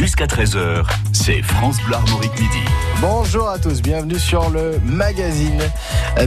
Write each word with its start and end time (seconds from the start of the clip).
jusqu'à 0.00 0.24
13h, 0.24 0.82
c'est 1.12 1.42
France 1.42 1.76
Bleu 1.84 1.94
Armorique 1.94 2.32
Midi. 2.40 2.64
Bonjour 3.02 3.50
à 3.50 3.58
tous, 3.58 3.82
bienvenue 3.82 4.18
sur 4.18 4.48
le 4.48 4.80
magazine 4.82 5.60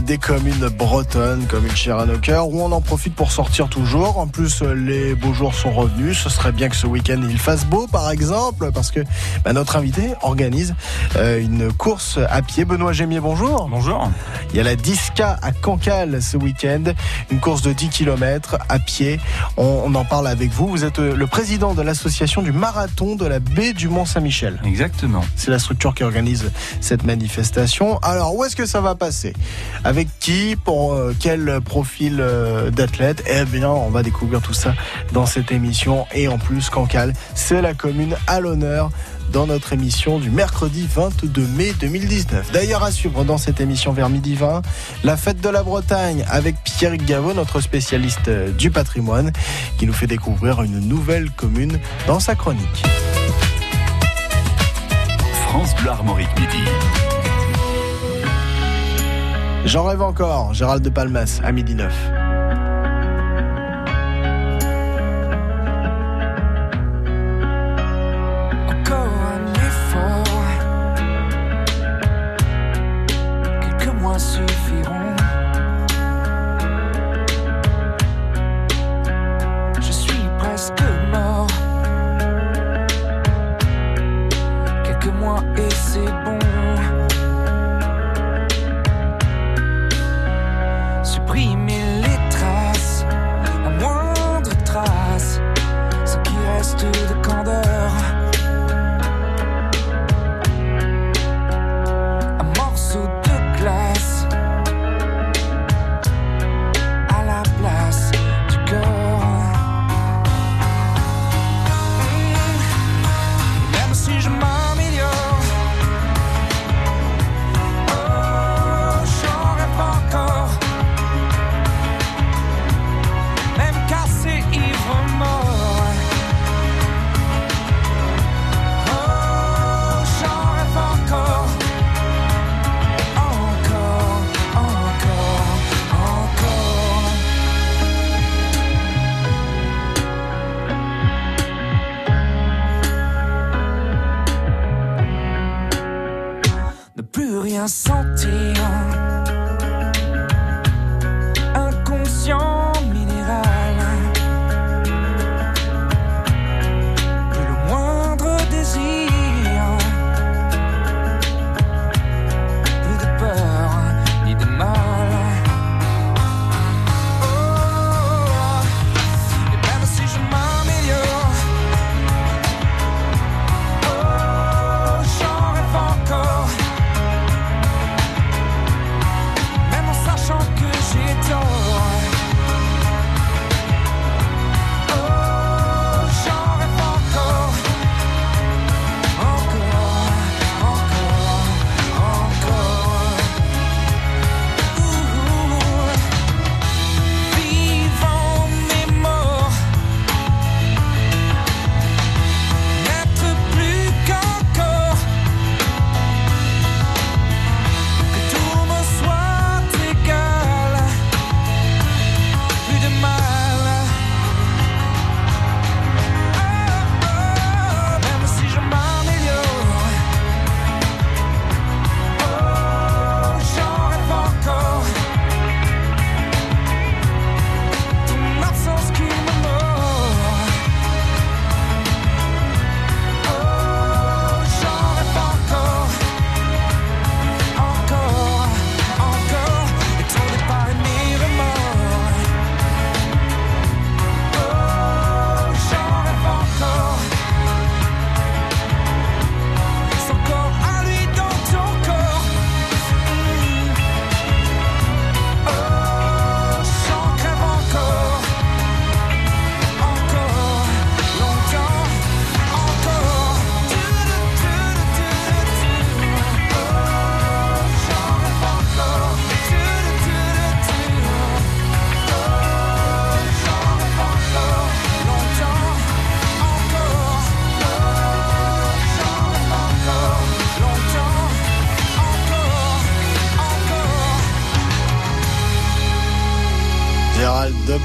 des 0.02 0.18
communes 0.18 0.68
bretonnes, 0.68 1.46
communes 1.46 1.74
chères 1.76 1.98
à 1.98 2.06
nos 2.06 2.18
cœurs, 2.18 2.48
où 2.48 2.60
on 2.60 2.70
en 2.72 2.80
profite 2.80 3.14
pour 3.14 3.32
sortir 3.32 3.68
toujours. 3.68 4.18
En 4.18 4.26
plus, 4.26 4.62
les 4.62 5.14
beaux 5.14 5.32
jours 5.34 5.54
sont 5.54 5.72
revenus. 5.72 6.18
Ce 6.18 6.30
serait 6.30 6.52
bien 6.52 6.68
que 6.68 6.76
ce 6.76 6.86
week-end 6.86 7.20
il 7.28 7.38
fasse 7.38 7.64
beau, 7.64 7.86
par 7.86 8.10
exemple, 8.10 8.70
parce 8.72 8.90
que 8.90 9.00
bah, 9.44 9.52
notre 9.52 9.76
invité 9.76 10.14
organise 10.22 10.74
euh, 11.16 11.40
une 11.40 11.72
course 11.72 12.18
à 12.28 12.42
pied. 12.42 12.64
Benoît 12.64 12.92
Gémier, 12.92 13.20
bonjour. 13.20 13.68
Bonjour. 13.68 14.08
Il 14.50 14.56
y 14.56 14.60
a 14.60 14.64
la 14.64 14.76
10K 14.76 15.38
à 15.42 15.52
Cancale 15.52 16.22
ce 16.22 16.36
week-end, 16.36 16.84
une 17.30 17.40
course 17.40 17.62
de 17.62 17.72
10 17.72 17.88
km 17.88 18.56
à 18.68 18.78
pied. 18.78 19.20
On, 19.56 19.82
on 19.84 19.94
en 19.94 20.04
parle 20.04 20.26
avec 20.26 20.50
vous. 20.50 20.68
Vous 20.68 20.84
êtes 20.84 20.98
euh, 20.98 21.14
le 21.14 21.26
président 21.26 21.74
de 21.74 21.82
l'association 21.82 22.42
du 22.42 22.52
marathon 22.52 23.16
de 23.16 23.26
la 23.26 23.38
du 23.72 23.88
Mont-Saint-Michel. 23.88 24.60
Exactement. 24.64 25.24
C'est 25.36 25.50
la 25.50 25.58
structure 25.58 25.94
qui 25.94 26.04
organise 26.04 26.50
cette 26.80 27.04
manifestation. 27.04 27.98
Alors, 27.98 28.34
où 28.36 28.44
est-ce 28.44 28.56
que 28.56 28.66
ça 28.66 28.80
va 28.80 28.94
passer? 28.94 29.32
Avec 29.84 30.08
qui? 30.20 30.56
Pour 30.56 30.94
euh, 30.94 31.14
quel 31.18 31.60
profil 31.64 32.18
euh, 32.20 32.70
d'athlète? 32.70 33.24
Eh 33.26 33.44
bien, 33.44 33.70
on 33.70 33.90
va 33.90 34.02
découvrir 34.02 34.40
tout 34.40 34.54
ça 34.54 34.74
dans 35.12 35.26
cette 35.26 35.52
émission. 35.52 36.06
Et 36.14 36.28
en 36.28 36.38
plus, 36.38 36.70
Cancale, 36.70 37.12
c'est 37.34 37.62
la 37.62 37.74
commune 37.74 38.16
à 38.26 38.40
l'honneur 38.40 38.90
dans 39.32 39.46
notre 39.46 39.72
émission 39.72 40.18
du 40.18 40.30
mercredi 40.30 40.86
22 40.92 41.46
mai 41.56 41.72
2019. 41.80 42.52
D'ailleurs, 42.52 42.84
à 42.84 42.92
suivre 42.92 43.24
dans 43.24 43.38
cette 43.38 43.60
émission 43.60 43.92
vers 43.92 44.08
midi 44.08 44.34
20, 44.34 44.62
la 45.02 45.16
fête 45.16 45.40
de 45.40 45.48
la 45.48 45.62
Bretagne 45.62 46.24
avec 46.28 46.56
Pierre 46.64 46.96
Gaveau, 46.96 47.34
notre 47.34 47.60
spécialiste 47.60 48.28
euh, 48.28 48.50
du 48.52 48.70
patrimoine, 48.70 49.32
qui 49.78 49.86
nous 49.86 49.92
fait 49.92 50.06
découvrir 50.06 50.62
une 50.62 50.80
nouvelle 50.80 51.30
commune 51.30 51.78
dans 52.06 52.20
sa 52.20 52.34
chronique. 52.34 52.84
France 55.54 55.76
Bleu 55.76 55.90
Armorique 55.90 56.36
Midi. 56.40 56.64
J'en 59.64 59.84
rêve 59.84 60.02
encore, 60.02 60.52
Gérald 60.52 60.82
de 60.82 60.90
Palmas, 60.90 61.40
à 61.44 61.52
midi 61.52 61.76
9. 61.76 62.33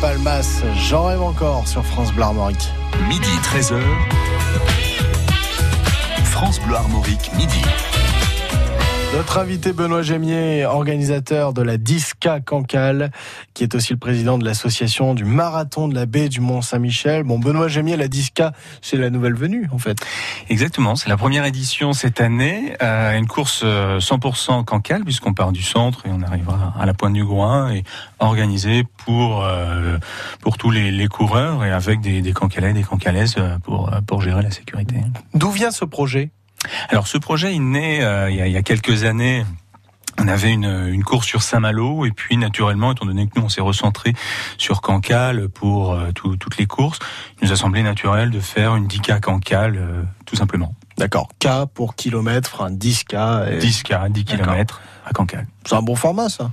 Palmas, 0.02 0.62
j'en 0.90 1.06
rêve 1.06 1.22
encore 1.22 1.68
sur 1.68 1.86
France 1.86 2.12
Bleu 2.12 2.24
Armorique. 2.24 2.74
Midi 3.08 3.30
13h. 3.42 3.80
France 6.26 6.60
Bleu 6.60 6.76
Armorique, 6.76 7.31
midi. 7.38 7.62
Notre 9.11 9.39
invité 9.39 9.73
Benoît 9.73 10.03
Gémier, 10.03 10.65
organisateur 10.65 11.51
de 11.51 11.63
la 11.63 11.77
Disca 11.77 12.39
Cancale, 12.41 13.11
qui 13.56 13.63
est 13.63 13.73
aussi 13.73 13.91
le 13.91 13.97
président 13.97 14.38
de 14.38 14.45
l'association 14.45 15.15
du 15.15 15.25
marathon 15.25 15.88
de 15.88 15.95
la 15.95 16.06
baie 16.06 16.29
du 16.29 16.41
Mont-Saint-Michel. 16.41 17.23
Bon, 17.23 17.39
Benoît 17.39 17.67
Gémier, 17.67 17.97
la 17.97 18.07
Disca, 18.07 18.53
c'est 18.83 18.97
la 18.97 19.09
nouvelle 19.09 19.33
venue, 19.33 19.67
en 19.73 19.79
fait. 19.79 19.97
Exactement, 20.47 20.95
c'est 20.95 21.09
la 21.09 21.17
première 21.17 21.44
édition 21.45 21.91
cette 21.91 22.21
année, 22.21 22.75
euh, 22.83 23.17
une 23.17 23.25
course 23.25 23.63
100% 23.63 24.63
Cancale, 24.63 25.03
puisqu'on 25.03 25.33
part 25.33 25.51
du 25.51 25.63
centre 25.63 26.06
et 26.06 26.11
on 26.11 26.21
arrivera 26.21 26.75
à 26.79 26.85
la 26.85 26.94
pointe 26.94 27.13
du 27.13 27.25
Groin, 27.25 27.73
et 27.73 27.83
organisée 28.19 28.83
pour 29.06 29.44
euh, 29.44 29.97
pour 30.41 30.57
tous 30.57 30.69
les, 30.69 30.91
les, 30.91 31.07
coureurs 31.07 31.65
et 31.65 31.71
avec 31.71 32.00
des, 32.00 32.21
des 32.21 32.33
Cancalais, 32.33 32.73
des 32.73 32.83
Cancalaises 32.83 33.35
euh, 33.39 33.57
pour 33.59 33.89
pour 34.06 34.21
gérer 34.21 34.44
la 34.44 34.51
sécurité. 34.51 34.97
D'où 35.33 35.50
vient 35.50 35.71
ce 35.71 35.83
projet? 35.83 36.29
Alors 36.89 37.07
ce 37.07 37.17
projet 37.17 37.56
est 37.56 37.59
né 37.59 38.03
euh, 38.03 38.29
il, 38.29 38.38
y 38.38 38.41
a, 38.41 38.47
il, 38.47 38.53
y 38.53 38.57
a, 38.57 38.63
quelques 38.63 39.03
années. 39.03 39.45
On 40.21 40.27
avait 40.27 40.51
une, 40.51 40.89
une 40.89 41.03
course 41.03 41.25
sur 41.25 41.41
Saint-Malo 41.41 42.06
et 42.06 42.11
puis 42.11 42.35
naturellement, 42.35 42.91
étant 42.91 43.06
donné 43.06 43.27
que 43.27 43.39
nous 43.39 43.45
on 43.45 43.50
s'est 43.50 43.61
recentré 43.61 44.13
sur 44.57 44.81
Cancale 44.81 45.47
pour 45.47 45.94
euh, 45.94 46.11
tout, 46.11 46.35
toutes 46.35 46.57
les 46.57 46.65
courses, 46.65 47.00
il 47.41 47.47
nous 47.47 47.53
a 47.53 47.56
semblé 47.56 47.83
naturel 47.83 48.29
de 48.29 48.41
faire 48.41 48.75
une 48.75 48.88
10K 48.88 49.21
Cancale 49.21 49.77
euh, 49.77 50.03
tout 50.25 50.35
simplement. 50.35 50.75
D'accord. 50.97 51.29
K 51.39 51.65
pour 51.73 51.95
kilomètre, 51.95 52.51
enfin 52.56 52.69
10K. 52.69 53.53
Et... 53.53 53.59
10K, 53.59 54.11
10 54.11 54.25
km 54.25 54.81
à 55.06 55.11
Cancale. 55.13 55.47
C'est 55.65 55.75
un 55.75 55.81
bon 55.81 55.95
format 55.95 56.27
ça 56.27 56.51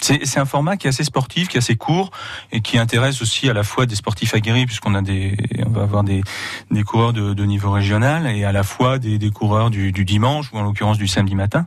c'est 0.00 0.38
un 0.38 0.44
format 0.44 0.76
qui 0.76 0.86
est 0.86 0.90
assez 0.90 1.04
sportif, 1.04 1.48
qui 1.48 1.56
est 1.56 1.58
assez 1.58 1.76
court 1.76 2.10
et 2.52 2.60
qui 2.60 2.78
intéresse 2.78 3.20
aussi 3.22 3.48
à 3.48 3.52
la 3.52 3.64
fois 3.64 3.86
des 3.86 3.96
sportifs 3.96 4.34
aguerris 4.34 4.66
puisqu'on 4.66 4.94
a 4.94 5.02
des, 5.02 5.36
on 5.66 5.70
va 5.70 5.82
avoir 5.82 6.04
des, 6.04 6.22
des 6.70 6.82
coureurs 6.82 7.12
de, 7.12 7.34
de 7.34 7.44
niveau 7.44 7.70
régional 7.70 8.26
et 8.26 8.44
à 8.44 8.52
la 8.52 8.62
fois 8.62 8.98
des, 8.98 9.18
des 9.18 9.30
coureurs 9.30 9.70
du, 9.70 9.92
du 9.92 10.04
dimanche 10.04 10.46
ou 10.52 10.58
en 10.58 10.62
l'occurrence 10.62 10.98
du 10.98 11.08
samedi 11.08 11.34
matin. 11.34 11.66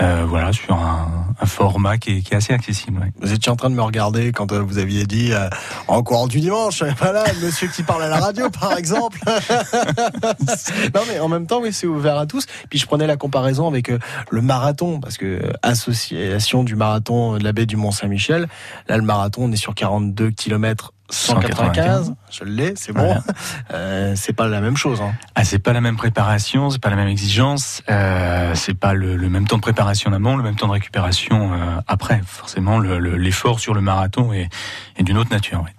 Euh, 0.00 0.24
voilà, 0.28 0.52
sur 0.52 0.74
un, 0.74 1.26
un 1.40 1.46
format 1.46 1.96
qui 1.96 2.18
est, 2.18 2.20
qui 2.20 2.34
est, 2.34 2.36
assez 2.36 2.52
accessible. 2.52 3.00
Ouais. 3.00 3.12
Vous 3.20 3.32
étiez 3.32 3.50
en 3.50 3.56
train 3.56 3.70
de 3.70 3.74
me 3.74 3.82
regarder 3.82 4.30
quand 4.32 4.52
euh, 4.52 4.60
vous 4.60 4.78
aviez 4.78 5.06
dit 5.06 5.32
euh, 5.32 5.48
en 5.88 6.02
courant 6.02 6.26
du 6.26 6.40
dimanche, 6.40 6.82
voilà, 6.98 7.24
monsieur 7.42 7.68
qui 7.68 7.82
parle 7.82 8.02
à 8.02 8.08
la 8.08 8.18
radio, 8.18 8.50
par 8.50 8.76
exemple. 8.76 9.18
non, 10.94 11.00
mais 11.08 11.18
en 11.18 11.28
même 11.28 11.46
temps, 11.46 11.60
oui, 11.62 11.72
c'est 11.72 11.86
ouvert 11.86 12.18
à 12.18 12.26
tous. 12.26 12.46
Puis 12.68 12.78
je 12.78 12.86
prenais 12.86 13.06
la 13.06 13.16
comparaison 13.16 13.68
avec 13.68 13.90
le 14.30 14.42
marathon, 14.42 15.00
parce 15.00 15.16
que 15.16 15.40
association 15.62 16.62
du 16.62 16.76
marathon 16.76 17.38
de 17.38 17.44
la 17.44 17.52
baie 17.52 17.66
du 17.66 17.76
Mont-Saint-Michel, 17.76 18.48
là, 18.88 18.96
le 18.96 19.02
marathon, 19.02 19.44
on 19.44 19.52
est 19.52 19.56
sur 19.56 19.74
42 19.74 20.30
kilomètres 20.30 20.92
195, 21.10 22.14
je 22.30 22.44
l'ai, 22.44 22.74
c'est 22.76 22.92
bon. 22.92 23.04
Voilà. 23.04 23.22
Euh, 23.72 24.14
c'est 24.16 24.32
pas 24.32 24.46
la 24.46 24.60
même 24.60 24.76
chose. 24.76 25.00
Hein. 25.00 25.12
Ah, 25.34 25.44
c'est 25.44 25.58
pas 25.58 25.72
la 25.72 25.80
même 25.80 25.96
préparation, 25.96 26.70
c'est 26.70 26.80
pas 26.80 26.90
la 26.90 26.96
même 26.96 27.08
exigence, 27.08 27.82
euh, 27.90 28.54
c'est 28.54 28.74
pas 28.74 28.94
le, 28.94 29.16
le, 29.16 29.28
même 29.28 29.46
temps 29.46 29.56
de 29.56 29.62
préparation 29.62 30.10
en 30.10 30.14
amont, 30.14 30.36
le 30.36 30.42
même 30.42 30.54
temps 30.54 30.68
de 30.68 30.72
récupération 30.72 31.52
euh, 31.52 31.80
après. 31.86 32.20
Forcément, 32.24 32.78
l'effort 32.78 33.54
le, 33.54 33.60
sur 33.60 33.74
le 33.74 33.80
marathon 33.80 34.32
est, 34.32 34.48
est 34.96 35.02
d'une 35.02 35.18
autre 35.18 35.30
nature. 35.30 35.62
Oui. 35.64 35.70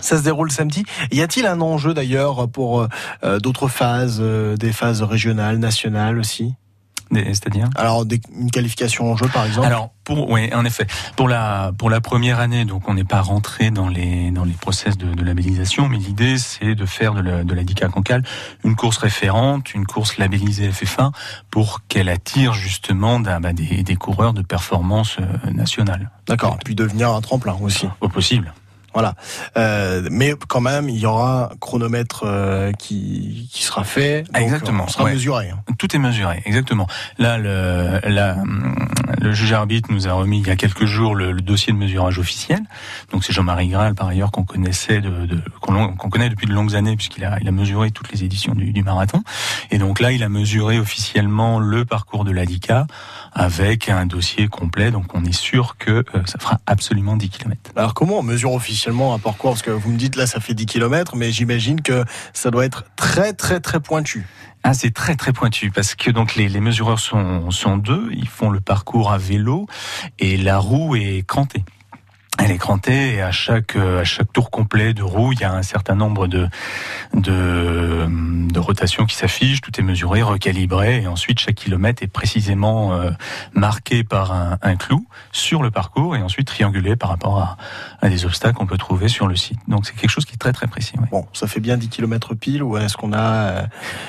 Ça 0.00 0.18
se 0.18 0.22
déroule 0.22 0.50
samedi. 0.50 0.84
Y 1.10 1.22
a-t-il 1.22 1.46
un 1.46 1.60
enjeu 1.60 1.94
d'ailleurs 1.94 2.48
pour 2.48 2.86
d'autres 3.40 3.68
phases, 3.68 4.20
des 4.20 4.72
phases 4.72 5.02
régionales, 5.02 5.58
nationales 5.58 6.18
aussi? 6.18 6.54
C'est-à-dire 7.12 7.68
Alors 7.76 8.04
des, 8.04 8.20
une 8.36 8.50
qualification 8.50 9.10
en 9.10 9.16
jeu 9.16 9.26
par 9.28 9.46
exemple. 9.46 9.66
Alors 9.66 9.90
pour 10.04 10.30
oui 10.30 10.52
en 10.52 10.64
effet 10.64 10.86
pour 11.16 11.28
la 11.28 11.72
pour 11.76 11.90
la 11.90 12.00
première 12.00 12.40
année 12.40 12.64
donc 12.64 12.88
on 12.88 12.94
n'est 12.94 13.04
pas 13.04 13.20
rentré 13.20 13.70
dans 13.70 13.88
les 13.88 14.30
dans 14.30 14.44
les 14.44 14.52
process 14.52 14.96
de, 14.96 15.14
de 15.14 15.24
labellisation 15.24 15.88
mais 15.88 15.98
l'idée 15.98 16.38
c'est 16.38 16.74
de 16.74 16.86
faire 16.86 17.14
de 17.14 17.20
la, 17.20 17.44
de 17.44 17.54
la 17.54 17.62
DICA 17.62 17.88
Cancale 17.88 18.24
une 18.64 18.74
course 18.74 18.96
référente 18.96 19.74
une 19.74 19.86
course 19.86 20.18
labellisée 20.18 20.70
FF1 20.70 21.12
pour 21.50 21.80
qu'elle 21.86 22.08
attire 22.08 22.52
justement 22.52 23.20
bah, 23.20 23.52
des, 23.52 23.82
des 23.82 23.96
coureurs 23.96 24.32
de 24.32 24.42
performance 24.42 25.16
euh, 25.20 25.50
nationale. 25.50 26.10
D'accord. 26.26 26.58
Puis 26.64 26.74
devenir 26.74 27.10
un 27.10 27.20
tremplin 27.20 27.56
aussi. 27.60 27.86
Au 28.00 28.08
possible. 28.08 28.52
Voilà. 28.94 29.14
Euh, 29.56 30.06
mais 30.10 30.34
quand 30.48 30.60
même, 30.60 30.88
il 30.88 30.98
y 30.98 31.06
aura 31.06 31.52
un 31.52 31.56
chronomètre 31.56 32.24
euh, 32.24 32.72
qui, 32.72 33.48
qui 33.52 33.62
sera 33.62 33.84
fait. 33.84 34.22
Donc 34.24 34.42
exactement. 34.42 34.84
On 34.86 34.88
sera 34.88 35.04
ouais. 35.04 35.12
mesuré. 35.12 35.50
Hein. 35.50 35.58
Tout 35.78 35.94
est 35.94 35.98
mesuré, 35.98 36.42
exactement. 36.44 36.86
Là, 37.18 37.38
le, 37.38 38.00
la, 38.04 38.36
le 39.20 39.32
juge 39.32 39.52
arbitre 39.52 39.90
nous 39.90 40.08
a 40.08 40.12
remis 40.12 40.40
il 40.40 40.46
y 40.46 40.50
a 40.50 40.56
quelques 40.56 40.84
jours 40.84 41.14
le, 41.14 41.32
le 41.32 41.40
dossier 41.40 41.72
de 41.72 41.78
mesurage 41.78 42.18
officiel. 42.18 42.60
Donc 43.12 43.24
c'est 43.24 43.32
Jean-Marie 43.32 43.68
Graal, 43.68 43.94
par 43.94 44.08
ailleurs, 44.08 44.30
qu'on 44.30 44.44
connaissait, 44.44 45.00
de, 45.00 45.26
de 45.26 45.40
qu'on 45.60 45.88
qu 45.88 46.08
connaît 46.10 46.28
depuis 46.28 46.46
de 46.46 46.52
longues 46.52 46.74
années, 46.74 46.96
puisqu'il 46.96 47.24
a, 47.24 47.38
il 47.40 47.48
a 47.48 47.52
mesuré 47.52 47.90
toutes 47.90 48.12
les 48.12 48.24
éditions 48.24 48.54
du, 48.54 48.72
du, 48.72 48.82
marathon. 48.82 49.22
Et 49.70 49.78
donc 49.78 50.00
là, 50.00 50.12
il 50.12 50.22
a 50.22 50.28
mesuré 50.28 50.78
officiellement 50.78 51.58
le 51.58 51.84
parcours 51.84 52.24
de 52.24 52.32
l'ADICA 52.32 52.86
avec 53.32 53.88
un 53.88 54.06
dossier 54.06 54.48
complet. 54.48 54.90
Donc 54.90 55.14
on 55.14 55.24
est 55.24 55.32
sûr 55.32 55.76
que 55.78 56.04
euh, 56.14 56.22
ça 56.26 56.38
fera 56.38 56.58
absolument 56.66 57.16
10 57.16 57.30
km. 57.30 57.70
Alors 57.76 57.94
comment 57.94 58.18
on 58.18 58.22
mesure 58.22 58.52
officiellement 58.52 58.81
un 58.88 59.18
parcours 59.18 59.52
Parce 59.52 59.62
que 59.62 59.70
vous 59.70 59.90
me 59.90 59.96
dites 59.96 60.16
là, 60.16 60.26
ça 60.26 60.40
fait 60.40 60.54
10 60.54 60.66
km, 60.66 61.16
mais 61.16 61.30
j'imagine 61.30 61.80
que 61.80 62.04
ça 62.32 62.50
doit 62.50 62.64
être 62.64 62.84
très 62.96 63.32
très 63.32 63.60
très 63.60 63.80
pointu. 63.80 64.26
Ah, 64.64 64.74
c'est 64.74 64.94
très 64.94 65.16
très 65.16 65.32
pointu 65.32 65.70
parce 65.72 65.96
que 65.96 66.10
donc 66.10 66.36
les, 66.36 66.48
les 66.48 66.60
mesureurs 66.60 67.00
sont, 67.00 67.50
sont 67.50 67.76
deux, 67.76 68.10
ils 68.12 68.28
font 68.28 68.50
le 68.50 68.60
parcours 68.60 69.10
à 69.10 69.18
vélo 69.18 69.66
et 70.20 70.36
la 70.36 70.58
roue 70.58 70.94
est 70.94 71.26
crantée 71.26 71.64
elle 72.44 72.50
est 72.50 72.58
crantée 72.58 73.14
et 73.14 73.22
à 73.22 73.30
chaque 73.30 73.76
à 73.76 74.04
chaque 74.04 74.32
tour 74.32 74.50
complet 74.50 74.94
de 74.94 75.02
roue, 75.02 75.32
il 75.32 75.40
y 75.40 75.44
a 75.44 75.52
un 75.52 75.62
certain 75.62 75.94
nombre 75.94 76.26
de 76.26 76.48
de, 77.14 78.06
de 78.52 78.58
rotations 78.58 79.06
qui 79.06 79.16
s'affichent. 79.16 79.60
Tout 79.60 79.78
est 79.78 79.82
mesuré, 79.82 80.22
recalibré 80.22 81.02
et 81.02 81.06
ensuite 81.06 81.38
chaque 81.38 81.54
kilomètre 81.54 82.02
est 82.02 82.08
précisément 82.08 82.92
euh, 82.92 83.10
marqué 83.52 84.04
par 84.04 84.32
un, 84.32 84.58
un, 84.62 84.76
clou 84.76 85.06
sur 85.30 85.62
le 85.62 85.70
parcours 85.70 86.16
et 86.16 86.22
ensuite 86.22 86.46
triangulé 86.46 86.96
par 86.96 87.10
rapport 87.10 87.38
à, 87.38 87.56
à 88.00 88.08
des 88.08 88.24
obstacles 88.24 88.56
qu'on 88.56 88.66
peut 88.66 88.78
trouver 88.78 89.08
sur 89.08 89.28
le 89.28 89.36
site. 89.36 89.58
Donc 89.68 89.86
c'est 89.86 89.94
quelque 89.94 90.10
chose 90.10 90.24
qui 90.24 90.34
est 90.34 90.38
très 90.38 90.52
très 90.52 90.66
précis. 90.66 90.94
Bon, 91.10 91.26
ça 91.32 91.46
fait 91.46 91.60
bien 91.60 91.76
10 91.76 91.88
km 91.88 92.34
pile 92.34 92.62
ou 92.62 92.76
est-ce 92.76 92.96
qu'on 92.96 93.12
a 93.12 93.20
euh, 93.20 93.62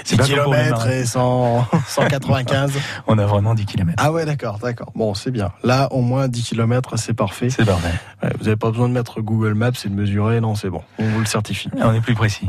10 0.05 0.17
km 0.17 0.87
et 0.87 1.05
100, 1.05 1.67
195 1.87 2.73
On 3.07 3.17
a 3.17 3.25
vraiment 3.25 3.53
10 3.53 3.65
km. 3.65 3.93
Ah 3.97 4.11
ouais, 4.11 4.25
d'accord, 4.25 4.59
d'accord. 4.59 4.91
Bon, 4.95 5.13
c'est 5.13 5.31
bien. 5.31 5.51
Là, 5.63 5.87
au 5.91 6.01
moins 6.01 6.27
10 6.27 6.43
km, 6.43 6.97
c'est 6.97 7.13
parfait. 7.13 7.49
C'est 7.49 7.65
parfait. 7.65 7.93
Ouais, 8.23 8.29
vous 8.37 8.45
n'avez 8.45 8.55
pas 8.55 8.69
besoin 8.69 8.87
de 8.87 8.93
mettre 8.93 9.21
Google 9.21 9.53
Maps 9.53 9.71
et 9.83 9.89
de 9.89 9.93
mesurer, 9.93 10.39
non, 10.39 10.55
c'est 10.55 10.69
bon, 10.69 10.81
on 10.97 11.03
vous 11.03 11.19
le 11.19 11.25
certifie. 11.25 11.69
On 11.75 11.93
est 11.93 11.99
plus 11.99 12.15
précis. 12.15 12.47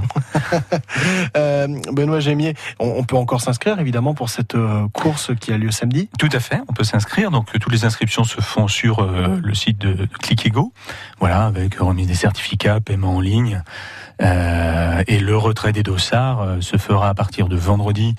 euh, 1.37 1.67
Benoît 1.93 2.21
Gémier, 2.21 2.55
on, 2.79 2.95
on, 2.99 3.03
peut 3.03 3.17
encore 3.17 3.41
s'inscrire 3.41 3.79
évidemment 3.81 4.15
pour 4.15 4.29
cette 4.29 4.55
euh, 4.55 4.87
course 4.93 5.33
qui 5.41 5.53
a 5.53 5.59
lieu 5.59 5.73
samedi? 5.73 6.09
Tout 6.19 6.29
à 6.33 6.39
fait, 6.39 6.61
on 6.69 6.73
peut 6.73 6.85
s'inscrire. 6.85 7.31
Donc 7.31 7.51
toutes 7.53 7.73
les 7.73 7.85
inscriptions 7.85 8.25
se 8.25 8.41
font 8.41 8.69
sur 8.69 9.01
euh, 9.01 9.41
le 9.43 9.55
site 9.55 9.79
de, 9.79 9.95
de 9.95 10.07
Click 10.07 10.53
Go, 10.53 10.73
voilà, 11.19 11.47
avec 11.47 11.77
remise 11.77 12.07
des 12.07 12.15
certificats, 12.15 12.81
paiement 12.81 13.17
en 13.17 13.21
ligne. 13.21 13.63
Euh, 14.23 15.03
et 15.07 15.19
le 15.19 15.37
retrait 15.37 15.73
des 15.73 15.83
dossards 15.83 16.43
euh, 16.43 16.61
se 16.61 16.77
fera 16.77 17.09
à 17.09 17.15
partir 17.15 17.49
de 17.49 17.57
vendredi 17.57 18.15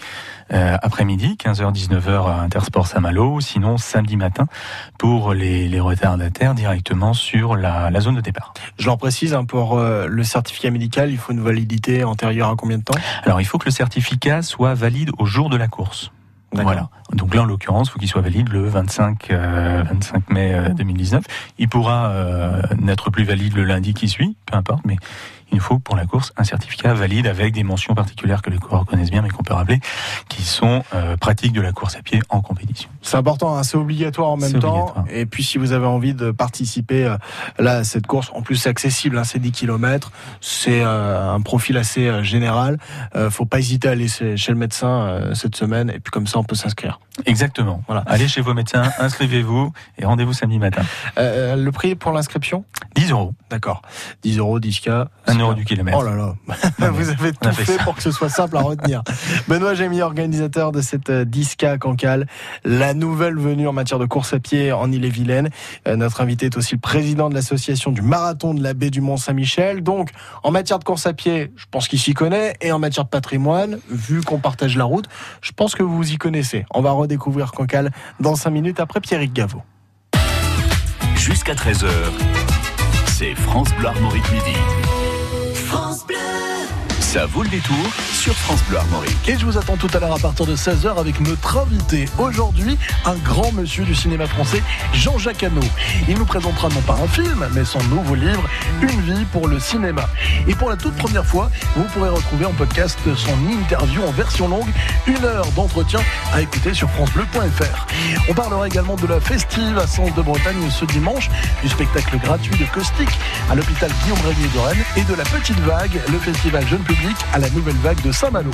euh, 0.53 0.77
après-midi, 0.81 1.37
15h-19h 1.39 2.29
à 2.29 2.41
Intersport 2.41 2.87
Saint-Malo, 2.87 3.39
sinon 3.39 3.77
samedi 3.77 4.17
matin 4.17 4.47
pour 4.99 5.33
les, 5.33 5.67
les 5.67 5.79
retardataires 5.79 6.53
directement 6.53 7.13
sur 7.13 7.55
la, 7.55 7.89
la, 7.89 7.99
zone 8.01 8.15
de 8.15 8.21
départ. 8.21 8.53
Je 8.77 8.87
l'en 8.87 8.97
précise, 8.97 9.33
hein, 9.33 9.45
pour 9.45 9.79
le 9.79 10.23
certificat 10.23 10.69
médical, 10.69 11.09
il 11.11 11.17
faut 11.17 11.31
une 11.31 11.41
validité 11.41 12.03
antérieure 12.03 12.49
à 12.49 12.55
combien 12.55 12.77
de 12.77 12.83
temps? 12.83 12.97
Alors 13.23 13.41
il 13.41 13.45
faut 13.45 13.57
que 13.57 13.65
le 13.65 13.71
certificat 13.71 14.41
soit 14.41 14.73
valide 14.73 15.09
au 15.17 15.25
jour 15.25 15.49
de 15.49 15.57
la 15.57 15.67
course. 15.67 16.11
Voilà. 16.63 16.89
Donc 17.13 17.35
là, 17.35 17.41
en 17.41 17.45
l'occurrence, 17.45 17.89
il 17.89 17.91
faut 17.91 17.99
qu'il 17.99 18.07
soit 18.07 18.21
valide 18.21 18.49
le 18.49 18.65
25, 18.67 19.31
euh, 19.31 19.83
25 19.83 20.29
mai 20.29 20.53
euh, 20.53 20.69
2019. 20.69 21.23
Il 21.57 21.67
pourra 21.67 22.09
euh, 22.09 22.61
n'être 22.79 23.09
plus 23.09 23.23
valide 23.23 23.55
le 23.55 23.63
lundi 23.63 23.93
qui 23.93 24.07
suit, 24.07 24.35
peu 24.45 24.55
importe, 24.57 24.83
mais 24.85 24.95
il 25.51 25.59
faut 25.59 25.79
pour 25.79 25.95
la 25.95 26.05
course 26.05 26.33
un 26.37 26.43
certificat 26.43 26.93
valide 26.93 27.27
avec 27.27 27.53
des 27.53 27.63
mentions 27.63 27.95
particulières 27.95 28.41
que 28.41 28.49
les 28.49 28.57
coureurs 28.57 28.85
connaissent 28.85 29.11
bien 29.11 29.21
mais 29.21 29.29
qu'on 29.29 29.43
peut 29.43 29.53
rappeler, 29.53 29.79
qui 30.29 30.43
sont 30.43 30.83
euh, 30.93 31.17
pratiques 31.17 31.53
de 31.53 31.61
la 31.61 31.71
course 31.71 31.95
à 31.95 32.01
pied 32.01 32.21
en 32.29 32.41
compétition. 32.41 32.89
C'est 33.01 33.17
important, 33.17 33.55
hein, 33.55 33.63
c'est 33.63 33.77
obligatoire 33.77 34.29
en 34.29 34.37
même 34.37 34.59
temps. 34.59 34.93
Et 35.09 35.25
puis 35.25 35.43
si 35.43 35.57
vous 35.57 35.71
avez 35.71 35.85
envie 35.85 36.13
de 36.13 36.31
participer 36.31 37.05
euh, 37.05 37.17
là 37.59 37.77
à 37.77 37.83
cette 37.83 38.07
course, 38.07 38.31
en 38.33 38.41
plus 38.41 38.55
c'est 38.55 38.69
accessible, 38.69 39.17
hein, 39.17 39.23
c'est 39.23 39.39
10 39.39 39.51
km, 39.51 40.11
c'est 40.41 40.81
euh, 40.83 41.33
un 41.33 41.41
profil 41.41 41.77
assez 41.77 42.23
général. 42.23 42.77
faut 43.29 43.45
pas 43.45 43.59
hésiter 43.59 43.87
à 43.87 43.91
aller 43.91 44.07
chez 44.07 44.51
le 44.51 44.55
médecin 44.55 45.31
cette 45.33 45.55
semaine 45.55 45.89
et 45.89 45.99
puis 45.99 46.11
comme 46.11 46.27
ça 46.27 46.39
on 46.39 46.43
peut 46.43 46.55
s'inscrire. 46.55 46.99
Exactement. 47.25 47.81
Voilà. 47.87 48.03
Allez 48.07 48.27
chez 48.27 48.41
vos 48.41 48.53
médecins, 48.53 48.91
inscrivez-vous 48.99 49.71
et 49.97 50.05
rendez-vous 50.05 50.33
samedi 50.33 50.59
matin. 50.59 50.83
le 51.17 51.69
prix 51.69 51.95
pour 51.95 52.11
l'inscription? 52.11 52.65
10 52.95 53.11
euros. 53.11 53.33
D'accord. 53.49 53.81
10 54.23 54.37
euros, 54.39 54.59
10K. 54.59 55.07
Un 55.35 55.39
Un 55.39 55.41
euro 55.41 55.53
du 55.53 55.65
kilomètre. 55.65 55.97
Oh 55.99 56.03
là 56.03 56.15
là, 56.15 56.89
vous 56.91 57.09
avez 57.09 57.33
tout 57.33 57.51
fait 57.51 57.77
pour 57.83 57.95
que 57.95 58.01
ce 58.01 58.11
soit 58.11 58.29
simple 58.29 58.55
à 58.55 58.61
retenir. 58.61 59.03
Benoît 59.49 59.73
Gémy, 59.73 60.01
organisateur 60.01 60.71
de 60.71 60.81
cette 60.81 61.09
euh, 61.09 61.25
10K 61.25 61.71
à 61.71 61.77
Cancale, 61.77 62.25
la 62.63 62.93
nouvelle 62.93 63.37
venue 63.37 63.67
en 63.67 63.73
matière 63.73 63.99
de 63.99 64.05
course 64.05 64.33
à 64.33 64.39
pied 64.39 64.71
en 64.71 64.89
Ille-et-Vilaine. 64.91 65.49
Euh, 65.87 65.97
Notre 65.97 66.21
invité 66.21 66.45
est 66.45 66.55
aussi 66.55 66.75
le 66.75 66.79
président 66.79 67.29
de 67.29 67.33
l'association 67.33 67.91
du 67.91 68.01
marathon 68.01 68.53
de 68.53 68.63
la 68.63 68.73
baie 68.73 68.89
du 68.89 69.01
Mont-Saint-Michel. 69.01 69.83
Donc, 69.83 70.11
en 70.43 70.51
matière 70.51 70.79
de 70.79 70.85
course 70.85 71.05
à 71.05 71.11
pied, 71.11 71.51
je 71.57 71.65
pense 71.69 71.89
qu'il 71.89 71.99
s'y 71.99 72.13
connaît. 72.13 72.53
Et 72.61 72.71
en 72.71 72.79
matière 72.79 73.03
de 73.03 73.09
patrimoine, 73.09 73.79
vu 73.89 74.21
qu'on 74.21 74.39
partage 74.39 74.77
la 74.77 74.85
route, 74.85 75.09
je 75.41 75.51
pense 75.51 75.75
que 75.75 75.83
vous 75.83 76.13
y 76.13 76.17
connaissez. 76.17 76.65
On 76.73 76.81
va 76.81 76.91
redécouvrir 76.91 77.51
Cancale 77.51 77.91
dans 78.21 78.35
5 78.35 78.51
minutes 78.51 78.79
après 78.79 79.01
Pierrick 79.01 79.33
Gaveau. 79.33 79.61
Jusqu'à 81.17 81.55
13h, 81.55 81.87
c'est 83.07 83.35
France 83.35 83.69
Bleu 83.77 83.87
Armorique 83.87 84.31
Midi. 84.31 84.57
Ça 87.15 87.27
vaut 87.27 87.43
le 87.43 87.47
détour 87.49 87.77
sur 88.11 88.33
France 88.33 88.61
Bleu 88.67 88.77
Armorique. 88.77 89.29
Et 89.29 89.39
je 89.39 89.45
vous 89.45 89.57
attends 89.57 89.77
tout 89.77 89.87
à 89.93 90.01
l'heure 90.01 90.15
à 90.15 90.19
partir 90.19 90.45
de 90.45 90.53
16h 90.53 90.99
avec 90.99 91.21
notre 91.21 91.59
invité. 91.59 92.09
Aujourd'hui, 92.17 92.77
un 93.05 93.15
grand 93.15 93.53
monsieur 93.53 93.85
du 93.85 93.95
cinéma 93.95 94.27
français, 94.27 94.61
Jean-Jacques 94.91 95.43
Hano. 95.43 95.61
Il 96.09 96.17
nous 96.17 96.25
présentera 96.25 96.67
non 96.67 96.81
pas 96.81 96.97
un 97.01 97.07
film, 97.07 97.47
mais 97.53 97.63
son 97.63 97.81
nouveau 97.83 98.15
livre, 98.15 98.43
Une 98.81 98.99
vie 98.99 99.23
pour 99.31 99.47
le 99.47 99.61
cinéma. 99.61 100.09
Et 100.45 100.55
pour 100.55 100.69
la 100.69 100.75
toute 100.75 100.97
première 100.97 101.25
fois, 101.25 101.49
vous 101.77 101.85
pourrez 101.93 102.09
retrouver 102.09 102.47
en 102.47 102.51
podcast 102.51 102.99
son 103.15 103.49
interview 103.49 104.03
en 104.03 104.11
version 104.11 104.49
longue, 104.49 104.67
une 105.07 105.23
heure 105.23 105.49
d'entretien 105.55 106.01
à 106.33 106.41
écouter 106.41 106.73
sur 106.73 106.89
francebleu.fr. 106.89 107.87
On 108.27 108.33
parlera 108.33 108.67
également 108.67 108.97
de 108.97 109.07
la 109.07 109.21
festive 109.21 109.77
à 109.77 109.87
Sens 109.87 110.13
de 110.15 110.21
Bretagne 110.21 110.69
ce 110.69 110.83
dimanche, 110.83 111.29
du 111.63 111.69
spectacle 111.69 112.17
gratuit 112.17 112.57
de 112.57 112.65
Caustique 112.73 113.17
à 113.49 113.55
l'hôpital 113.55 113.89
Guillaume 114.03 114.19
Régnier 114.27 114.49
de 114.53 114.59
Rennes 114.59 114.85
et 114.97 115.03
de 115.03 115.13
la 115.13 115.23
Petite 115.23 115.59
Vague, 115.61 116.01
le 116.11 116.19
festival 116.19 116.67
jeune 116.67 116.83
public 116.83 117.04
à 117.33 117.39
la 117.39 117.49
Nouvelle 117.49 117.75
Vague 117.77 118.01
de 118.01 118.11
Saint-Malo. 118.11 118.51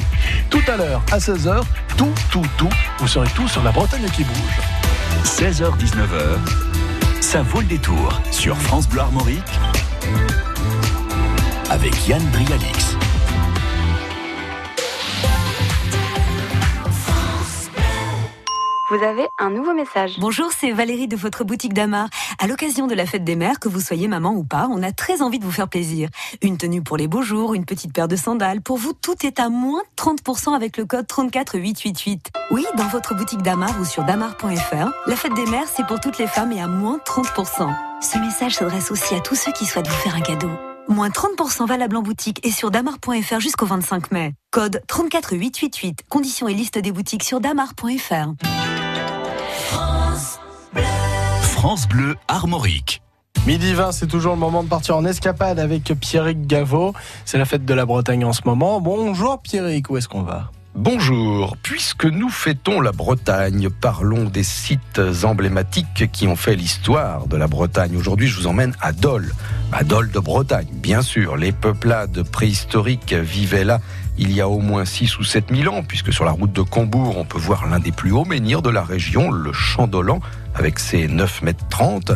Tout 0.49 0.61
à 0.67 0.77
l'heure, 0.77 1.01
à 1.11 1.17
16h, 1.17 1.61
tout, 1.97 2.13
tout, 2.31 2.45
tout, 2.57 2.69
vous 2.99 3.07
serez 3.07 3.29
tout 3.35 3.47
sur 3.47 3.63
la 3.63 3.71
Bretagne 3.71 4.07
qui 4.15 4.23
bouge. 4.23 4.59
16h-19h, 5.23 7.21
ça 7.21 7.41
vaut 7.41 7.61
le 7.61 7.67
détour 7.67 8.21
sur 8.31 8.57
France 8.57 8.87
Bleu 8.87 9.01
Armorique 9.01 9.59
avec 11.69 12.07
Yann 12.07 12.23
Brialix. 12.31 12.90
Vous 18.91 19.05
avez 19.05 19.25
un 19.39 19.49
nouveau 19.51 19.73
message. 19.73 20.17
Bonjour, 20.19 20.51
c'est 20.51 20.71
Valérie 20.71 21.07
de 21.07 21.15
votre 21.15 21.45
boutique 21.45 21.73
d'Amar. 21.73 22.09
À 22.39 22.47
l'occasion 22.47 22.87
de 22.87 22.93
la 22.93 23.05
fête 23.05 23.23
des 23.23 23.37
mères, 23.37 23.57
que 23.57 23.69
vous 23.69 23.79
soyez 23.79 24.09
maman 24.09 24.31
ou 24.31 24.43
pas, 24.43 24.67
on 24.69 24.83
a 24.83 24.91
très 24.91 25.21
envie 25.21 25.39
de 25.39 25.45
vous 25.45 25.51
faire 25.51 25.69
plaisir. 25.69 26.09
Une 26.41 26.57
tenue 26.57 26.81
pour 26.81 26.97
les 26.97 27.07
beaux 27.07 27.21
jours, 27.21 27.53
une 27.53 27.63
petite 27.63 27.93
paire 27.93 28.09
de 28.09 28.17
sandales. 28.17 28.59
Pour 28.59 28.75
vous, 28.75 28.91
tout 28.91 29.25
est 29.25 29.39
à 29.39 29.47
moins 29.47 29.81
30% 29.95 30.53
avec 30.53 30.75
le 30.75 30.83
code 30.83 31.07
34888. 31.07 32.31
Oui, 32.51 32.65
dans 32.75 32.87
votre 32.89 33.15
boutique 33.15 33.41
d'Amar 33.41 33.79
ou 33.79 33.85
sur 33.85 34.03
damar.fr, 34.03 34.91
la 35.07 35.15
fête 35.15 35.35
des 35.35 35.45
mères, 35.45 35.69
c'est 35.73 35.87
pour 35.87 36.01
toutes 36.01 36.17
les 36.17 36.27
femmes 36.27 36.51
et 36.51 36.59
à 36.59 36.67
moins 36.67 36.99
30%. 37.05 37.73
Ce 38.01 38.17
message 38.17 38.55
s'adresse 38.55 38.91
aussi 38.91 39.15
à 39.15 39.21
tous 39.21 39.35
ceux 39.35 39.53
qui 39.53 39.65
souhaitent 39.65 39.87
vous 39.87 40.01
faire 40.01 40.17
un 40.17 40.21
cadeau. 40.21 40.51
Moins 40.89 41.09
30% 41.09 41.65
valable 41.65 41.95
en 41.95 42.01
boutique 42.01 42.45
et 42.45 42.51
sur 42.51 42.71
damar.fr 42.71 43.39
jusqu'au 43.39 43.67
25 43.67 44.11
mai. 44.11 44.33
Code 44.51 44.81
34888. 44.87 45.99
Conditions 46.09 46.49
et 46.49 46.53
liste 46.53 46.77
des 46.77 46.91
boutiques 46.91 47.23
sur 47.23 47.39
damar.fr. 47.39 48.33
France 51.61 51.87
Bleu 51.87 52.15
Armorique. 52.27 53.03
Midi 53.45 53.75
20, 53.75 53.91
c'est 53.91 54.07
toujours 54.07 54.33
le 54.33 54.39
moment 54.39 54.63
de 54.63 54.67
partir 54.67 54.97
en 54.97 55.05
escapade 55.05 55.59
avec 55.59 55.83
Pierrick 55.83 56.47
Gaveau. 56.47 56.95
C'est 57.23 57.37
la 57.37 57.45
fête 57.45 57.65
de 57.65 57.73
la 57.75 57.85
Bretagne 57.85 58.25
en 58.25 58.33
ce 58.33 58.41
moment. 58.45 58.81
Bonjour 58.81 59.39
Pierrick, 59.39 59.91
où 59.91 59.97
est-ce 59.97 60.07
qu'on 60.07 60.23
va? 60.23 60.49
Bonjour, 60.73 61.57
puisque 61.61 62.05
nous 62.05 62.29
fêtons 62.29 62.81
la 62.81 62.91
Bretagne, 62.91 63.69
parlons 63.69 64.23
des 64.23 64.41
sites 64.41 64.99
emblématiques 65.23 66.09
qui 66.11 66.27
ont 66.27 66.35
fait 66.35 66.55
l'histoire 66.55 67.27
de 67.27 67.37
la 67.37 67.47
Bretagne. 67.47 67.95
Aujourd'hui, 67.95 68.27
je 68.27 68.39
vous 68.39 68.47
emmène 68.47 68.73
à 68.81 68.91
Dole, 68.91 69.31
à 69.71 69.83
Dole 69.83 70.09
de 70.09 70.19
Bretagne, 70.19 70.69
bien 70.73 71.03
sûr. 71.03 71.37
Les 71.37 71.51
peuplades 71.51 72.23
préhistoriques 72.23 73.13
vivaient 73.13 73.65
là 73.65 73.81
il 74.17 74.31
y 74.31 74.41
a 74.41 74.47
au 74.47 74.59
moins 74.59 74.85
6 74.85 75.17
ou 75.19 75.23
7 75.23 75.45
000 75.55 75.73
ans, 75.73 75.83
puisque 75.83 76.13
sur 76.13 76.25
la 76.25 76.31
route 76.31 76.51
de 76.53 76.61
Combourg, 76.61 77.17
on 77.17 77.25
peut 77.25 77.39
voir 77.39 77.67
l'un 77.67 77.79
des 77.79 77.91
plus 77.91 78.11
hauts 78.11 78.25
menhirs 78.25 78.61
de 78.61 78.69
la 78.69 78.83
région, 78.83 79.31
le 79.31 79.53
Champ 79.53 79.87
d'Olan, 79.87 80.19
avec 80.53 80.79
ses 80.79 81.07
9 81.07 81.41
mètres 81.43 81.65
30. 81.69 82.11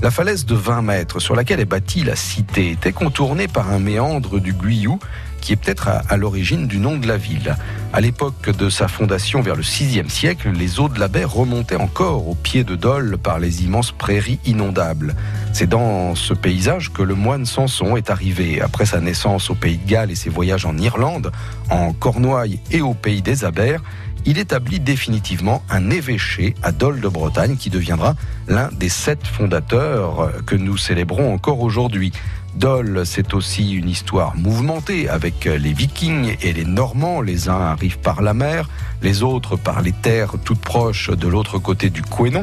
La 0.00 0.10
falaise 0.10 0.46
de 0.46 0.54
20 0.54 0.82
mètres 0.82 1.20
sur 1.20 1.34
laquelle 1.34 1.58
est 1.58 1.64
bâtie 1.64 2.04
la 2.04 2.14
cité 2.14 2.70
était 2.70 2.92
contournée 2.92 3.48
par 3.48 3.72
un 3.72 3.80
méandre 3.80 4.38
du 4.38 4.52
Guyou 4.52 5.00
qui 5.40 5.52
est 5.52 5.56
peut-être 5.56 5.88
à, 5.88 6.16
l'origine 6.16 6.66
du 6.66 6.78
nom 6.78 6.96
de 6.96 7.06
la 7.06 7.16
ville. 7.16 7.56
À 7.92 8.00
l'époque 8.00 8.50
de 8.50 8.68
sa 8.68 8.88
fondation 8.88 9.40
vers 9.40 9.56
le 9.56 9.62
VIe 9.62 10.02
siècle, 10.08 10.50
les 10.50 10.80
eaux 10.80 10.88
de 10.88 11.00
la 11.00 11.08
baie 11.08 11.24
remontaient 11.24 11.76
encore 11.76 12.28
au 12.28 12.34
pied 12.34 12.64
de 12.64 12.76
Dole 12.76 13.18
par 13.18 13.38
les 13.38 13.64
immenses 13.64 13.92
prairies 13.92 14.38
inondables. 14.44 15.14
C'est 15.52 15.68
dans 15.68 16.14
ce 16.14 16.34
paysage 16.34 16.92
que 16.92 17.02
le 17.02 17.14
moine 17.14 17.46
Samson 17.46 17.96
est 17.96 18.10
arrivé 18.10 18.60
après 18.60 18.86
sa 18.86 19.00
naissance 19.00 19.50
au 19.50 19.54
pays 19.54 19.78
de 19.78 19.88
Galles 19.88 20.10
et 20.10 20.16
ses 20.16 20.30
voyages 20.30 20.66
en 20.66 20.76
Irlande, 20.76 21.32
en 21.70 21.92
Cornouailles 21.92 22.60
et 22.70 22.80
au 22.80 22.94
pays 22.94 23.22
des 23.22 23.44
Abers 23.44 23.82
il 24.28 24.38
établit 24.38 24.78
définitivement 24.78 25.62
un 25.70 25.88
évêché 25.88 26.54
à 26.62 26.70
Dole 26.70 27.00
de 27.00 27.08
Bretagne 27.08 27.56
qui 27.56 27.70
deviendra 27.70 28.14
l'un 28.46 28.68
des 28.72 28.90
sept 28.90 29.26
fondateurs 29.26 30.30
que 30.44 30.54
nous 30.54 30.76
célébrons 30.76 31.32
encore 31.32 31.60
aujourd'hui. 31.60 32.12
Dole, 32.58 33.06
c'est 33.06 33.34
aussi 33.34 33.74
une 33.74 33.88
histoire 33.88 34.36
mouvementée 34.36 35.08
avec 35.08 35.44
les 35.44 35.72
Vikings 35.72 36.36
et 36.42 36.52
les 36.52 36.64
Normands. 36.64 37.20
Les 37.20 37.48
uns 37.48 37.60
arrivent 37.60 38.00
par 38.00 38.20
la 38.20 38.34
mer, 38.34 38.68
les 39.00 39.22
autres 39.22 39.54
par 39.56 39.80
les 39.80 39.92
terres 39.92 40.32
toutes 40.44 40.60
proches 40.60 41.08
de 41.08 41.28
l'autre 41.28 41.58
côté 41.58 41.88
du 41.88 42.02
Quénon. 42.02 42.42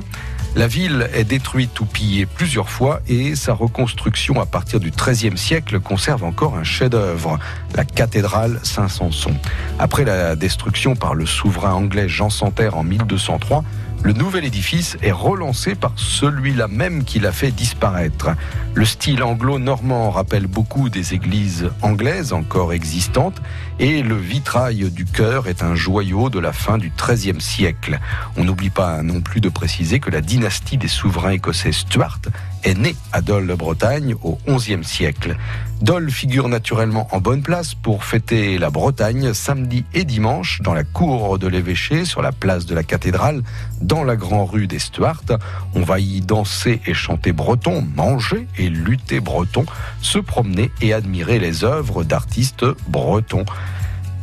La 0.56 0.68
ville 0.68 1.10
est 1.14 1.26
détruite 1.26 1.78
ou 1.82 1.86
pillée 1.86 2.26
plusieurs 2.26 2.70
fois 2.70 3.02
et 3.10 3.36
sa 3.36 3.54
reconstruction 3.54 4.40
à 4.40 4.46
partir 4.46 4.80
du 4.80 4.90
XIIIe 4.90 5.38
siècle 5.38 5.82
conserve 5.82 6.24
encore 6.24 6.56
un 6.56 6.64
chef-d'œuvre, 6.64 7.38
la 7.76 7.84
cathédrale 7.84 8.62
Saint-Sanson. 8.64 9.34
Après 9.80 10.06
la 10.06 10.38
destruction 10.38 10.96
par 10.96 11.14
le 11.14 11.26
souverain 11.26 11.74
anglais 11.74 12.08
Jean 12.08 12.30
Santerre 12.30 12.78
en 12.78 12.86
1203, 12.86 13.66
le 14.06 14.14
nouvel 14.14 14.46
édifice 14.46 14.98
est 15.02 15.12
relancé 15.12 15.74
par 15.74 15.94
celui-là 15.96 16.68
même 16.68 17.06
qui 17.06 17.20
l'a 17.20 17.32
fait 17.32 17.50
disparaître. 17.50 18.30
Le 18.76 18.86
style 18.86 19.24
anglo-normand 19.24 20.12
rappelle 20.12 20.46
beaucoup 20.46 20.90
des 20.90 21.16
églises 21.16 21.72
anglaises 21.82 22.32
encore 22.32 22.72
existantes 22.72 23.42
et 23.80 24.04
le 24.04 24.16
vitrail 24.16 24.92
du 24.92 25.06
chœur 25.06 25.48
est 25.48 25.64
un 25.64 25.74
joyau 25.74 26.30
de 26.30 26.38
la 26.38 26.54
fin 26.54 26.78
du 26.78 26.92
XIIIe 26.96 27.42
siècle. 27.42 28.00
On 28.38 28.44
n'oublie 28.44 28.70
pas 28.70 29.02
non 29.02 29.22
plus 29.22 29.42
de 29.42 29.50
préciser 29.50 30.00
que 30.00 30.12
la 30.12 30.22
dynastie 30.22 30.78
des 30.78 30.88
souverains 30.88 31.32
écossais 31.32 31.72
Stuart 31.72 32.20
est 32.66 32.78
née 32.78 32.96
à 33.14 33.22
Dole 33.22 33.56
Bretagne 33.56 34.16
au 34.24 34.38
XIe 34.48 34.84
siècle. 34.84 35.38
Dole 35.82 36.10
figure 36.10 36.50
naturellement 36.50 37.08
en 37.12 37.22
bonne 37.22 37.44
place 37.44 37.76
pour 37.76 38.04
fêter 38.04 38.58
la 38.58 38.72
Bretagne 38.72 39.34
samedi 39.34 39.86
et 39.94 40.04
dimanche 40.04 40.62
dans 40.62 40.74
la 40.74 40.84
cour 40.84 41.38
de 41.38 41.48
l'évêché 41.48 42.06
sur 42.06 42.22
la 42.22 42.32
place 42.32 42.66
de 42.66 42.74
la 42.74 42.84
cathédrale 42.84 43.44
dans 43.82 44.04
la 44.04 44.16
grande 44.16 44.50
rue 44.50 44.68
des 44.68 44.80
Stuarts. 44.80 45.38
On 45.76 45.82
va 45.82 46.00
y 46.00 46.22
danser 46.22 46.82
et 46.88 46.94
chanter 46.94 47.34
breton, 47.34 47.86
manger 47.96 48.48
et 48.58 48.70
lutter 48.70 49.20
breton, 49.20 49.66
se 50.02 50.18
promener 50.18 50.72
et 50.82 50.94
admirer 50.94 51.40
les 51.40 51.64
œuvres 51.64 52.04
d'artistes 52.04 52.66
bretons. 52.88 53.46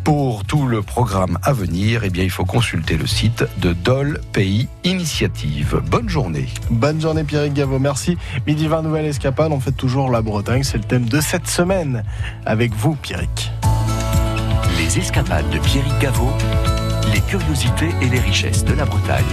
Pour 0.04 0.44
tout 0.44 0.66
le 0.66 0.82
programme 0.82 1.38
à 1.44 1.52
venir, 1.52 2.02
eh 2.02 2.10
bien, 2.10 2.24
il 2.24 2.30
faut 2.30 2.44
consulter 2.44 2.96
le 2.96 3.06
site 3.06 3.44
de 3.58 3.72
Dole 3.72 4.20
Pays 4.32 4.68
Initiative. 4.82 5.80
Bonne 5.86 6.08
journée. 6.08 6.46
Bonne 6.70 7.00
journée 7.00 7.22
Pierrick 7.22 7.54
Gaveau, 7.54 7.78
merci. 7.78 8.18
Midi 8.46 8.66
20, 8.66 8.82
nouvelle 8.82 9.06
escapade, 9.06 9.52
on 9.52 9.60
fait 9.60 9.72
toujours 9.72 10.10
la 10.10 10.20
Bretagne, 10.20 10.64
c'est 10.64 10.78
le 10.78 10.84
thème 10.84 11.08
de 11.08 11.20
cette 11.20 11.46
semaine. 11.46 12.02
Avec 12.46 12.74
vous 12.74 12.96
Pierrick. 12.96 13.52
Les 14.76 14.98
escapades 14.98 15.48
de 15.50 15.58
Pierrick 15.60 15.96
Gaveau, 16.00 16.32
les 17.14 17.20
curiosités 17.20 17.90
et 18.00 18.08
les 18.08 18.18
richesses 18.18 18.64
de 18.64 18.74
la 18.74 18.84
Bretagne, 18.84 19.24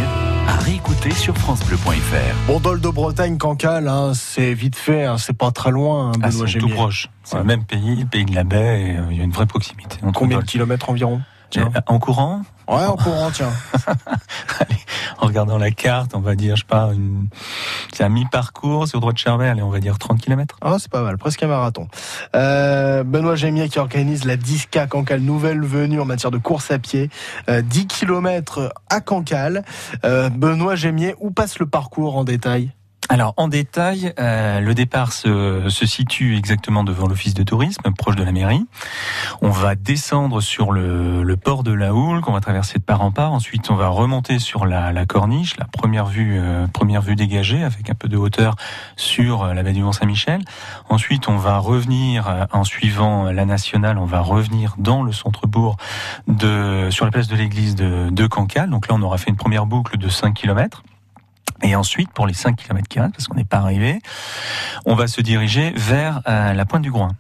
à 0.50 0.56
réécouter 0.58 1.12
sur 1.12 1.38
francebleu.fr. 1.38 2.79
De 2.79 2.89
Bretagne, 2.89 3.38
Cancale, 3.38 3.88
hein, 3.88 4.13
c'est 4.15 4.53
vite 4.56 4.75
fait, 4.75 5.06
hein, 5.06 5.18
c'est 5.20 5.38
pas 5.38 5.51
très 5.51 5.70
loin, 5.70 6.10
hein, 6.10 6.20
Ah, 6.24 6.32
c'est 6.32 6.58
tout 6.58 6.70
proche. 6.70 7.08
C'est 7.24 7.36
Ouais. 7.36 7.41
le 7.41 7.48
même 7.48 7.63
pays, 7.65 7.96
le 7.98 8.06
pays 8.06 8.25
de 8.25 8.34
la 8.34 8.44
baie, 8.44 8.96
euh, 8.98 9.03
il 9.12 9.18
y 9.18 9.22
a 9.22 9.24
une 9.24 9.32
vraie 9.32 9.46
proximité. 9.46 9.98
entre 10.03 10.18
Combien 10.20 10.39
de 10.39 10.44
kilomètres 10.46 10.89
environ? 10.89 11.22
Tiens. 11.50 11.72
Euh, 11.75 11.82
En 11.88 12.00
courant, 12.00 12.41
Ouais, 12.68 12.86
en 12.86 12.96
courant, 12.96 13.32
tiens. 13.32 13.51
en 15.18 15.25
regardant 15.25 15.58
la 15.58 15.72
carte, 15.72 16.12
on 16.13 16.20
va 16.20 16.36
dire, 16.36 16.56
je 16.56 16.62
sais 16.62 16.68
pas, 16.68 16.91
une... 16.94 17.27
c'est 17.91 18.03
un 18.03 18.10
mi-parcours 18.10 18.88
sur 18.88 19.00
droit 19.00 19.12
de 19.12 19.18
Charvet, 19.18 19.48
allez, 19.48 19.63
on 19.63 19.72
va 19.72 19.79
dire 19.79 19.98
30 19.98 20.22
km. 20.22 20.56
Ah, 20.62 20.75
c'est 20.77 20.91
pas 20.91 21.01
mal, 21.01 21.18
presque 21.18 21.41
un 21.41 21.48
marathon. 21.48 21.88
Euh, 22.36 23.03
Benoît 23.03 23.36
Gémier 23.36 23.70
qui 23.70 23.79
organise 23.79 24.24
la 24.24 24.38
10K 24.38 24.88
Cancale, 24.88 25.22
nouvelle 25.22 25.63
venue 25.63 26.00
en 26.00 26.06
matière 26.06 26.29
de 26.29 26.38
course 26.38 26.70
à 26.70 26.77
pied. 26.77 27.10
Euh, 27.50 27.63
10 27.63 27.88
km 27.88 28.72
à 28.91 29.01
Cancale. 29.01 29.65
Euh, 30.06 30.29
Benoît 30.29 30.75
Gémier, 30.75 31.15
où 31.20 31.32
passe 31.32 31.58
le 31.58 31.65
parcours 31.65 32.18
en 32.18 32.24
détail? 32.24 32.72
Alors 33.08 33.34
en 33.38 33.48
détail, 33.48 34.13
euh, 34.20 34.60
le 34.60 34.74
départ 34.75 35.13
se, 35.13 35.68
se, 35.70 35.86
situe 35.88 36.38
exactement 36.38 36.84
devant 36.84 37.08
l'office 37.08 37.34
de 37.34 37.41
tourisme, 37.41 37.82
proche 37.98 38.15
de 38.15 38.24
la 38.24 38.32
mairie. 38.32 38.65
On 39.41 39.50
va 39.50 39.74
descendre 39.74 40.41
sur 40.41 40.72
le, 40.72 41.24
le 41.24 41.38
port 41.38 41.63
de 41.63 41.72
la 41.72 41.94
Houle, 41.94 42.22
qu'on 42.22 42.34
va 42.34 42.41
traverser 42.41 42.77
de 42.77 42.84
part 42.84 43.01
en 43.01 43.12
part. 43.12 43.32
Ensuite, 43.32 43.72
on 43.72 43.75
va 43.75 43.88
remonter 43.88 44.38
sur 44.38 44.68
la, 44.68 44.91
la 44.91 45.08
corniche, 45.08 45.58
la 45.58 45.65
première 45.65 46.06
vue, 46.06 46.38
euh, 46.39 46.68
première 46.68 47.01
vue 47.01 47.15
dégagée, 47.15 47.63
avec 47.63 47.89
un 47.89 47.96
peu 47.96 48.10
de 48.10 48.18
hauteur 48.18 48.56
sur 48.96 49.44
euh, 49.44 49.53
la 49.56 49.63
baie 49.63 49.74
du 49.74 49.82
Mont-Saint-Michel. 49.82 50.41
Ensuite, 50.89 51.27
on 51.29 51.38
va 51.38 51.58
revenir 51.58 52.27
euh, 52.27 52.46
en 52.51 52.63
suivant 52.63 53.32
la 53.32 53.46
nationale, 53.46 53.98
on 53.98 54.06
va 54.06 54.20
revenir 54.20 54.75
dans 54.77 55.01
le 55.01 55.13
centre-bourg 55.13 55.77
de 56.27 56.89
sur 56.91 57.06
la 57.06 57.12
place 57.12 57.27
de 57.27 57.36
l'église 57.36 57.74
de, 57.74 58.10
de 58.12 58.27
Cancale. 58.27 58.70
Donc 58.70 58.88
là, 58.88 58.96
on 58.96 59.01
aura 59.01 59.18
fait 59.18 59.32
une 59.32 59.38
première 59.38 59.65
boucle 59.65 59.98
de 59.98 60.10
5 60.10 60.36
kilomètres. 60.36 60.84
Et 61.63 61.75
ensuite, 61.75 62.12
pour 62.12 62.28
les 62.28 62.34
5 62.34 62.56
km 62.56 63.12
parce 63.12 63.28
qu'on 63.28 63.36
n'est 63.36 63.44
pas 63.44 63.58
arrivé, 63.58 64.00
on 64.86 64.96
va 64.96 65.08
se 65.08 65.22
diriger 65.22 65.72
vers 65.75 66.22
euh, 66.28 66.54
la 66.54 66.66
pointe 66.66 66.82
du 66.82 66.92
Groin. 66.92 67.12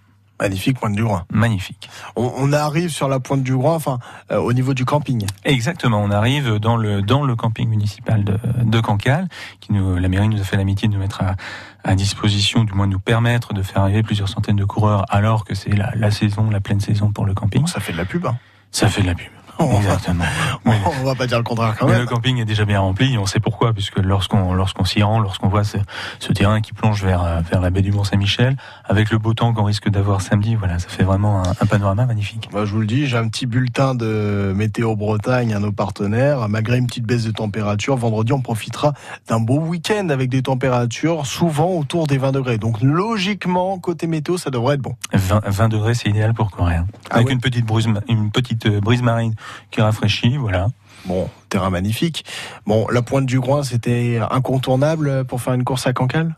Magnifique 0.41 0.79
pointe 0.79 0.95
du 0.95 1.03
Groin. 1.03 1.25
Magnifique. 1.31 1.89
On, 2.15 2.31
on, 2.37 2.53
arrive 2.53 2.89
sur 2.89 3.09
la 3.09 3.19
pointe 3.19 3.43
du 3.43 3.53
Groin, 3.53 3.75
enfin 3.75 3.99
euh, 4.31 4.37
au 4.37 4.53
niveau 4.53 4.73
du 4.73 4.85
camping. 4.85 5.25
Exactement, 5.43 6.01
on 6.01 6.11
arrive 6.11 6.59
dans 6.59 6.77
le 6.77 7.01
dans 7.01 7.23
le 7.23 7.35
camping 7.35 7.67
municipal 7.67 8.23
de, 8.23 8.39
de 8.63 8.79
Cancale, 8.79 9.27
qui 9.59 9.73
nous, 9.73 9.97
la 9.97 10.07
mairie 10.07 10.29
nous 10.29 10.39
a 10.39 10.45
fait 10.45 10.55
l'amitié 10.55 10.87
de 10.87 10.93
nous 10.93 10.99
mettre 10.99 11.21
à, 11.21 11.35
à, 11.83 11.95
disposition, 11.95 12.63
du 12.63 12.71
moins 12.71 12.87
de 12.87 12.93
nous 12.93 12.99
permettre 12.99 13.53
de 13.53 13.61
faire 13.61 13.81
arriver 13.81 14.01
plusieurs 14.01 14.29
centaines 14.29 14.55
de 14.55 14.65
coureurs, 14.65 15.03
alors 15.09 15.43
que 15.43 15.55
c'est 15.55 15.75
la, 15.75 15.91
la, 15.95 16.09
saison, 16.09 16.49
la 16.49 16.61
pleine 16.61 16.79
saison 16.79 17.11
pour 17.11 17.25
le 17.25 17.33
camping. 17.33 17.61
Bon, 17.61 17.67
ça 17.67 17.81
fait 17.81 17.91
de 17.91 17.97
la 17.97 18.05
pub. 18.05 18.25
Hein. 18.25 18.37
Ça 18.71 18.87
fait 18.87 19.01
de 19.01 19.07
la 19.07 19.15
pub. 19.15 19.31
Exactement. 19.59 20.25
On, 20.65 20.71
on 21.01 21.03
va 21.05 21.15
pas 21.15 21.27
dire 21.27 21.37
le 21.37 21.43
contraire 21.43 21.75
quand 21.77 21.87
même. 21.87 21.99
Le 21.99 22.05
camping 22.05 22.37
est 22.39 22.45
déjà 22.45 22.65
bien 22.65 22.79
rempli, 22.79 23.17
on 23.17 23.25
sait 23.25 23.39
pourquoi, 23.39 23.73
puisque 23.73 23.99
lorsqu'on 23.99 24.53
lorsqu'on 24.53 24.85
s'y 24.85 25.03
rend, 25.03 25.19
lorsqu'on 25.19 25.47
voit 25.47 25.63
ce, 25.63 25.77
ce, 26.19 26.31
terrain 26.33 26.61
qui 26.61 26.73
plonge 26.73 27.03
vers 27.03 27.41
vers 27.41 27.61
la 27.61 27.69
baie 27.69 27.81
du 27.81 27.91
Mont-Saint-Michel, 27.91 28.55
avec 28.85 29.11
le 29.11 29.17
beau 29.17 29.33
temps 29.33 29.53
qu'on 29.53 29.63
risque 29.63 29.89
d'avoir 29.89 30.21
samedi, 30.21 30.55
voilà, 30.55 30.79
ça 30.79 30.89
fait 30.89 31.03
vraiment 31.03 31.43
un, 31.43 31.51
un 31.51 31.65
panorama 31.65 32.05
magnifique. 32.05 32.49
Moi, 32.51 32.65
je 32.65 32.73
vous 32.73 32.79
le 32.79 32.87
dis, 32.87 33.07
j'ai 33.07 33.17
un 33.17 33.27
petit 33.27 33.45
bulletin 33.45 33.95
de 33.95 34.53
météo 34.55 34.95
Bretagne 34.95 35.53
à 35.53 35.59
nos 35.59 35.71
partenaires. 35.71 36.47
Malgré 36.49 36.77
une 36.77 36.87
petite 36.87 37.05
baisse 37.05 37.25
de 37.25 37.31
température, 37.31 37.95
vendredi, 37.95 38.33
on 38.33 38.41
profitera 38.41 38.93
d'un 39.27 39.39
beau 39.39 39.59
week-end 39.59 40.09
avec 40.09 40.29
des 40.29 40.41
températures 40.41 41.25
souvent 41.25 41.71
autour 41.71 42.07
des 42.07 42.17
20 42.17 42.31
degrés. 42.31 42.57
Donc 42.57 42.81
logiquement, 42.81 43.79
côté 43.79 44.07
météo, 44.07 44.37
ça 44.37 44.49
devrait 44.49 44.75
être 44.75 44.81
bon. 44.81 44.95
20, 45.13 45.41
20 45.45 45.69
degrés, 45.69 45.93
c'est 45.93 46.09
idéal 46.09 46.33
pour 46.33 46.51
courir. 46.51 46.85
Ah 47.09 47.15
avec 47.15 47.27
ouais. 47.27 47.33
une 47.33 47.39
petite 47.39 47.65
brise, 47.65 47.87
une 48.07 48.31
petite 48.31 48.65
euh, 48.65 48.79
brise 48.79 49.01
marine 49.01 49.33
qui 49.71 49.81
rafraîchit, 49.81 50.37
voilà. 50.37 50.67
Bon, 51.05 51.29
terrain 51.49 51.69
magnifique. 51.69 52.25
Bon, 52.65 52.87
la 52.89 53.01
pointe 53.01 53.25
du 53.25 53.39
Groin, 53.39 53.63
c'était 53.63 54.19
incontournable 54.31 55.25
pour 55.25 55.41
faire 55.41 55.53
une 55.53 55.63
course 55.63 55.87
à 55.87 55.93
Cancale? 55.93 56.35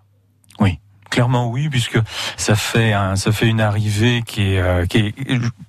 Oui, 0.60 0.80
clairement 1.10 1.50
oui, 1.50 1.70
puisque 1.70 2.00
ça 2.38 2.56
fait 2.56 2.94
un, 2.94 3.16
ça 3.16 3.32
fait 3.32 3.48
une 3.48 3.62
arrivée 3.62 4.24
qui 4.26 4.54
est, 4.54 4.60
euh, 4.60 4.86
qui 4.86 4.98
est 5.00 5.16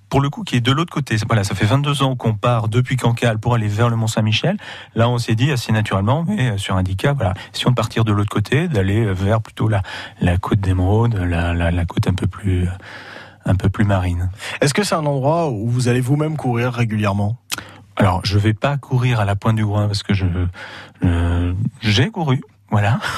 pour 0.09 0.21
le 0.21 0.29
coup 0.29 0.45
qui 0.45 0.57
est 0.57 0.61
de 0.61 0.73
l'autre 0.73 0.93
côté. 0.93 1.17
Voilà, 1.27 1.43
ça 1.43 1.55
fait 1.55 1.65
22 1.65 2.03
ans 2.03 2.17
qu'on 2.17 2.35
part 2.35 2.69
depuis 2.69 2.97
Cancale 2.97 3.39
pour 3.39 3.55
aller 3.55 3.69
vers 3.69 3.89
le 3.89 3.97
Mont 3.97 4.07
Saint-Michel. 4.07 4.59
Là, 4.95 5.09
on 5.09 5.17
s'est 5.17 5.35
dit 5.35 5.51
assez 5.51 5.73
naturellement, 5.73 6.25
mais 6.29 6.59
sur 6.59 6.77
Indica, 6.77 7.15
voilà, 7.15 7.33
si 7.53 7.67
on 7.67 7.73
partir 7.73 8.05
de 8.05 8.13
l'autre 8.13 8.29
côté, 8.29 8.69
d'aller 8.69 9.07
vers 9.07 9.41
plutôt 9.41 9.69
la, 9.69 9.83
la 10.21 10.37
côte 10.37 10.61
d'Émeraude, 10.61 11.15
la, 11.15 11.55
la, 11.55 11.71
la 11.71 11.85
côte 11.87 12.07
un 12.07 12.15
peu 12.15 12.27
plus 12.27 12.69
un 13.45 13.55
peu 13.55 13.69
plus 13.69 13.85
marine. 13.85 14.31
Est-ce 14.61 14.75
que 14.75 14.85
c'est 14.85 14.95
un 14.95 15.07
endroit 15.07 15.51
où 15.51 15.69
vous 15.69 15.89
allez 15.89 16.01
vous-même 16.01 16.37
courir 16.37 16.73
régulièrement? 16.73 17.37
Alors, 17.97 18.21
je 18.25 18.39
vais 18.39 18.55
pas 18.55 18.77
courir 18.79 19.21
à 19.21 19.25
la 19.25 19.37
pointe 19.37 19.57
du 19.57 19.65
Groin 19.65 19.87
parce 19.87 20.03
que 20.03 20.15
je 20.15 20.27
j'ai 21.81 22.11
couru, 22.11 22.41
voilà. 22.71 23.01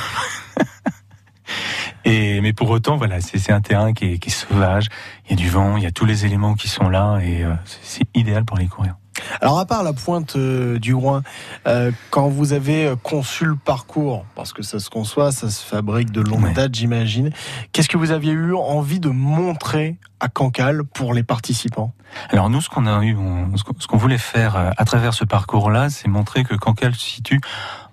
Et 2.05 2.41
mais 2.41 2.53
pour 2.53 2.69
autant, 2.71 2.97
voilà, 2.97 3.21
c'est 3.21 3.53
un 3.53 3.61
terrain 3.61 3.93
qui 3.93 4.13
est, 4.13 4.19
qui 4.19 4.29
est, 4.29 4.33
sauvage. 4.33 4.89
Il 5.27 5.31
y 5.31 5.33
a 5.35 5.37
du 5.37 5.49
vent, 5.49 5.77
il 5.77 5.83
y 5.83 5.87
a 5.87 5.91
tous 5.91 6.05
les 6.05 6.27
éléments 6.27 6.55
qui 6.55 6.69
sont 6.69 6.89
là 6.89 7.19
et 7.21 7.45
euh, 7.45 7.55
c'est 7.65 8.05
idéal 8.15 8.45
pour 8.45 8.59
les 8.59 8.67
courir. 8.67 8.97
Alors 9.41 9.59
à 9.59 9.67
part 9.67 9.83
la 9.83 9.93
pointe 9.93 10.37
euh, 10.37 10.79
du 10.79 10.95
Groin, 10.95 11.23
euh, 11.67 11.91
quand 12.11 12.29
vous 12.29 12.53
avez 12.53 12.95
conçu 13.03 13.45
le 13.45 13.57
parcours, 13.57 14.25
parce 14.35 14.53
que 14.53 14.63
ça 14.63 14.79
se 14.79 14.91
conçoit, 14.91 15.33
ça 15.33 15.51
se 15.51 15.65
fabrique 15.65 16.11
de 16.11 16.21
longue 16.21 16.45
ouais. 16.45 16.53
date, 16.53 16.75
j'imagine, 16.75 17.31
qu'est-ce 17.73 17.89
que 17.89 17.97
vous 17.97 18.11
aviez 18.11 18.33
eu 18.33 18.55
envie 18.55 19.01
de 19.01 19.09
montrer 19.11 19.97
à 20.21 20.29
Cancale 20.29 20.85
pour 20.85 21.15
les 21.15 21.23
participants? 21.23 21.93
Alors 22.31 22.51
nous, 22.51 22.61
ce 22.61 22.69
qu'on 22.69 22.87
a 22.87 23.03
eu, 23.03 23.17
on, 23.17 23.57
ce 23.57 23.87
qu'on 23.87 23.97
voulait 23.97 24.19
faire 24.19 24.57
euh, 24.57 24.71
à 24.77 24.85
travers 24.85 25.15
ce 25.15 25.25
parcours-là, 25.25 25.91
c'est 25.91 26.09
montrer 26.09 26.45
que 26.45 26.55
Cancale 26.55 26.95
se 26.95 27.05
situe 27.05 27.41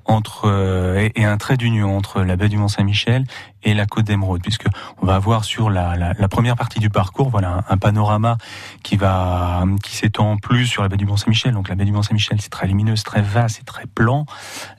entre 0.05 0.45
euh, 0.45 1.09
et, 1.15 1.25
un 1.25 1.37
trait 1.37 1.57
d'union 1.57 1.95
entre 1.95 2.21
la 2.21 2.35
baie 2.35 2.49
du 2.49 2.57
Mont 2.57 2.67
Saint-Michel 2.67 3.25
et 3.63 3.73
la 3.73 3.85
côte 3.85 4.05
d'Émeraude, 4.05 4.41
puisque 4.41 4.65
on 5.01 5.05
va 5.05 5.15
avoir 5.15 5.43
sur 5.43 5.69
la, 5.69 6.13
première 6.29 6.55
partie 6.55 6.79
du 6.79 6.89
parcours, 6.89 7.29
voilà, 7.29 7.63
un, 7.69 7.77
panorama 7.77 8.37
qui 8.83 8.95
va 8.95 9.63
qui 9.83 9.95
s'étend 9.95 10.37
plus 10.37 10.65
sur 10.65 10.83
la 10.83 10.89
baie 10.89 10.97
du 10.97 11.05
Mont 11.05 11.17
Saint-Michel. 11.17 11.53
Donc 11.53 11.69
la 11.69 11.75
baie 11.75 11.85
du 11.85 11.91
Mont 11.91 12.03
Saint-Michel, 12.03 12.39
c'est 12.41 12.49
très 12.49 12.67
lumineux, 12.67 12.95
c'est 12.95 13.03
très 13.03 13.21
vaste, 13.21 13.57
c'est 13.57 13.65
très 13.65 13.85
plan. 13.85 14.25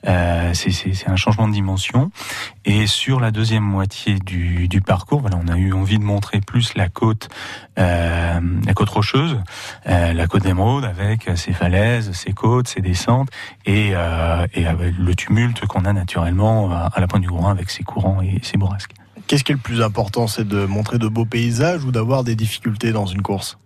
Euh, 0.07 0.53
c'est 0.53 1.07
un 1.07 1.15
changement 1.15 1.47
de 1.47 1.53
dimension. 1.53 2.11
Et 2.65 2.87
sur 2.87 3.19
la 3.19 3.31
deuxième 3.31 3.63
moitié 3.63 4.19
du, 4.19 4.81
parcours, 4.85 5.21
voilà, 5.21 5.37
on 5.43 5.47
a 5.47 5.57
eu 5.57 5.73
envie 5.73 5.99
de 5.99 6.03
montrer 6.03 6.41
plus 6.41 6.75
la 6.75 6.89
côte, 6.89 7.29
euh, 7.79 8.39
la 8.65 8.73
côte 8.73 8.89
rocheuse, 8.89 9.39
euh, 9.87 10.13
la 10.13 10.27
côte 10.27 10.43
d'Émeraude 10.43 10.85
avec 10.85 11.29
ses 11.35 11.53
falaises, 11.53 12.11
ses 12.13 12.33
côtes, 12.33 12.67
ses 12.67 12.81
descentes 12.81 13.29
et, 13.65 13.93
le 13.93 15.13
tumulte 15.13 15.65
qu'on 15.67 15.85
a 15.85 15.93
naturellement 15.93 16.71
à 16.71 16.99
la 16.99 17.07
pointe 17.07 17.21
du 17.21 17.27
Groin 17.27 17.51
avec 17.51 17.69
ses 17.69 17.83
courants 17.83 18.21
et 18.21 18.39
ses 18.43 18.57
bourrasques. 18.57 18.72
Qu'est-ce 19.27 19.43
qui 19.43 19.51
est 19.51 19.55
le 19.55 19.61
plus 19.61 19.81
important 19.81 20.27
C'est 20.27 20.47
de 20.47 20.65
montrer 20.65 20.97
de 20.97 21.07
beaux 21.07 21.25
paysages 21.25 21.83
ou 21.83 21.91
d'avoir 21.91 22.23
des 22.23 22.35
difficultés 22.35 22.91
dans 22.91 23.05
une 23.05 23.21
course? 23.21 23.57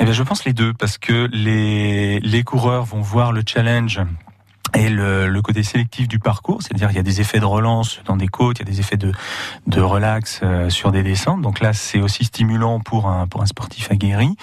Eh 0.00 0.04
bien, 0.04 0.12
je 0.12 0.22
pense 0.22 0.44
les 0.44 0.52
deux, 0.52 0.72
parce 0.74 0.96
que 0.96 1.28
les, 1.32 2.20
les 2.20 2.42
coureurs 2.44 2.84
vont 2.84 3.00
voir 3.00 3.32
le 3.32 3.42
challenge 3.44 4.00
et 4.74 4.88
le, 4.88 5.26
le, 5.28 5.42
côté 5.42 5.62
sélectif 5.62 6.08
du 6.08 6.18
parcours, 6.18 6.62
c'est-à-dire 6.62 6.90
il 6.90 6.96
y 6.96 6.98
a 6.98 7.02
des 7.02 7.20
effets 7.20 7.40
de 7.40 7.44
relance 7.44 8.00
dans 8.04 8.16
des 8.16 8.28
côtes, 8.28 8.58
il 8.58 8.66
y 8.66 8.68
a 8.68 8.70
des 8.70 8.80
effets 8.80 8.96
de, 8.96 9.12
de 9.66 9.80
relax 9.80 10.40
euh, 10.42 10.70
sur 10.70 10.92
des 10.92 11.02
descentes. 11.02 11.42
Donc 11.42 11.60
là, 11.60 11.72
c'est 11.72 12.00
aussi 12.00 12.24
stimulant 12.24 12.80
pour 12.80 13.06
un, 13.06 13.26
pour 13.26 13.42
un 13.42 13.46
sportif 13.46 13.90
aguerri. 13.90 14.36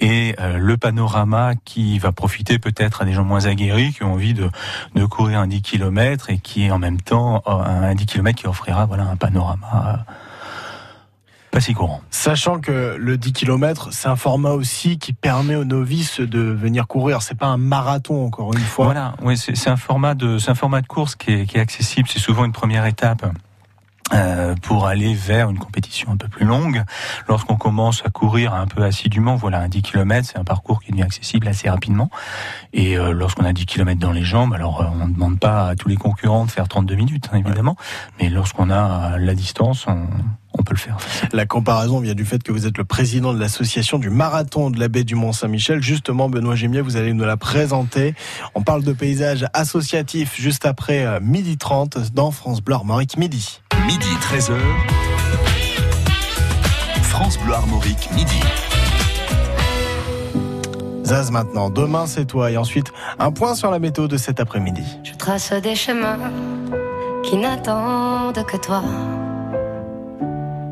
Et 0.00 0.34
euh, 0.40 0.58
le 0.58 0.76
panorama 0.76 1.54
qui 1.64 1.98
va 1.98 2.12
profiter 2.12 2.58
peut-être 2.58 3.02
à 3.02 3.04
des 3.04 3.12
gens 3.12 3.24
moins 3.24 3.46
aguerris 3.46 3.92
qui 3.92 4.02
ont 4.02 4.12
envie 4.12 4.34
de, 4.34 4.50
de 4.94 5.04
courir 5.04 5.40
un 5.40 5.46
10 5.46 5.62
km 5.62 6.30
et 6.30 6.38
qui 6.38 6.64
est 6.64 6.70
en 6.70 6.78
même 6.78 7.00
temps 7.00 7.42
euh, 7.46 7.90
un 7.90 7.94
10 7.94 8.06
km 8.06 8.38
qui 8.38 8.46
offrira 8.46 8.86
voilà 8.86 9.04
un 9.04 9.16
panorama 9.16 10.04
pas 11.50 11.60
si 11.60 11.74
courant. 11.74 12.00
Sachant 12.10 12.60
que 12.60 12.96
le 12.98 13.16
10 13.16 13.32
km, 13.32 13.88
c'est 13.92 14.08
un 14.08 14.16
format 14.16 14.52
aussi 14.52 14.98
qui 14.98 15.12
permet 15.12 15.56
aux 15.56 15.64
novices 15.64 16.20
de 16.20 16.40
venir 16.40 16.86
courir. 16.86 17.22
C'est 17.22 17.36
pas 17.36 17.46
un 17.46 17.56
marathon, 17.56 18.24
encore 18.24 18.52
une 18.54 18.60
fois. 18.60 18.86
Voilà, 18.86 19.14
oui, 19.22 19.36
c'est 19.36 19.68
un 19.68 19.76
format 19.76 20.14
de, 20.14 20.38
c'est 20.38 20.50
un 20.50 20.54
format 20.54 20.80
de 20.80 20.86
course 20.86 21.16
qui 21.16 21.32
est, 21.32 21.46
qui 21.46 21.56
est 21.56 21.60
accessible. 21.60 22.08
C'est 22.08 22.20
souvent 22.20 22.44
une 22.44 22.52
première 22.52 22.86
étape. 22.86 23.24
Euh, 24.12 24.56
pour 24.62 24.88
aller 24.88 25.14
vers 25.14 25.50
une 25.50 25.58
compétition 25.58 26.10
un 26.10 26.16
peu 26.16 26.26
plus 26.26 26.44
longue. 26.44 26.82
Lorsqu'on 27.28 27.54
commence 27.54 28.02
à 28.04 28.10
courir 28.10 28.54
un 28.54 28.66
peu 28.66 28.82
assidûment, 28.82 29.36
voilà, 29.36 29.60
un 29.60 29.68
10 29.68 29.82
km, 29.82 30.28
c'est 30.28 30.38
un 30.38 30.42
parcours 30.42 30.82
qui 30.82 30.90
devient 30.90 31.04
accessible 31.04 31.46
assez 31.46 31.70
rapidement. 31.70 32.10
Et 32.72 32.98
euh, 32.98 33.12
lorsqu'on 33.12 33.44
a 33.44 33.52
10 33.52 33.66
km 33.66 34.00
dans 34.00 34.10
les 34.10 34.24
jambes, 34.24 34.52
alors 34.52 34.80
euh, 34.80 34.86
on 35.00 35.06
ne 35.06 35.12
demande 35.12 35.38
pas 35.38 35.68
à 35.68 35.76
tous 35.76 35.88
les 35.88 35.94
concurrents 35.94 36.44
de 36.44 36.50
faire 36.50 36.66
32 36.66 36.96
minutes, 36.96 37.28
hein, 37.32 37.36
évidemment, 37.36 37.76
ouais. 37.78 38.24
mais 38.24 38.30
lorsqu'on 38.30 38.68
a 38.68 39.16
la 39.16 39.34
distance, 39.36 39.86
on, 39.86 40.08
on 40.58 40.62
peut 40.62 40.74
le 40.74 40.78
faire. 40.78 40.96
La 41.32 41.46
comparaison 41.46 42.00
vient 42.00 42.14
du 42.14 42.24
fait 42.24 42.42
que 42.42 42.52
vous 42.52 42.66
êtes 42.66 42.78
le 42.78 42.84
président 42.84 43.32
de 43.32 43.38
l'association 43.38 43.98
du 43.98 44.10
marathon 44.10 44.70
de 44.70 44.78
la 44.78 44.88
baie 44.88 45.04
du 45.04 45.14
Mont-Saint-Michel. 45.14 45.82
Justement, 45.82 46.28
Benoît 46.28 46.56
Gémier, 46.56 46.80
vous 46.80 46.96
allez 46.96 47.12
nous 47.12 47.24
la 47.24 47.36
présenter. 47.36 48.14
On 48.54 48.62
parle 48.62 48.82
de 48.82 48.92
paysage 48.92 49.46
associatif 49.52 50.34
juste 50.36 50.66
après 50.66 51.20
midi 51.20 51.56
30 51.56 52.12
dans 52.12 52.30
France 52.30 52.60
Bleu 52.60 52.74
Armorique 52.74 53.16
midi. 53.16 53.60
Midi 53.86 54.08
13h. 54.20 54.54
France 57.02 57.38
Bleu 57.38 57.54
Armorique 57.54 58.08
midi. 58.14 58.40
Zaz 61.04 61.30
maintenant, 61.32 61.70
demain 61.70 62.06
c'est 62.06 62.24
toi 62.24 62.50
et 62.50 62.56
ensuite 62.56 62.92
un 63.18 63.32
point 63.32 63.54
sur 63.54 63.70
la 63.70 63.78
météo 63.78 64.06
de 64.06 64.16
cet 64.16 64.38
après-midi. 64.38 64.84
Je 65.02 65.12
trace 65.14 65.52
des 65.52 65.74
chemins 65.74 66.18
qui 67.24 67.36
n'attendent 67.36 68.44
que 68.46 68.56
toi. 68.56 68.82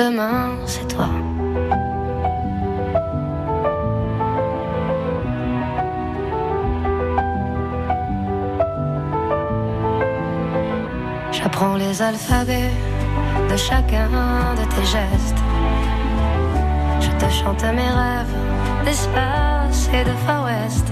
Demain, 0.00 0.56
c'est 0.64 0.88
toi. 0.88 1.10
J'apprends 11.30 11.74
les 11.74 12.00
alphabets 12.00 12.70
de 13.50 13.56
chacun 13.58 14.08
de 14.56 14.64
tes 14.74 14.86
gestes. 14.86 15.42
Je 17.02 17.10
te 17.22 17.30
chante 17.30 17.62
mes 17.64 17.92
rêves 18.00 18.36
d'espace 18.86 19.90
et 19.92 20.04
de 20.04 20.14
Far 20.24 20.46
West. 20.46 20.86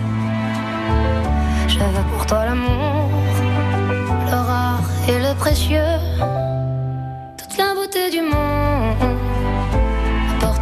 Je 1.66 1.78
veux 1.78 2.06
pour 2.12 2.26
toi 2.26 2.44
l'amour, 2.44 3.08
le 4.26 4.36
rare 4.36 4.82
et 5.08 5.18
le 5.18 5.34
précieux. 5.34 5.96
Toute 7.38 7.56
la 7.56 7.72
beauté 7.72 8.10
du 8.10 8.20
monde 8.20 8.47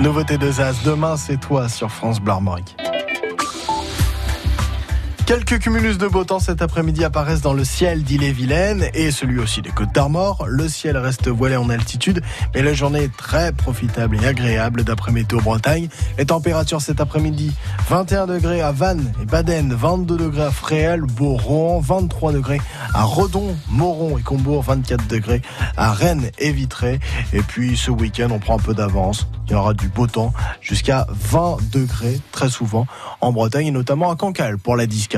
Nouveauté 0.00 0.38
de 0.38 0.48
Zaz, 0.48 0.84
demain 0.84 1.16
c'est 1.16 1.38
toi 1.38 1.68
sur 1.68 1.90
France 1.90 2.18
Armorique. 2.24 2.76
Quelques 5.28 5.58
cumulus 5.58 5.98
de 5.98 6.06
beau 6.06 6.24
temps 6.24 6.38
cet 6.38 6.62
après-midi 6.62 7.04
apparaissent 7.04 7.42
dans 7.42 7.52
le 7.52 7.62
ciel 7.62 8.02
d'Ille-et-Vilaine 8.02 8.88
et 8.94 9.10
celui 9.10 9.38
aussi 9.38 9.60
des 9.60 9.68
Côtes 9.68 9.94
d'Armor. 9.94 10.46
Le 10.48 10.70
ciel 10.70 10.96
reste 10.96 11.28
voilé 11.28 11.54
en 11.56 11.68
altitude, 11.68 12.22
mais 12.54 12.62
la 12.62 12.72
journée 12.72 13.02
est 13.02 13.14
très 13.14 13.52
profitable 13.52 14.16
et 14.16 14.26
agréable 14.26 14.84
d'après 14.84 15.12
Météo 15.12 15.42
Bretagne. 15.42 15.90
Les 16.16 16.24
températures 16.24 16.80
cet 16.80 17.02
après-midi, 17.02 17.52
21 17.90 18.26
degrés 18.26 18.62
à 18.62 18.72
Vannes 18.72 19.12
et 19.22 19.26
Baden, 19.26 19.74
22 19.74 20.16
degrés 20.16 20.44
à 20.44 20.50
Fréhel, 20.50 21.02
Beauron, 21.02 21.78
23 21.78 22.32
degrés 22.32 22.62
à 22.94 23.04
Redon, 23.04 23.54
Moron 23.68 24.16
et 24.16 24.22
Combourg, 24.22 24.62
24 24.62 25.08
degrés 25.08 25.42
à 25.76 25.92
Rennes 25.92 26.30
et 26.38 26.52
Vitré. 26.52 27.00
Et 27.34 27.42
puis 27.42 27.76
ce 27.76 27.90
week-end, 27.90 28.28
on 28.30 28.38
prend 28.38 28.56
un 28.56 28.62
peu 28.62 28.72
d'avance. 28.72 29.26
Il 29.46 29.52
y 29.52 29.54
aura 29.54 29.74
du 29.74 29.88
beau 29.88 30.06
temps 30.06 30.32
jusqu'à 30.62 31.06
20 31.10 31.58
degrés 31.70 32.18
très 32.32 32.48
souvent 32.48 32.86
en 33.20 33.32
Bretagne 33.32 33.66
et 33.66 33.70
notamment 33.70 34.10
à 34.10 34.16
Cancale 34.16 34.56
pour 34.56 34.76
la 34.76 34.86
Disca. 34.86 35.17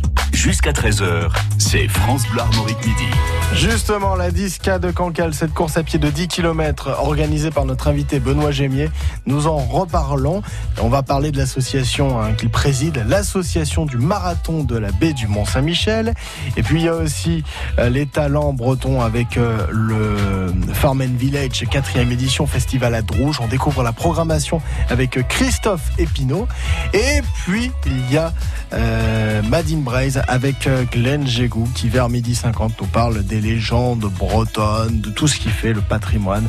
jusqu'à 0.41 0.71
13h, 0.71 1.29
c'est 1.59 1.87
France 1.87 2.23
Bleu 2.31 2.41
Armorique 2.41 2.83
midi. 2.83 3.05
Justement, 3.53 4.15
la 4.15 4.31
Disca 4.31 4.79
de 4.79 4.89
Cancale, 4.89 5.35
cette 5.35 5.53
course 5.53 5.77
à 5.77 5.83
pied 5.83 5.99
de 5.99 6.09
10 6.09 6.29
km 6.29 6.97
organisée 6.99 7.51
par 7.51 7.65
notre 7.65 7.89
invité 7.89 8.19
Benoît 8.19 8.49
Gémier, 8.49 8.89
nous 9.27 9.45
en 9.45 9.57
reparlons. 9.57 10.41
On 10.81 10.89
va 10.89 11.03
parler 11.03 11.31
de 11.31 11.37
l'association 11.37 12.19
hein, 12.19 12.33
qu'il 12.33 12.49
préside, 12.49 13.05
l'association 13.07 13.85
du 13.85 13.97
marathon 13.97 14.63
de 14.63 14.77
la 14.77 14.91
baie 14.91 15.13
du 15.13 15.27
Mont-Saint-Michel. 15.27 16.15
Et 16.57 16.63
puis 16.63 16.79
il 16.79 16.85
y 16.85 16.89
a 16.89 16.95
aussi 16.95 17.43
euh, 17.77 17.89
les 17.89 18.07
talents 18.07 18.53
bretons 18.53 19.01
avec 19.01 19.37
euh, 19.37 19.67
le 19.69 20.53
Farm 20.73 21.01
and 21.01 21.17
Village, 21.17 21.65
quatrième 21.69 22.11
édition 22.11 22.47
Festival 22.47 22.95
à 22.95 23.03
Drouge. 23.03 23.37
On 23.41 23.47
découvre 23.47 23.83
la 23.83 23.91
programmation 23.91 24.59
avec 24.89 25.19
Christophe 25.27 25.91
Epineau. 25.99 26.47
Et 26.93 27.21
puis 27.45 27.71
il 27.85 28.11
y 28.11 28.17
a 28.17 28.33
euh, 28.73 29.41
Madine 29.43 29.83
Braise 29.83 30.21
avec 30.31 30.65
euh, 30.65 30.85
Glenn 30.89 31.27
Gégou 31.27 31.67
qui 31.75 31.89
vers 31.89 32.07
midi 32.07 32.35
50 32.35 32.79
nous 32.79 32.87
parle 32.87 33.21
des 33.21 33.41
légendes 33.41 34.09
bretonnes, 34.17 35.01
de 35.01 35.09
tout 35.09 35.27
ce 35.27 35.37
qui 35.37 35.49
fait 35.49 35.73
le 35.73 35.81
patrimoine. 35.81 36.47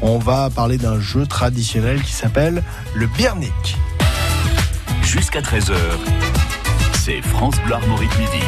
On 0.00 0.18
va 0.18 0.48
parler 0.48 0.78
d'un 0.78 0.98
jeu 0.98 1.26
traditionnel 1.26 2.00
qui 2.02 2.12
s'appelle 2.12 2.62
le 2.94 3.06
Birnik. 3.06 3.76
Jusqu'à 5.02 5.42
13h, 5.42 5.76
c'est 6.94 7.20
France 7.20 7.56
Bleu 7.66 7.74
Armorique 7.74 8.18
midi. 8.18 8.44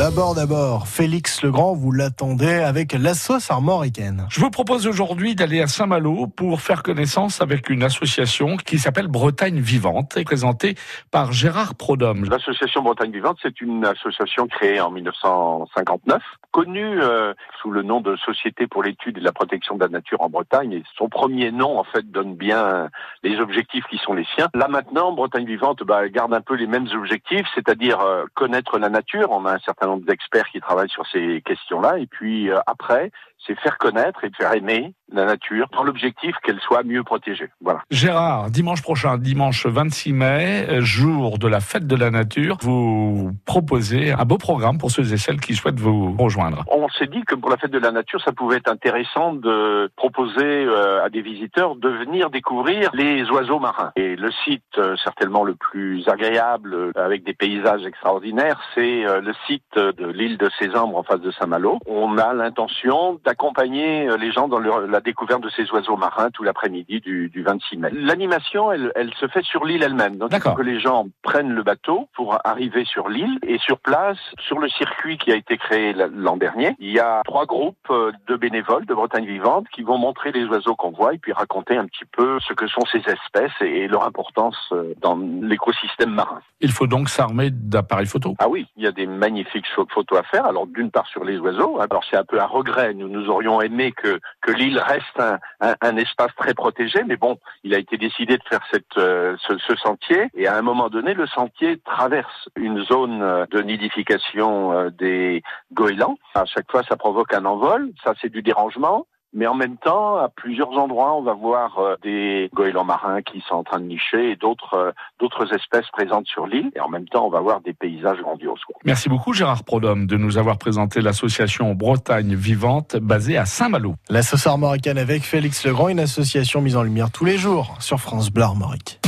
D'abord, 0.00 0.34
d'abord, 0.34 0.88
Félix 0.88 1.42
Legrand, 1.42 1.74
vous 1.74 1.92
l'attendez 1.92 2.54
avec 2.54 2.94
la 2.94 3.12
sauce 3.12 3.50
armoricaine. 3.50 4.26
Je 4.30 4.40
vous 4.40 4.48
propose 4.48 4.86
aujourd'hui 4.86 5.34
d'aller 5.34 5.60
à 5.60 5.66
Saint-Malo 5.66 6.26
pour 6.26 6.62
faire 6.62 6.82
connaissance 6.82 7.42
avec 7.42 7.68
une 7.68 7.82
association 7.82 8.56
qui 8.56 8.78
s'appelle 8.78 9.08
Bretagne 9.08 9.60
Vivante 9.60 10.16
et 10.16 10.24
présentée 10.24 10.74
par 11.10 11.32
Gérard 11.32 11.74
Prodhomme. 11.74 12.24
L'association 12.30 12.80
Bretagne 12.80 13.12
Vivante, 13.12 13.36
c'est 13.42 13.60
une 13.60 13.84
association 13.84 14.46
créée 14.46 14.80
en 14.80 14.90
1959, 14.90 16.22
connue 16.50 17.02
euh, 17.02 17.34
sous 17.60 17.70
le 17.70 17.82
nom 17.82 18.00
de 18.00 18.16
Société 18.16 18.66
pour 18.66 18.82
l'étude 18.82 19.18
et 19.18 19.20
la 19.20 19.32
protection 19.32 19.74
de 19.74 19.84
la 19.84 19.90
nature 19.90 20.22
en 20.22 20.30
Bretagne. 20.30 20.72
Et 20.72 20.82
son 20.96 21.10
premier 21.10 21.52
nom, 21.52 21.78
en 21.78 21.84
fait, 21.84 22.10
donne 22.10 22.36
bien 22.36 22.88
les 23.22 23.38
objectifs 23.38 23.84
qui 23.90 23.98
sont 23.98 24.14
les 24.14 24.26
siens. 24.34 24.48
Là 24.54 24.66
maintenant, 24.68 25.12
Bretagne 25.12 25.44
Vivante 25.44 25.82
bah, 25.82 26.08
garde 26.08 26.32
un 26.32 26.40
peu 26.40 26.54
les 26.54 26.66
mêmes 26.66 26.88
objectifs, 26.94 27.46
c'est-à-dire 27.54 28.00
euh, 28.00 28.24
connaître 28.32 28.78
la 28.78 28.88
nature. 28.88 29.28
On 29.30 29.44
a 29.44 29.56
un 29.56 29.58
certain 29.58 29.89
nombre 29.90 30.06
d'experts 30.06 30.48
qui 30.50 30.60
travaillent 30.60 30.90
sur 30.90 31.06
ces 31.06 31.42
questions-là. 31.42 31.98
Et 31.98 32.06
puis 32.06 32.50
euh, 32.50 32.58
après, 32.66 33.10
c'est 33.46 33.58
faire 33.60 33.78
connaître 33.78 34.24
et 34.24 34.30
faire 34.36 34.54
aimer 34.54 34.94
la 35.12 35.24
nature 35.24 35.66
dans 35.72 35.82
l'objectif 35.82 36.34
qu'elle 36.42 36.60
soit 36.60 36.82
mieux 36.82 37.02
protégée. 37.02 37.48
Voilà. 37.60 37.80
Gérard, 37.90 38.50
dimanche 38.50 38.82
prochain, 38.82 39.18
dimanche 39.18 39.66
26 39.66 40.12
mai, 40.12 40.66
euh, 40.68 40.80
jour 40.80 41.38
de 41.38 41.48
la 41.48 41.60
fête 41.60 41.86
de 41.86 41.96
la 41.96 42.10
nature, 42.10 42.58
vous 42.60 43.32
proposez 43.44 44.12
un 44.12 44.24
beau 44.24 44.38
programme 44.38 44.78
pour 44.78 44.90
ceux 44.90 45.12
et 45.12 45.16
celles 45.16 45.40
qui 45.40 45.54
souhaitent 45.54 45.80
vous 45.80 46.14
rejoindre. 46.16 46.64
On 46.68 46.88
s'est 46.90 47.06
dit 47.06 47.22
que 47.22 47.34
pour 47.34 47.50
la 47.50 47.56
fête 47.56 47.72
de 47.72 47.78
la 47.78 47.90
nature, 47.90 48.20
ça 48.22 48.32
pouvait 48.32 48.58
être 48.58 48.70
intéressant 48.70 49.34
de 49.34 49.90
proposer 49.96 50.44
euh, 50.44 51.04
à 51.04 51.08
des 51.08 51.22
visiteurs 51.22 51.76
de 51.76 51.88
venir 51.88 52.30
découvrir 52.30 52.90
les 52.94 53.28
oiseaux 53.30 53.58
marins. 53.58 53.92
Et 53.96 54.16
le 54.16 54.30
site 54.44 54.62
euh, 54.78 54.94
certainement 55.02 55.44
le 55.44 55.54
plus 55.54 56.08
agréable, 56.08 56.92
avec 56.96 57.24
des 57.24 57.34
paysages 57.34 57.84
extraordinaires, 57.84 58.60
c'est 58.74 59.02
le 59.02 59.32
site 59.46 59.74
de 59.76 60.06
l'île 60.06 60.38
de 60.38 60.48
Sésambre 60.58 60.96
en 60.96 61.02
face 61.02 61.20
de 61.20 61.30
Saint-Malo. 61.30 61.78
On 61.86 62.18
a 62.18 62.32
l'intention 62.32 63.18
d'accompagner 63.30 64.08
euh, 64.08 64.16
les 64.16 64.32
gens 64.32 64.48
dans 64.48 64.58
leur- 64.58 64.80
la 64.80 65.00
découverte 65.00 65.40
de 65.42 65.50
ces 65.50 65.70
oiseaux 65.70 65.96
marins 65.96 66.30
tout 66.30 66.42
l'après-midi 66.42 67.00
du, 67.00 67.28
du 67.28 67.42
26 67.44 67.76
mai. 67.76 67.88
L'animation, 67.92 68.72
elle, 68.72 68.90
elle 68.96 69.14
se 69.14 69.28
fait 69.28 69.44
sur 69.44 69.64
l'île 69.64 69.84
elle-même. 69.84 70.16
Donc 70.16 70.30
il 70.34 70.40
faut 70.40 70.54
que 70.54 70.62
les 70.62 70.80
gens 70.80 71.06
prennent 71.22 71.52
le 71.52 71.62
bateau 71.62 72.08
pour 72.14 72.38
arriver 72.44 72.84
sur 72.84 73.08
l'île 73.08 73.38
et 73.46 73.58
sur 73.58 73.78
place, 73.78 74.18
sur 74.40 74.58
le 74.58 74.68
circuit 74.68 75.16
qui 75.16 75.30
a 75.30 75.36
été 75.36 75.56
créé 75.58 75.92
l'an 75.92 76.36
dernier, 76.36 76.74
il 76.80 76.90
y 76.90 76.98
a 76.98 77.22
trois 77.24 77.46
groupes 77.46 77.76
euh, 77.90 78.10
de 78.26 78.34
bénévoles 78.36 78.84
de 78.86 78.94
Bretagne 78.94 79.26
Vivante 79.26 79.66
qui 79.72 79.82
vont 79.82 79.98
montrer 79.98 80.32
les 80.32 80.44
oiseaux 80.46 80.74
qu'on 80.74 80.90
voit 80.90 81.14
et 81.14 81.18
puis 81.18 81.32
raconter 81.32 81.76
un 81.76 81.86
petit 81.86 82.04
peu 82.16 82.38
ce 82.40 82.52
que 82.52 82.66
sont 82.66 82.84
ces 82.90 82.98
espèces 82.98 83.52
et, 83.60 83.86
leur 83.86 84.04
importance 84.04 84.56
euh, 84.72 84.94
dans 85.00 85.16
l'écosystème 85.42 86.10
marin. 86.10 86.40
Il 86.60 86.70
faut 86.72 86.86
donc 86.86 87.08
s'armer 87.08 87.50
d'appareils 87.50 88.06
photo. 88.06 88.34
Ah 88.38 88.48
oui, 88.48 88.66
il 88.76 88.84
y 88.84 88.86
a 88.86 88.92
des 88.92 89.06
magnifiques 89.06 89.66
photos 89.94 90.18
à 90.18 90.22
faire. 90.24 90.46
Alors 90.46 90.66
d'une 90.66 90.90
part 90.90 91.06
sur 91.08 91.24
les 91.24 91.38
oiseaux, 91.38 91.80
alors 91.80 92.02
c'est 92.08 92.16
un 92.16 92.24
peu 92.24 92.40
un 92.40 92.46
regret. 92.46 92.94
Nous 92.94 93.08
nous 93.08 93.19
nous 93.20 93.30
aurions 93.30 93.60
aimé 93.60 93.92
que, 93.92 94.18
l'île 94.48 94.78
reste 94.78 95.20
un, 95.60 95.96
espace 95.96 96.34
très 96.36 96.54
protégé, 96.54 97.02
mais 97.06 97.16
bon, 97.16 97.38
il 97.64 97.74
a 97.74 97.78
été 97.78 97.96
décidé 97.96 98.36
de 98.36 98.42
faire 98.48 98.60
euh, 98.96 99.36
ce, 99.46 99.58
ce 99.58 99.76
sentier. 99.76 100.28
Et 100.34 100.46
à 100.46 100.56
un 100.56 100.62
moment 100.62 100.88
donné, 100.88 101.14
le 101.14 101.26
sentier 101.26 101.78
traverse 101.84 102.48
une 102.56 102.82
zone 102.84 103.22
euh, 103.22 103.46
de 103.50 103.60
nidification 103.60 104.72
euh, 104.72 104.90
des 104.90 105.42
goélands. 105.72 106.16
À 106.34 106.44
chaque 106.46 106.70
fois, 106.70 106.82
ça 106.88 106.96
provoque 106.96 107.32
un 107.34 107.44
envol. 107.44 107.92
Ça, 108.04 108.14
c'est 108.20 108.30
du 108.30 108.42
dérangement. 108.42 109.06
Mais 109.32 109.46
en 109.46 109.54
même 109.54 109.76
temps, 109.76 110.16
à 110.16 110.28
plusieurs 110.28 110.70
endroits, 110.70 111.14
on 111.14 111.22
va 111.22 111.34
voir 111.34 111.78
euh, 111.78 111.96
des 112.02 112.50
goélands 112.52 112.84
marins 112.84 113.22
qui 113.22 113.42
sont 113.48 113.54
en 113.54 113.64
train 113.64 113.78
de 113.78 113.84
nicher 113.84 114.32
et 114.32 114.36
d'autres 114.36 114.74
euh, 114.74 114.92
d'autres 115.20 115.54
espèces 115.54 115.88
présentes 115.92 116.26
sur 116.26 116.46
l'île. 116.46 116.70
Et 116.74 116.80
en 116.80 116.88
même 116.88 117.08
temps, 117.08 117.26
on 117.26 117.30
va 117.30 117.40
voir 117.40 117.60
des 117.60 117.72
paysages 117.72 118.18
grandioses. 118.18 118.60
quoi. 118.66 118.76
Merci 118.84 119.08
beaucoup 119.08 119.32
Gérard 119.32 119.62
Prodhomme 119.64 120.06
de 120.06 120.16
nous 120.16 120.36
avoir 120.36 120.58
présenté 120.58 121.00
l'association 121.00 121.74
Bretagne 121.74 122.34
Vivante 122.34 122.96
basée 122.96 123.36
à 123.36 123.44
Saint-Malo. 123.44 123.94
La 124.08 124.22
sauce 124.22 124.46
armoricaine 124.46 124.98
avec 124.98 125.22
Félix 125.22 125.64
Legrand, 125.64 125.88
une 125.88 126.00
association 126.00 126.60
mise 126.60 126.76
en 126.76 126.82
lumière 126.82 127.10
tous 127.12 127.24
les 127.24 127.38
jours 127.38 127.76
sur 127.78 128.00
France 128.00 128.30
Bleu 128.30 128.44
Armorique. 128.44 129.00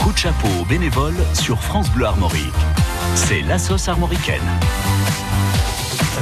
Coup 0.00 0.12
de 0.12 0.18
chapeau 0.18 0.48
aux 0.60 0.66
bénévoles 0.66 1.16
sur 1.32 1.58
France 1.58 1.90
Bleu 1.92 2.06
Armorique. 2.06 2.52
C'est 3.14 3.42
la 3.42 3.58
sauce 3.58 3.88
armoricaine. 3.88 4.42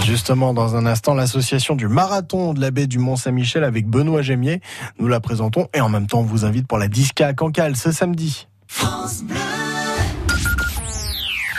Justement, 0.05 0.53
dans 0.53 0.77
un 0.77 0.85
instant, 0.85 1.15
l'association 1.15 1.75
du 1.75 1.89
marathon 1.89 2.55
de 2.55 2.61
la 2.61 2.71
baie 2.71 2.87
du 2.87 2.99
Mont-Saint-Michel 2.99 3.65
avec 3.65 3.87
Benoît 3.87 4.23
Gémier. 4.23 4.61
Nous 4.99 5.09
la 5.09 5.21
présentons 5.21 5.69
et 5.75 5.81
en 5.81 5.89
même 5.89 6.07
temps, 6.07 6.21
on 6.21 6.25
vous 6.25 6.45
invite 6.45 6.67
pour 6.67 6.79
la 6.79 6.89
Disca 6.89 7.29
à 7.29 7.35
Cancale 7.35 7.77
ce 7.77 7.93
samedi. 7.93 8.49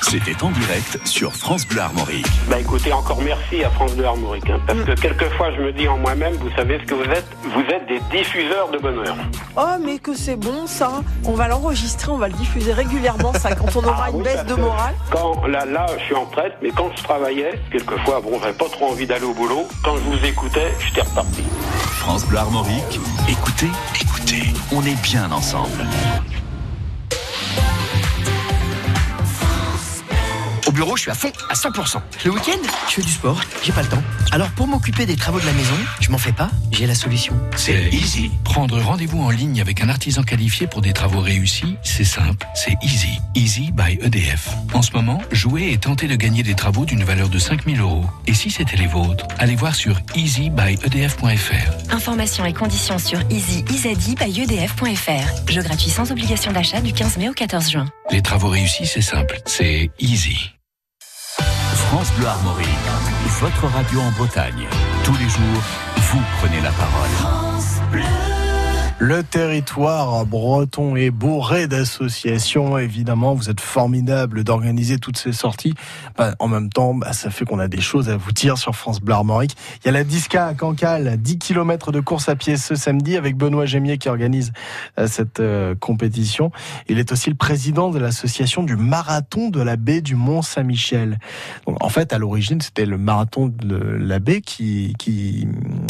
C'était 0.09 0.43
en 0.43 0.51
direct 0.51 0.99
sur 1.07 1.33
France 1.33 1.65
Bleu 1.65 1.81
Armorique. 1.81 2.27
Bah 2.47 2.59
écoutez, 2.59 2.91
encore 2.93 3.21
merci 3.21 3.63
à 3.63 3.69
France 3.71 3.93
Bleu 3.93 4.05
Armorique, 4.05 4.47
hein, 4.49 4.59
parce 4.67 4.79
que 4.81 4.91
quelquefois 4.91 5.51
je 5.55 5.61
me 5.61 5.71
dis 5.71 5.87
en 5.87 5.97
moi-même, 5.97 6.33
vous 6.35 6.51
savez 6.55 6.77
ce 6.79 6.83
que 6.85 6.93
vous 6.93 7.03
êtes? 7.09 7.25
Vous 7.43 7.61
êtes 7.61 7.87
des 7.87 7.99
diffuseurs 8.15 8.69
de 8.71 8.77
bonheur. 8.77 9.15
Oh, 9.55 9.61
mais 9.83 9.97
que 9.99 10.13
c'est 10.15 10.35
bon 10.35 10.67
ça 10.67 11.01
On 11.25 11.31
va 11.33 11.47
l'enregistrer, 11.47 12.11
on 12.11 12.17
va 12.17 12.27
le 12.27 12.33
diffuser 12.35 12.73
régulièrement, 12.73 13.33
ça, 13.33 13.55
quand 13.55 13.75
on 13.75 13.83
aura 13.83 14.05
Ah 14.07 14.09
une 14.11 14.17
oui, 14.17 14.23
baisse 14.23 14.45
de 14.45 14.53
morale. 14.55 14.93
Quand 15.11 15.47
là, 15.47 15.65
là, 15.65 15.87
je 15.97 16.03
suis 16.03 16.15
en 16.15 16.25
retraite, 16.25 16.53
mais 16.61 16.69
quand 16.71 16.89
je 16.95 17.03
travaillais, 17.03 17.59
quelquefois, 17.71 18.21
bon, 18.21 18.39
j'avais 18.39 18.53
pas 18.53 18.69
trop 18.69 18.89
envie 18.91 19.07
d'aller 19.07 19.25
au 19.25 19.33
boulot. 19.33 19.67
Quand 19.83 19.95
je 19.95 20.01
vous 20.01 20.25
écoutais, 20.25 20.73
j'étais 20.79 21.01
reparti. 21.01 21.43
France 21.97 22.25
Bleu 22.27 22.37
Armorique. 22.37 22.99
Écoutez, 23.29 23.69
écoutez, 23.99 24.43
on 24.73 24.81
est 24.83 25.01
bien 25.01 25.31
ensemble. 25.31 25.87
Bureau, 30.73 30.97
je 30.97 31.03
suis 31.03 31.11
à 31.11 31.15
fond, 31.15 31.31
à 31.49 31.53
100%. 31.53 32.01
Le 32.25 32.31
week-end, 32.31 32.59
je 32.89 32.93
fais 32.93 33.01
du 33.01 33.11
sport, 33.11 33.39
j'ai 33.63 33.71
pas 33.71 33.81
le 33.81 33.87
temps. 33.87 34.03
Alors 34.31 34.49
pour 34.51 34.67
m'occuper 34.67 35.05
des 35.05 35.15
travaux 35.15 35.39
de 35.39 35.45
la 35.45 35.53
maison, 35.53 35.75
je 35.99 36.11
m'en 36.11 36.17
fais 36.17 36.31
pas, 36.31 36.49
j'ai 36.71 36.87
la 36.87 36.95
solution. 36.95 37.33
C'est 37.55 37.89
easy. 37.91 38.31
Prendre 38.43 38.79
rendez-vous 38.81 39.21
en 39.21 39.29
ligne 39.29 39.61
avec 39.61 39.81
un 39.81 39.89
artisan 39.89 40.23
qualifié 40.23 40.67
pour 40.67 40.81
des 40.81 40.93
travaux 40.93 41.19
réussis, 41.19 41.77
c'est 41.83 42.03
simple, 42.03 42.45
c'est 42.55 42.75
easy. 42.81 43.19
Easy 43.35 43.71
by 43.71 43.99
EDF. 44.01 44.49
En 44.73 44.81
ce 44.81 44.91
moment, 44.93 45.21
jouez 45.31 45.71
et 45.71 45.77
tentez 45.77 46.07
de 46.07 46.15
gagner 46.15 46.43
des 46.43 46.55
travaux 46.55 46.85
d'une 46.85 47.03
valeur 47.03 47.29
de 47.29 47.39
5000 47.39 47.79
euros. 47.79 48.05
Et 48.27 48.33
si 48.33 48.49
c'était 48.49 48.77
les 48.77 48.87
vôtres, 48.87 49.25
allez 49.39 49.55
voir 49.55 49.75
sur 49.75 49.99
easybyedf.fr. 50.15 51.93
Informations 51.93 52.45
et 52.45 52.53
conditions 52.53 52.97
sur 52.97 53.19
easy-by-edf.fr. 53.29 55.51
Jeu 55.51 55.61
gratuit 55.61 55.89
sans 55.89 56.11
obligation 56.11 56.51
d'achat 56.51 56.81
du 56.81 56.93
15 56.93 57.17
mai 57.17 57.29
au 57.29 57.33
14 57.33 57.69
juin. 57.69 57.85
Les 58.11 58.21
travaux 58.21 58.49
réussis, 58.49 58.85
c'est 58.85 59.01
simple, 59.01 59.39
c'est 59.45 59.89
easy. 59.99 60.37
France 61.93 62.11
Bleu 62.17 62.25
Armorique, 62.25 62.67
votre 63.39 63.67
radio 63.67 64.01
en 64.01 64.09
Bretagne. 64.17 64.67
Tous 65.03 65.13
les 65.13 65.29
jours, 65.29 65.63
vous 65.95 66.21
prenez 66.39 66.59
la 66.59 66.71
parole. 66.71 68.32
Le 68.99 69.23
territoire 69.23 70.25
breton 70.25 70.95
est 70.95 71.09
bourré 71.09 71.67
d'associations. 71.67 72.77
Évidemment, 72.77 73.33
vous 73.33 73.49
êtes 73.49 73.59
formidable 73.59 74.43
d'organiser 74.43 74.97
toutes 74.97 75.17
ces 75.17 75.33
sorties. 75.33 75.73
Bah, 76.15 76.35
en 76.39 76.47
même 76.47 76.69
temps, 76.69 76.93
bah, 76.93 77.11
ça 77.11 77.29
fait 77.29 77.43
qu'on 77.43 77.59
a 77.59 77.67
des 77.67 77.81
choses 77.81 78.09
à 78.09 78.15
vous 78.15 78.31
dire 78.31 78.57
sur 78.57 78.75
France 78.75 79.01
Bleu 79.01 79.15
Armorique. 79.15 79.57
Il 79.81 79.87
y 79.87 79.89
a 79.89 79.91
la 79.91 80.03
Disca 80.03 80.47
à 80.47 80.53
Cancale, 80.53 81.17
10 81.17 81.39
km 81.39 81.91
de 81.91 81.99
course 81.99 82.29
à 82.29 82.35
pied 82.35 82.55
ce 82.55 82.75
samedi 82.75 83.17
avec 83.17 83.35
Benoît 83.35 83.65
Gémier 83.65 83.97
qui 83.97 84.09
organise 84.09 84.53
euh, 84.99 85.07
cette 85.07 85.39
euh, 85.39 85.75
compétition. 85.75 86.51
Il 86.87 86.99
est 86.99 87.11
aussi 87.11 87.29
le 87.29 87.35
président 87.35 87.89
de 87.89 87.99
l'association 87.99 88.63
du 88.63 88.75
marathon 88.75 89.49
de 89.49 89.61
la 89.61 89.75
baie 89.75 90.01
du 90.01 90.15
Mont-Saint-Michel. 90.15 91.17
En 91.65 91.89
fait, 91.89 92.13
à 92.13 92.19
l'origine, 92.19 92.61
c'était 92.61 92.85
le 92.85 92.99
marathon 92.99 93.47
de 93.47 93.75
la 93.75 94.19
baie 94.19 94.41
qui, 94.41 94.93
qui, 94.99 95.47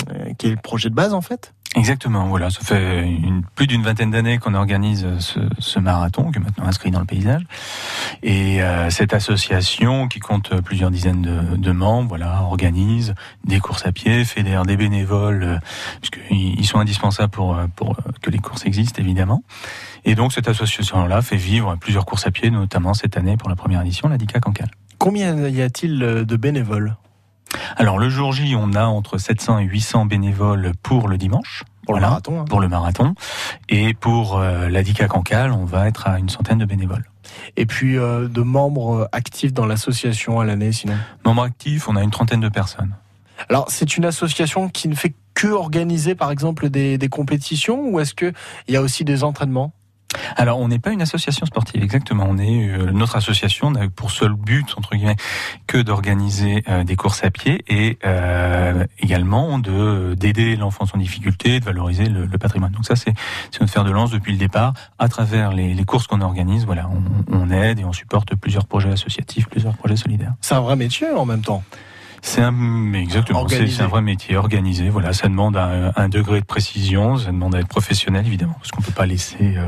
euh, 0.09 0.33
qui 0.37 0.47
est 0.47 0.51
le 0.51 0.55
projet 0.57 0.89
de 0.89 0.95
base, 0.95 1.13
en 1.13 1.21
fait. 1.21 1.53
Exactement, 1.75 2.27
voilà. 2.27 2.49
Ça 2.51 2.59
fait 2.61 3.01
une, 3.01 3.43
plus 3.55 3.65
d'une 3.65 3.81
vingtaine 3.81 4.11
d'années 4.11 4.37
qu'on 4.37 4.53
organise 4.53 5.07
ce, 5.17 5.39
ce, 5.57 5.79
marathon, 5.79 6.31
qui 6.31 6.37
est 6.37 6.41
maintenant 6.41 6.65
inscrit 6.65 6.91
dans 6.91 6.99
le 6.99 7.05
paysage. 7.05 7.41
Et 8.21 8.61
euh, 8.61 8.91
cette 8.91 9.13
association, 9.13 10.07
qui 10.07 10.19
compte 10.19 10.61
plusieurs 10.61 10.91
dizaines 10.91 11.23
de, 11.23 11.55
de, 11.57 11.71
membres, 11.71 12.09
voilà, 12.09 12.43
organise 12.43 13.15
des 13.45 13.59
courses 13.59 13.85
à 13.87 13.91
pied, 13.91 14.23
fédère 14.23 14.65
des 14.65 14.77
bénévoles, 14.77 15.43
euh, 15.43 15.57
puisqu'ils 15.99 16.59
ils 16.59 16.65
sont 16.65 16.79
indispensables 16.79 17.31
pour, 17.31 17.57
pour 17.75 17.97
que 18.21 18.29
les 18.29 18.39
courses 18.39 18.65
existent, 18.65 19.01
évidemment. 19.01 19.43
Et 20.05 20.15
donc 20.15 20.33
cette 20.33 20.47
association-là 20.47 21.21
fait 21.21 21.37
vivre 21.37 21.75
plusieurs 21.77 22.05
courses 22.05 22.27
à 22.27 22.31
pied, 22.31 22.51
notamment 22.51 22.93
cette 22.93 23.17
année 23.17 23.35
pour 23.35 23.49
la 23.49 23.55
première 23.55 23.81
édition, 23.81 24.09
la 24.09 24.17
DICA 24.17 24.39
Cancale. 24.39 24.69
Combien 24.99 25.49
y 25.49 25.61
a-t-il 25.61 25.99
de 25.99 26.35
bénévoles? 26.37 26.95
Alors 27.75 27.99
le 27.99 28.09
jour 28.09 28.31
J, 28.31 28.55
on 28.57 28.73
a 28.73 28.85
entre 28.85 29.17
700 29.17 29.59
et 29.59 29.63
800 29.63 30.05
bénévoles 30.05 30.71
pour 30.81 31.07
le 31.07 31.17
dimanche. 31.17 31.63
Pour 31.85 31.95
voilà, 31.95 32.07
le 32.07 32.09
marathon. 32.11 32.39
Hein. 32.39 32.45
Pour 32.45 32.61
le 32.61 32.67
marathon. 32.69 33.15
Et 33.69 33.93
pour 33.93 34.37
euh, 34.37 34.69
la 34.69 34.83
DICA 34.83 35.07
Cancale, 35.07 35.51
on 35.51 35.65
va 35.65 35.87
être 35.87 36.07
à 36.07 36.17
une 36.17 36.29
centaine 36.29 36.59
de 36.59 36.65
bénévoles. 36.65 37.03
Et 37.57 37.65
puis 37.65 37.97
euh, 37.97 38.27
de 38.27 38.41
membres 38.41 39.09
actifs 39.11 39.53
dans 39.53 39.65
l'association 39.65 40.39
à 40.39 40.45
l'année, 40.45 40.71
sinon? 40.71 40.95
Membres 41.25 41.43
actifs, 41.43 41.87
on 41.89 41.95
a 41.95 42.03
une 42.03 42.11
trentaine 42.11 42.39
de 42.39 42.49
personnes. 42.49 42.95
Alors 43.49 43.65
c'est 43.69 43.97
une 43.97 44.05
association 44.05 44.69
qui 44.69 44.87
ne 44.87 44.95
fait 44.95 45.13
que 45.33 45.47
organiser 45.47 46.15
par 46.15 46.31
exemple 46.31 46.69
des, 46.69 46.97
des 46.97 47.09
compétitions 47.09 47.89
ou 47.89 47.99
est-ce 47.99 48.13
qu'il 48.13 48.33
y 48.69 48.75
a 48.75 48.81
aussi 48.81 49.03
des 49.03 49.23
entraînements? 49.23 49.73
Alors, 50.35 50.59
on 50.59 50.67
n'est 50.67 50.79
pas 50.79 50.91
une 50.91 51.01
association 51.01 51.45
sportive, 51.45 51.83
exactement. 51.83 52.25
On 52.27 52.37
est 52.37 52.69
euh, 52.69 52.91
notre 52.91 53.15
association 53.15 53.71
n'a 53.71 53.87
pour 53.89 54.11
seul 54.11 54.33
but 54.33 54.73
entre 54.77 54.95
guillemets 54.95 55.15
que 55.67 55.77
d'organiser 55.77 56.63
euh, 56.67 56.83
des 56.83 56.95
courses 56.95 57.23
à 57.23 57.31
pied 57.31 57.63
et 57.67 57.97
euh, 58.05 58.85
également 58.99 59.59
de 59.59 60.15
d'aider 60.15 60.55
l'enfance 60.55 60.93
en 60.93 60.97
difficulté, 60.97 61.59
de 61.59 61.65
valoriser 61.65 62.05
le, 62.05 62.25
le 62.25 62.37
patrimoine. 62.37 62.71
Donc 62.71 62.85
ça, 62.85 62.95
c'est 62.95 63.13
c'est 63.51 63.61
notre 63.61 63.73
fer 63.73 63.83
de 63.83 63.91
lance 63.91 64.11
depuis 64.11 64.31
le 64.31 64.37
départ. 64.37 64.73
À 64.99 65.07
travers 65.07 65.51
les, 65.51 65.73
les 65.73 65.85
courses 65.85 66.07
qu'on 66.07 66.21
organise, 66.21 66.65
voilà, 66.65 66.89
on, 66.89 67.35
on 67.35 67.49
aide 67.51 67.79
et 67.79 67.85
on 67.85 67.93
supporte 67.93 68.35
plusieurs 68.35 68.65
projets 68.65 68.91
associatifs, 68.91 69.47
plusieurs 69.47 69.75
projets 69.75 69.97
solidaires. 69.97 70.33
C'est 70.41 70.55
un 70.55 70.61
vrai 70.61 70.75
métier 70.75 71.09
en 71.11 71.25
même 71.25 71.41
temps. 71.41 71.63
C'est 72.25 72.41
un, 72.41 72.93
exactement, 72.93 73.45
c'est 73.49 73.81
un 73.81 73.87
vrai 73.87 74.01
métier 74.01 74.37
organisé. 74.37 74.87
Voilà, 74.87 75.11
ça 75.11 75.27
demande 75.27 75.57
un, 75.57 75.91
un, 75.93 76.07
degré 76.07 76.39
de 76.39 76.45
précision, 76.45 77.17
ça 77.17 77.27
demande 77.27 77.53
à 77.53 77.59
être 77.59 77.67
professionnel 77.67 78.25
évidemment, 78.25 78.53
parce 78.53 78.71
qu'on 78.71 78.81
peut 78.81 78.93
pas 78.93 79.05
laisser 79.05 79.57
euh, 79.57 79.67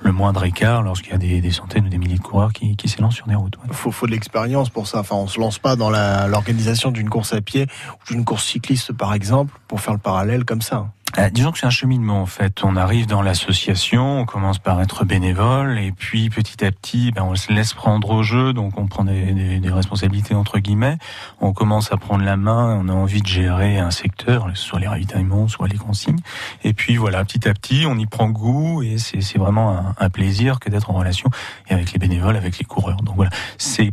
le 0.00 0.10
moindre 0.10 0.44
écart 0.44 0.82
lorsqu'il 0.82 1.12
y 1.12 1.14
a 1.14 1.18
des, 1.18 1.40
des, 1.40 1.50
centaines 1.52 1.86
ou 1.86 1.88
des 1.88 1.98
milliers 1.98 2.16
de 2.16 2.20
coureurs 2.20 2.52
qui, 2.52 2.74
qui 2.74 2.88
s'élancent 2.88 3.14
sur 3.14 3.28
des 3.28 3.36
routes. 3.36 3.54
Il 3.64 3.70
ouais. 3.70 3.76
faut, 3.76 3.92
faut 3.92 4.06
de 4.06 4.10
l'expérience 4.10 4.68
pour 4.68 4.88
ça. 4.88 4.98
Enfin, 4.98 5.14
on 5.14 5.28
se 5.28 5.38
lance 5.38 5.60
pas 5.60 5.76
dans 5.76 5.90
l'organisation 5.90 6.90
d'une 6.90 7.08
course 7.08 7.34
à 7.34 7.40
pied 7.40 7.68
ou 8.00 8.12
d'une 8.12 8.24
course 8.24 8.46
cycliste 8.46 8.92
par 8.92 9.14
exemple 9.14 9.56
pour 9.68 9.80
faire 9.80 9.94
le 9.94 10.00
parallèle 10.00 10.44
comme 10.44 10.60
ça. 10.60 10.88
Euh, 11.18 11.28
disons 11.28 11.52
que 11.52 11.58
c'est 11.58 11.66
un 11.66 11.70
cheminement 11.70 12.22
en 12.22 12.26
fait. 12.26 12.64
On 12.64 12.74
arrive 12.74 13.06
dans 13.06 13.20
l'association, 13.20 14.20
on 14.20 14.24
commence 14.24 14.58
par 14.58 14.80
être 14.80 15.04
bénévole 15.04 15.78
et 15.78 15.92
puis 15.92 16.30
petit 16.30 16.64
à 16.64 16.72
petit, 16.72 17.12
ben, 17.12 17.22
on 17.22 17.34
se 17.34 17.52
laisse 17.52 17.74
prendre 17.74 18.10
au 18.10 18.22
jeu, 18.22 18.52
donc 18.54 18.78
on 18.78 18.86
prend 18.86 19.04
des, 19.04 19.32
des, 19.32 19.58
des, 19.60 19.70
responsabilités 19.70 20.34
entre 20.34 20.58
guillemets. 20.58 20.96
On 21.40 21.52
commence 21.52 21.92
à 21.92 21.98
prendre 21.98 22.24
la 22.24 22.36
main, 22.36 22.78
on 22.80 22.88
a 22.88 22.92
envie 22.92 23.20
de 23.20 23.26
gérer 23.26 23.78
un 23.78 23.90
secteur, 23.90 24.48
soit 24.54 24.80
les 24.80 24.88
ravitaillements, 24.88 25.48
soit 25.48 25.68
les 25.68 25.76
consignes. 25.76 26.20
Et 26.64 26.72
puis 26.72 26.96
voilà, 26.96 27.24
petit 27.24 27.46
à 27.46 27.52
petit, 27.52 27.84
on 27.86 27.98
y 27.98 28.06
prend 28.06 28.30
goût 28.30 28.82
et 28.82 28.96
c'est 28.98 29.38
vraiment 29.38 29.76
un, 29.76 29.94
un 29.98 30.08
plaisir 30.08 30.60
que 30.60 30.70
d'être 30.70 30.90
en 30.90 30.94
relation 30.94 31.28
et 31.68 31.74
avec 31.74 31.92
les 31.92 31.98
bénévoles, 31.98 32.36
avec 32.36 32.58
les 32.58 32.64
coureurs. 32.64 33.02
Donc 33.02 33.16
voilà, 33.16 33.30
c'est 33.58 33.92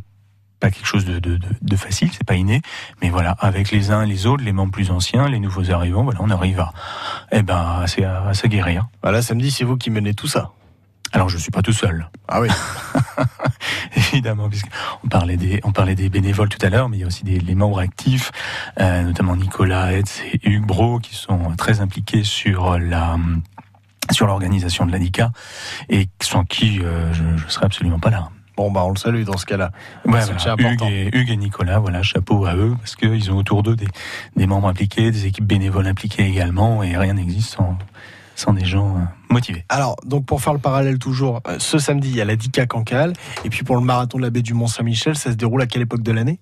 pas 0.59 0.71
quelque 0.71 0.85
chose 0.85 1.05
de, 1.05 1.19
de, 1.19 1.37
de, 1.37 1.47
de 1.61 1.75
facile, 1.75 2.09
c'est 2.11 2.25
pas 2.25 2.35
inné, 2.35 2.61
mais 3.01 3.09
voilà, 3.09 3.31
avec 3.39 3.71
les 3.71 3.91
uns 3.91 4.03
et 4.03 4.07
les 4.07 4.25
autres, 4.25 4.43
les 4.43 4.51
membres 4.51 4.71
plus 4.71 4.91
anciens, 4.91 5.27
les 5.27 5.39
nouveaux 5.39 5.71
arrivants, 5.71 6.03
voilà, 6.03 6.19
on 6.21 6.29
arrive 6.29 6.59
à, 6.59 6.73
eh 7.31 7.41
ben, 7.41 7.55
à, 7.55 7.85
à, 7.85 8.29
à 8.29 8.33
s'aguerrir. 8.33 8.87
Voilà, 9.01 9.21
samedi, 9.21 9.51
c'est 9.51 9.63
vous 9.63 9.77
qui 9.77 9.89
menez 9.89 10.13
tout 10.13 10.27
ça? 10.27 10.51
Alors 11.11 11.29
je 11.29 11.37
suis 11.37 11.51
pas 11.51 11.61
tout 11.61 11.73
seul. 11.73 12.07
Ah 12.27 12.39
oui. 12.39 12.49
Évidemment, 13.95 14.47
puisqu'on 14.47 15.07
parlait 15.09 15.37
des, 15.37 15.59
on 15.63 15.71
parlait 15.71 15.95
des 15.95 16.09
bénévoles 16.09 16.49
tout 16.49 16.63
à 16.63 16.69
l'heure, 16.69 16.87
mais 16.87 16.97
il 16.97 16.99
y 16.99 17.03
a 17.03 17.07
aussi 17.07 17.23
des 17.23 17.39
les 17.39 17.55
membres 17.55 17.79
actifs, 17.79 18.31
euh, 18.79 19.01
notamment 19.01 19.35
Nicolas 19.35 19.93
Hetz 19.93 20.21
et 20.33 20.49
Hugues 20.49 20.65
Bro, 20.65 20.99
qui 20.99 21.15
sont 21.15 21.55
très 21.57 21.81
impliqués 21.81 22.23
sur 22.23 22.77
la 22.77 23.17
sur 24.11 24.27
l'organisation 24.27 24.85
de 24.85 24.91
l'ADICA 24.91 25.31
et 25.89 26.09
sans 26.21 26.43
qui 26.43 26.79
euh, 26.81 27.11
je, 27.13 27.37
je 27.37 27.47
serais 27.47 27.65
absolument 27.65 27.99
pas 27.99 28.11
là. 28.11 28.29
Bon, 28.59 28.71
bah, 28.71 28.83
on 28.83 28.89
le 28.89 28.97
salue 28.97 29.23
dans 29.23 29.37
ce 29.37 29.45
cas-là. 29.45 29.71
Ouais, 30.03 30.19
voilà. 30.19 30.55
Hugues, 30.59 30.83
et, 30.83 31.17
Hugues 31.17 31.29
et 31.29 31.37
Nicolas, 31.37 31.79
voilà, 31.79 32.03
chapeau 32.03 32.45
à 32.45 32.57
eux, 32.57 32.75
parce 32.77 32.97
qu'ils 32.97 33.31
ont 33.31 33.37
autour 33.37 33.63
d'eux 33.63 33.77
des, 33.77 33.87
des 34.35 34.47
membres 34.47 34.67
impliqués, 34.67 35.11
des 35.11 35.27
équipes 35.27 35.45
bénévoles 35.45 35.87
impliquées 35.87 36.25
également, 36.25 36.83
et 36.83 36.97
rien 36.97 37.13
n'existe 37.13 37.51
sans, 37.53 37.77
sans 38.35 38.51
des 38.51 38.65
gens 38.65 38.97
euh, 38.97 38.99
motivés. 39.29 39.63
Alors, 39.69 39.95
donc 40.03 40.25
pour 40.25 40.41
faire 40.41 40.51
le 40.51 40.59
parallèle 40.59 40.99
toujours, 40.99 41.39
euh, 41.47 41.55
ce 41.57 41.77
samedi, 41.77 42.09
il 42.09 42.17
y 42.17 42.21
a 42.21 42.25
la 42.25 42.35
DICA 42.35 42.65
Cancale. 42.65 43.13
Et 43.45 43.49
puis 43.49 43.63
pour 43.63 43.77
le 43.77 43.81
marathon 43.81 44.17
de 44.17 44.23
la 44.23 44.29
baie 44.29 44.41
du 44.41 44.53
Mont-Saint-Michel, 44.53 45.15
ça 45.15 45.31
se 45.31 45.37
déroule 45.37 45.61
à 45.61 45.65
quelle 45.65 45.83
époque 45.83 46.01
de 46.01 46.11
l'année? 46.11 46.41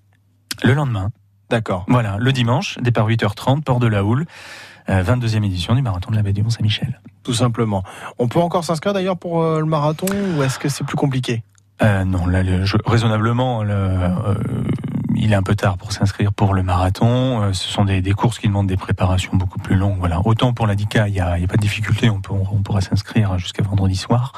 Le 0.64 0.74
lendemain, 0.74 1.12
D'accord. 1.52 1.86
voilà, 1.88 2.18
le 2.18 2.32
dimanche, 2.32 2.80
départ 2.82 3.08
8h30, 3.08 3.62
port 3.62 3.80
de 3.80 3.86
la 3.86 4.04
Houle, 4.04 4.26
euh, 4.90 5.04
22e 5.04 5.46
édition 5.46 5.76
du 5.76 5.84
marathon 5.84 6.10
de 6.10 6.16
la 6.16 6.24
baie 6.24 6.34
du 6.34 6.42
Mont-Saint-Michel. 6.42 7.00
Tout 7.22 7.36
simplement. 7.36 7.84
On 8.18 8.28
peut 8.28 8.40
encore 8.40 8.64
s'inscrire 8.64 8.94
d'ailleurs 8.94 9.18
pour 9.18 9.44
euh, 9.44 9.60
le 9.60 9.68
marathon 9.68 10.08
ou 10.36 10.42
est-ce 10.42 10.58
que 10.58 10.68
c'est 10.68 10.84
plus 10.84 10.98
compliqué? 10.98 11.44
Euh, 11.82 12.04
non, 12.06 12.26
là, 12.26 12.42
le- 12.44 12.64
raisonnablement, 12.86 13.64
le, 13.64 13.74
euh, 13.74 14.36
il 15.16 15.32
est 15.32 15.36
un 15.36 15.44
peu 15.44 15.56
tard 15.56 15.78
pour 15.78 15.92
s'inscrire 15.92 16.34
pour 16.34 16.54
le 16.54 16.64
marathon. 16.64 17.42
Euh, 17.44 17.54
ce 17.54 17.68
sont 17.68 17.86
des, 17.86 18.02
des 18.02 18.14
courses 18.14 18.40
qui 18.40 18.48
demandent 18.48 18.68
des 18.68 18.78
préparations 18.78 19.32
beaucoup 19.36 19.60
plus 19.60 19.76
longues. 19.76 19.98
Voilà. 20.00 20.22
Autant 20.26 20.54
pour 20.54 20.66
la 20.68 20.76
DICA, 20.76 21.08
il 21.08 21.14
n'y 21.14 21.20
a, 21.20 21.32
a 21.34 21.38
pas 21.48 21.56
de 21.58 21.62
difficulté, 21.62 22.10
on, 22.10 22.20
peut, 22.20 22.34
on 22.34 22.62
pourra 22.64 22.82
s'inscrire 22.82 23.38
jusqu'à 23.38 23.64
vendredi 23.64 23.96
soir. 23.96 24.34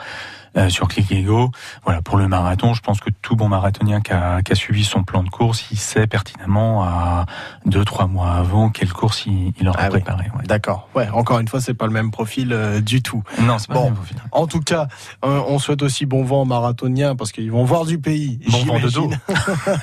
Euh, 0.57 0.69
sur 0.69 0.87
Click 0.87 1.11
et 1.11 1.21
Go. 1.23 1.51
Voilà, 1.83 2.01
pour 2.01 2.17
le 2.17 2.27
marathon, 2.27 2.73
je 2.73 2.81
pense 2.81 2.99
que 2.99 3.09
tout 3.21 3.35
bon 3.35 3.47
marathonien 3.49 4.01
qui 4.01 4.11
a, 4.13 4.41
qui 4.41 4.51
a 4.51 4.55
suivi 4.55 4.83
son 4.83 5.03
plan 5.03 5.23
de 5.23 5.29
course, 5.29 5.65
il 5.71 5.77
sait 5.77 6.07
pertinemment 6.07 6.83
à 6.83 7.25
deux, 7.65 7.85
trois 7.85 8.07
mois 8.07 8.31
avant 8.33 8.69
quelle 8.69 8.91
course 8.93 9.25
il, 9.25 9.53
il 9.59 9.67
aura 9.67 9.77
Ah 9.81 9.85
oui. 9.85 10.01
préparé. 10.01 10.25
ouais. 10.37 10.45
D'accord. 10.45 10.89
Ouais, 10.95 11.07
encore 11.09 11.39
une 11.39 11.47
fois, 11.47 11.61
c'est 11.61 11.73
pas 11.73 11.85
le 11.85 11.91
même 11.93 12.11
profil 12.11 12.53
euh, 12.53 12.81
du 12.81 13.01
tout. 13.01 13.23
Non, 13.41 13.57
c'est 13.59 13.67
pas 13.67 13.73
Bon. 13.75 13.79
le 13.81 13.85
même 13.87 13.95
profil. 13.95 14.17
En 14.31 14.47
tout 14.47 14.59
cas, 14.61 14.87
euh, 15.25 15.41
on 15.47 15.59
souhaite 15.59 15.81
aussi 15.83 16.05
bon 16.05 16.23
vent 16.23 16.41
aux 16.41 16.45
marathoniens 16.45 17.15
parce 17.15 17.31
qu'ils 17.31 17.51
vont 17.51 17.63
voir 17.63 17.85
du 17.85 17.99
pays. 17.99 18.39
Bon 18.49 18.65
vent 18.65 18.79
de 18.79 18.89
dos. 18.89 19.09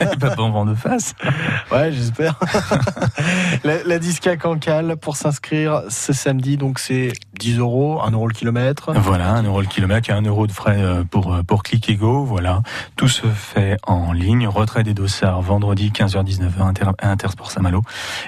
Et 0.00 0.16
pas 0.20 0.34
bon 0.34 0.50
vent 0.50 0.64
de 0.66 0.74
face. 0.74 1.14
Ouais, 1.70 1.92
j'espère. 1.92 2.38
la, 3.64 3.82
la 3.84 3.98
Disca 3.98 4.36
Cancale 4.36 4.96
pour 4.96 5.16
s'inscrire 5.16 5.82
ce 5.88 6.12
samedi, 6.12 6.56
donc 6.56 6.78
c'est 6.78 7.12
10 7.38 7.58
euros, 7.58 8.00
1 8.02 8.10
euro 8.12 8.26
le 8.26 8.34
kilomètre. 8.34 8.92
Voilà, 8.94 9.30
1 9.32 9.42
euro 9.44 9.60
le 9.60 9.66
kilomètre, 9.66 10.10
a 10.10 10.14
1 10.14 10.22
euro 10.22 10.46
de 10.46 10.52
frais 10.56 10.82
euh, 10.82 11.04
pour, 11.04 11.32
euh, 11.32 11.42
pour 11.42 11.62
Click 11.62 11.88
et 11.88 11.94
Go, 11.94 12.24
voilà. 12.24 12.62
Tout 12.96 13.08
se 13.08 13.26
fait 13.26 13.76
en 13.86 14.12
ligne. 14.12 14.48
Retrait 14.48 14.82
des 14.82 14.94
dossards 14.94 15.42
vendredi 15.42 15.90
15h-19h 15.90 16.62
Inter, 16.62 16.86
à 16.98 17.10
Intersport 17.10 17.50
Saint-Malo. 17.50 17.82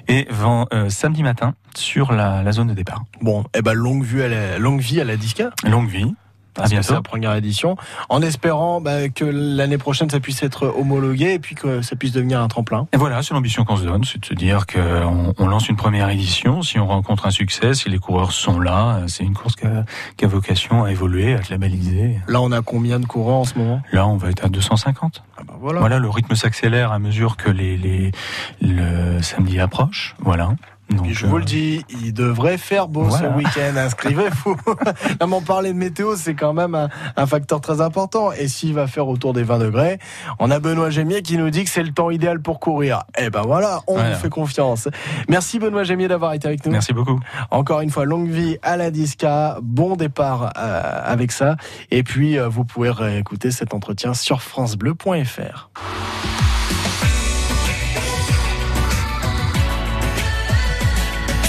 Et 0.07 0.29
vend, 0.31 0.67
euh, 0.73 0.89
samedi 0.91 1.23
matin 1.23 1.55
sur 1.75 2.13
la, 2.13 2.43
la 2.43 2.53
zone 2.53 2.69
de 2.69 2.75
départ. 2.75 3.03
Bon, 3.23 3.45
eh 3.55 3.63
ben 3.63 3.73
longue 3.73 4.05
vue 4.05 4.23
à 4.23 4.29
la, 4.29 4.59
longue 4.59 4.81
vie 4.81 5.01
à 5.01 5.05
la 5.05 5.17
Disca. 5.17 5.51
Longue 5.65 5.89
vie. 5.89 6.15
Parce 6.59 6.73
que 6.73 6.83
c'est 6.83 6.93
la 6.93 7.03
première 7.03 7.35
édition. 7.35 7.77
En 8.09 8.21
espérant 8.21 8.81
bah, 8.81 9.09
que 9.09 9.25
l'année 9.25 9.79
prochaine 9.79 10.11
ça 10.11 10.21
puisse 10.21 10.43
être 10.43 10.67
homologué 10.67 11.35
et 11.35 11.39
puis 11.39 11.55
que 11.55 11.83
ça 11.83 11.97
puisse 11.97 12.13
devenir 12.13 12.41
un 12.41 12.49
tremplin. 12.49 12.87
Et 12.93 12.97
voilà, 12.97 13.23
c'est 13.23 13.33
l'ambition 13.33 13.65
qu'on 13.65 13.77
se 13.77 13.85
donne, 13.85 14.05
c'est 14.05 14.21
de 14.21 14.27
se 14.27 14.35
dire 14.35 14.67
qu'on 14.67 15.35
on 15.39 15.47
lance 15.47 15.69
une 15.69 15.77
première 15.77 16.11
édition. 16.11 16.63
Si 16.63 16.79
on 16.79 16.87
rencontre 16.87 17.27
un 17.27 17.31
succès, 17.31 17.75
si 17.75 17.89
les 17.89 17.99
coureurs 17.99 18.33
sont 18.33 18.61
là, 18.61 19.01
c'est 19.07 19.25
une 19.25 19.35
course 19.35 19.57
qui 19.57 19.67
a, 19.67 19.85
qui 20.17 20.25
a 20.25 20.29
vocation 20.29 20.85
à 20.85 20.91
évoluer, 20.91 21.35
à 21.35 21.39
être 21.39 21.51
labellisée. 21.51 22.21
Là, 22.29 22.41
on 22.41 22.53
a 22.53 22.63
combien 22.63 23.01
de 23.01 23.07
coureurs 23.07 23.37
en 23.37 23.45
ce 23.45 23.59
moment? 23.59 23.81
Là, 23.93 24.07
on 24.07 24.17
va 24.17 24.31
être 24.31 24.45
à 24.45 24.49
250. 24.49 25.23
Ah 25.37 25.43
bah 25.47 25.55
voilà. 25.61 25.81
Voilà, 25.81 25.99
le 25.99 26.09
rythme 26.09 26.35
s'accélère 26.35 26.93
à 26.93 26.99
mesure 26.99 27.37
que 27.37 27.51
les, 27.51 27.77
les, 27.77 28.13
le 28.61 29.23
samedi 29.23 29.61
approche. 29.61 30.17
Voilà. 30.19 30.51
Donc, 30.91 31.03
Puis 31.05 31.15
je 31.15 31.27
euh, 31.27 31.29
vous 31.29 31.39
le 31.39 31.45
dis, 31.45 31.85
il 32.03 32.13
devrait 32.15 32.57
faire 32.59 32.89
beau 32.89 33.03
Voilà. 33.05 33.31
ce 33.31 33.37
week-end. 33.37 33.77
Inscrivez-vous. 33.77 34.57
non, 35.21 35.27
mais 35.27 35.35
on 35.37 35.43
parlait 35.43 35.73
de 35.73 35.79
météo, 35.79 36.17
c'est 36.17 36.35
quand 36.35 36.53
même 36.55 36.75
un, 36.75 36.89
un 37.17 37.27
facteur 37.27 37.61
très 37.61 37.81
important. 37.81 38.33
Et 38.33 38.49
s'il 38.49 38.73
va 38.75 38.87
faire 38.87 39.07
autour 39.09 39.33
des 39.35 39.43
20 39.43 39.59
degrés, 39.59 39.99
on 40.39 40.51
a 40.51 40.59
Benoît 40.61 40.91
Gémier 40.91 41.23
qui 41.23 41.37
nous 41.37 41.51
dit 41.51 41.65
que 41.65 41.71
c'est 41.71 41.83
le 41.83 41.93
temps 41.93 42.11
idéal 42.11 42.41
pour 42.41 42.59
courir. 42.61 43.03
Eh 43.19 43.29
ben 43.31 43.43
voilà, 43.43 43.81
on 43.87 43.95
Voilà. 43.95 44.15
vous 44.15 44.21
fait 44.21 44.29
confiance. 44.31 44.89
Merci 45.29 45.59
Benoît 45.59 45.85
Gémier 45.85 46.09
d'avoir 46.09 46.33
été 46.33 46.49
avec 46.49 46.65
nous. 46.65 46.73
Merci 46.73 46.93
beaucoup. 46.93 47.21
Encore 47.51 47.81
une 47.83 47.91
fois, 47.91 48.05
longue 48.05 48.29
vie 48.29 48.57
à 48.63 48.77
la 48.77 48.91
Disca. 48.91 49.59
Bon 49.63 49.95
départ 49.97 50.53
euh, 50.57 51.01
avec 51.05 51.33
ça. 51.33 51.57
Et 51.91 52.03
puis, 52.03 52.39
euh, 52.39 52.49
vous 52.49 52.65
pouvez 52.65 52.91
réécouter 52.91 53.51
cet 53.51 53.75
entretien 53.75 54.15
sur 54.15 54.41
FranceBleu.fr. 54.43 55.69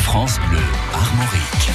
France 0.09 0.39
Bleu, 0.49 0.57
Armorique. 0.91 1.69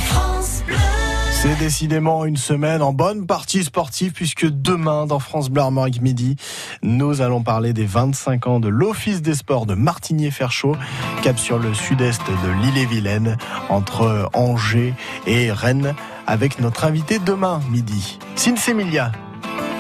C'est 1.31 1.57
décidément 1.57 2.25
une 2.25 2.37
semaine 2.37 2.83
en 2.83 2.93
bonne 2.93 3.29
partie 3.29 3.63
sportive 3.63 4.11
puisque 4.11 4.47
demain 4.51 5.07
dans 5.07 5.21
France 5.21 5.51
Bleu 5.51 5.63
Armorique 5.63 6.03
Midi, 6.03 6.35
nous 6.83 7.21
allons 7.21 7.45
parler 7.45 7.73
des 7.73 7.87
25 7.87 8.49
ans 8.49 8.59
de 8.59 8.67
l'Office 8.67 9.23
des 9.23 9.35
sports 9.35 9.67
de 9.67 9.75
Martigny-Ferchaud, 9.75 10.75
cap 11.23 11.39
sur 11.39 11.61
le 11.61 11.75
sud-est 11.75 12.23
de 12.27 12.51
l'île-et-Vilaine, 12.61 13.37
entre 13.69 14.29
Angers 14.33 14.95
et 15.29 15.53
Rennes, 15.53 15.95
avec 16.27 16.59
notre 16.59 16.87
invité 16.87 17.21
demain 17.21 17.61
midi, 17.71 18.19
Emilia. 18.67 19.13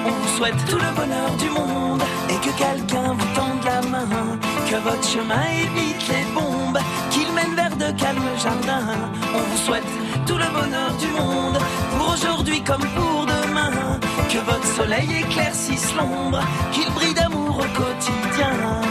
On 0.07 0.11
vous 0.11 0.37
souhaite 0.37 0.65
tout 0.71 0.77
le 0.77 0.95
bonheur 0.95 1.37
du 1.41 1.51
monde 1.51 2.03
et 2.29 2.35
que 2.35 2.57
quelqu'un 2.57 3.15
vous 3.15 3.35
tende 3.35 3.65
la 3.65 3.83
main, 3.89 4.39
que 4.71 4.77
votre 4.77 5.09
chemin 5.09 5.43
évite 5.43 6.09
les 6.09 6.34
de 7.77 7.91
calmes 7.99 8.37
jardins. 8.43 9.11
On 9.35 9.39
vous 9.39 9.57
souhaite 9.57 9.83
tout 10.27 10.37
le 10.37 10.47
bonheur 10.53 10.93
du 10.99 11.09
monde 11.09 11.59
pour 11.97 12.13
aujourd'hui 12.13 12.63
comme 12.63 12.87
pour 12.95 13.27
demain, 13.27 13.99
que 14.29 14.39
votre 14.39 14.67
soleil 14.67 15.09
éclaircisse 15.23 15.95
l'ombre, 15.97 16.41
qu'il 16.73 16.91
brille 16.93 17.15
d'amour 17.15 17.59
au 17.59 17.79
quotidien. 17.79 18.84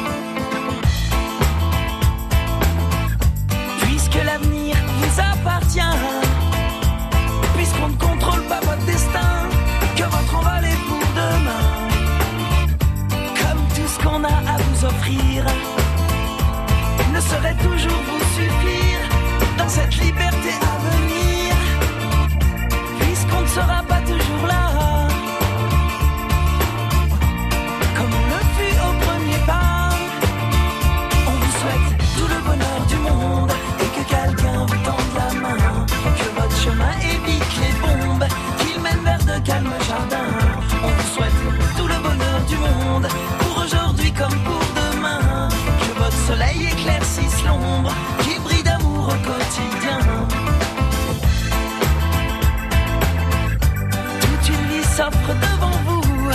Devant 55.11 55.77
vous, 55.85 56.29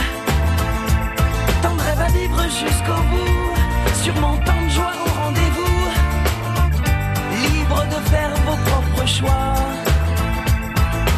tant 1.63 1.75
de 1.75 1.81
rêves 1.81 2.01
à 2.01 2.09
vivre 2.09 2.43
jusqu'au 2.43 3.01
bout, 3.11 3.55
sûrement 4.03 4.37
tant 4.45 4.63
de 4.63 4.71
joie 4.71 4.93
au 5.07 5.23
rendez-vous, 5.23 5.89
libre 7.55 7.85
de 7.87 8.09
faire 8.11 8.31
vos 8.47 8.57
propres 8.71 9.09
choix, 9.09 9.55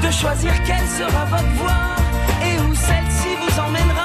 de 0.02 0.10
choisir 0.12 0.52
quelle 0.64 0.86
sera 0.86 1.24
votre 1.24 1.52
voie. 1.58 1.96
Et 2.42 2.58
où 2.60 2.74
celle-ci 2.74 3.28
vous 3.40 3.60
emmènera. 3.60 3.99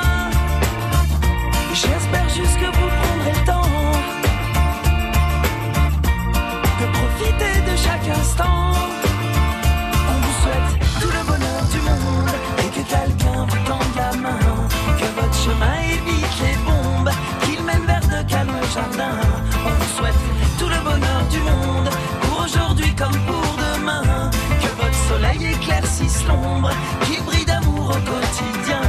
qui 27.05 27.21
brille 27.21 27.45
d'amour 27.45 27.89
au 27.89 28.11
quotidien. 28.11 28.81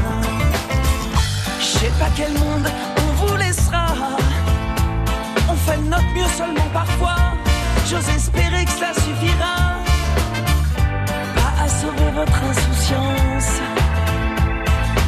Je 1.61 1.65
sais 1.65 1.93
pas 1.99 2.09
quel 2.17 2.33
monde 2.33 2.69
on 2.97 3.27
vous 3.27 3.37
laissera. 3.37 3.87
On 5.49 5.55
fait 5.55 5.79
notre 5.79 6.11
mieux 6.15 6.31
seulement 6.37 6.69
parfois. 6.73 7.35
J'ose 7.89 8.09
espérer 8.09 8.65
que 8.65 8.71
cela 8.71 8.93
suffira. 8.95 9.57
Pas 11.35 11.65
à 11.65 11.69
sauver 11.69 12.11
votre 12.15 12.39
insouciance, 12.51 13.53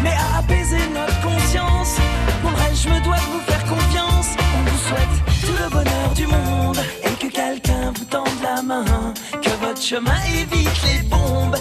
mais 0.02 0.12
à 0.12 0.38
apaiser 0.38 0.84
notre 0.94 1.20
conscience. 1.20 1.96
Pour 2.42 2.50
le 2.50 2.56
reste, 2.56 2.82
je 2.84 2.88
me 2.90 3.00
dois 3.04 3.16
de 3.16 3.28
vous 3.32 3.40
faire 3.46 3.64
confiance. 3.64 4.28
On 4.56 4.70
vous 4.70 4.80
souhaite 4.88 5.16
tout 5.40 5.62
le 5.62 5.70
bonheur 5.70 6.10
du 6.14 6.26
monde 6.26 6.78
et 7.04 7.10
que 7.22 7.32
quelqu'un 7.32 7.92
vous 7.96 8.04
tende 8.04 8.38
la 8.42 8.62
main. 8.62 8.84
Que 9.42 9.66
votre 9.66 9.82
chemin 9.82 10.20
évite 10.40 10.82
les 10.84 11.02
bombes 11.08 11.56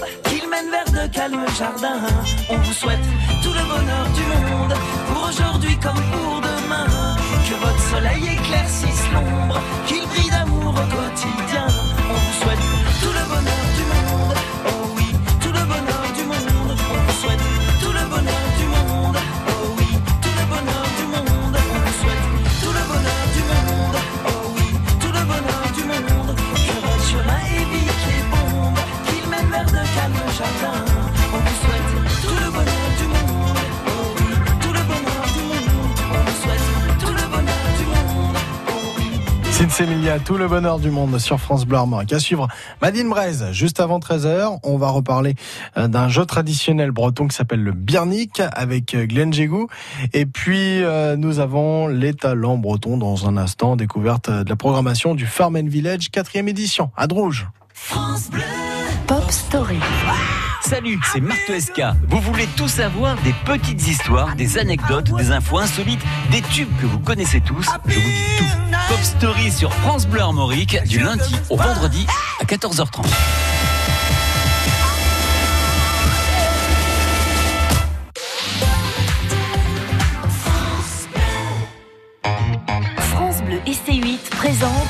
vers 0.65 0.91
de 0.91 1.07
calmes 1.13 1.45
jardins. 1.57 2.01
On 2.49 2.57
vous 2.57 2.73
souhaite 2.73 3.07
tout 3.43 3.53
le 3.53 3.63
bonheur 3.73 4.05
du 4.15 4.23
monde 4.23 4.73
pour 5.07 5.29
aujourd'hui 5.29 5.77
comme 5.77 6.01
pour 6.11 6.41
demain. 6.41 6.87
Que 7.47 7.55
votre 7.55 7.81
soleil 7.91 8.23
éclaircisse 8.35 9.05
l'ombre, 9.13 9.59
qu'il 9.85 10.05
brille 10.07 10.29
d'amour 10.29 10.69
au 10.69 10.87
quotidien. 10.95 11.67
On 12.09 12.13
vous 12.13 12.43
souhaite 12.43 12.65
tout 13.01 13.13
le 13.13 13.35
bonheur 13.35 13.66
Sinsemilia, 39.57 40.19
tout 40.19 40.37
le 40.37 40.47
bonheur 40.47 40.77
du 40.77 40.91
monde 40.91 41.17
sur 41.17 41.39
France 41.39 41.65
Bleu 41.65 41.79
Armorique. 41.79 42.13
À 42.13 42.19
suivre 42.19 42.47
Madine 42.79 43.09
Braise, 43.09 43.43
juste 43.53 43.79
avant 43.79 43.97
13h, 43.97 44.59
on 44.61 44.77
va 44.77 44.89
reparler 44.89 45.33
euh, 45.77 45.87
d'un 45.87 46.09
jeu 46.09 46.27
traditionnel 46.27 46.91
breton 46.91 47.27
qui 47.27 47.35
s'appelle 47.35 47.63
le 47.63 47.71
Birnik 47.71 48.39
avec 48.51 48.93
euh, 48.93 49.07
Glenn 49.07 49.33
Jégou. 49.33 49.67
Et 50.13 50.27
puis, 50.27 50.83
euh, 50.83 51.15
nous 51.15 51.39
avons 51.39 51.87
les 51.87 52.13
talents 52.13 52.59
bretons 52.59 52.97
dans 52.97 53.27
un 53.27 53.35
instant, 53.35 53.75
découverte 53.75 54.29
de 54.29 54.47
la 54.47 54.55
programmation 54.55 55.15
du 55.15 55.25
Farm 55.25 55.55
and 55.55 55.69
Village 55.69 56.11
4 56.11 56.35
édition 56.35 56.91
à 56.95 57.07
Drouge. 57.07 57.47
Pop 59.07 59.31
Story. 59.31 59.79
Salut, 60.69 60.99
c'est 61.13 61.21
Marc 61.21 61.49
SK. 61.57 61.81
Vous 62.09 62.19
voulez 62.19 62.45
tout 62.57 62.67
savoir 62.67 63.15
des 63.23 63.33
petites 63.45 63.87
histoires, 63.87 64.35
des 64.35 64.57
anecdotes, 64.57 65.15
des 65.15 65.31
infos 65.31 65.59
insolites, 65.59 66.01
des 66.29 66.41
tubes 66.41 66.67
que 66.81 66.85
vous 66.85 66.99
connaissez 66.99 67.39
tous 67.39 67.65
Je 67.85 67.93
vous 67.93 68.01
dis 68.01 68.37
tout. 68.37 68.77
Pop 68.89 69.01
Story 69.01 69.49
sur 69.49 69.73
France 69.75 70.05
Bleu 70.05 70.19
Armorique 70.19 70.77
du 70.83 70.99
lundi 70.99 71.33
au 71.49 71.55
vendredi 71.55 72.05
à 72.41 72.43
14h30. 72.43 73.05
France 82.97 83.41
Bleu 83.43 83.61
et 83.65 83.71
C8 83.71 84.19
présente 84.31 84.89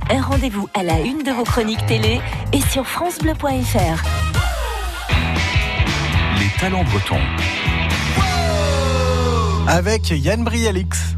Un 0.09 0.21
rendez-vous 0.21 0.67
à 0.73 0.83
la 0.83 0.99
une 0.99 1.23
de 1.23 1.31
vos 1.31 1.43
chroniques 1.43 1.85
télé 1.85 2.19
et 2.51 2.61
sur 2.61 2.85
francebleu.fr. 2.85 4.03
Les 6.39 6.59
talents 6.59 6.83
bretons. 6.83 7.21
Avec 9.67 10.09
Yann 10.09 10.43
Brialix. 10.43 11.15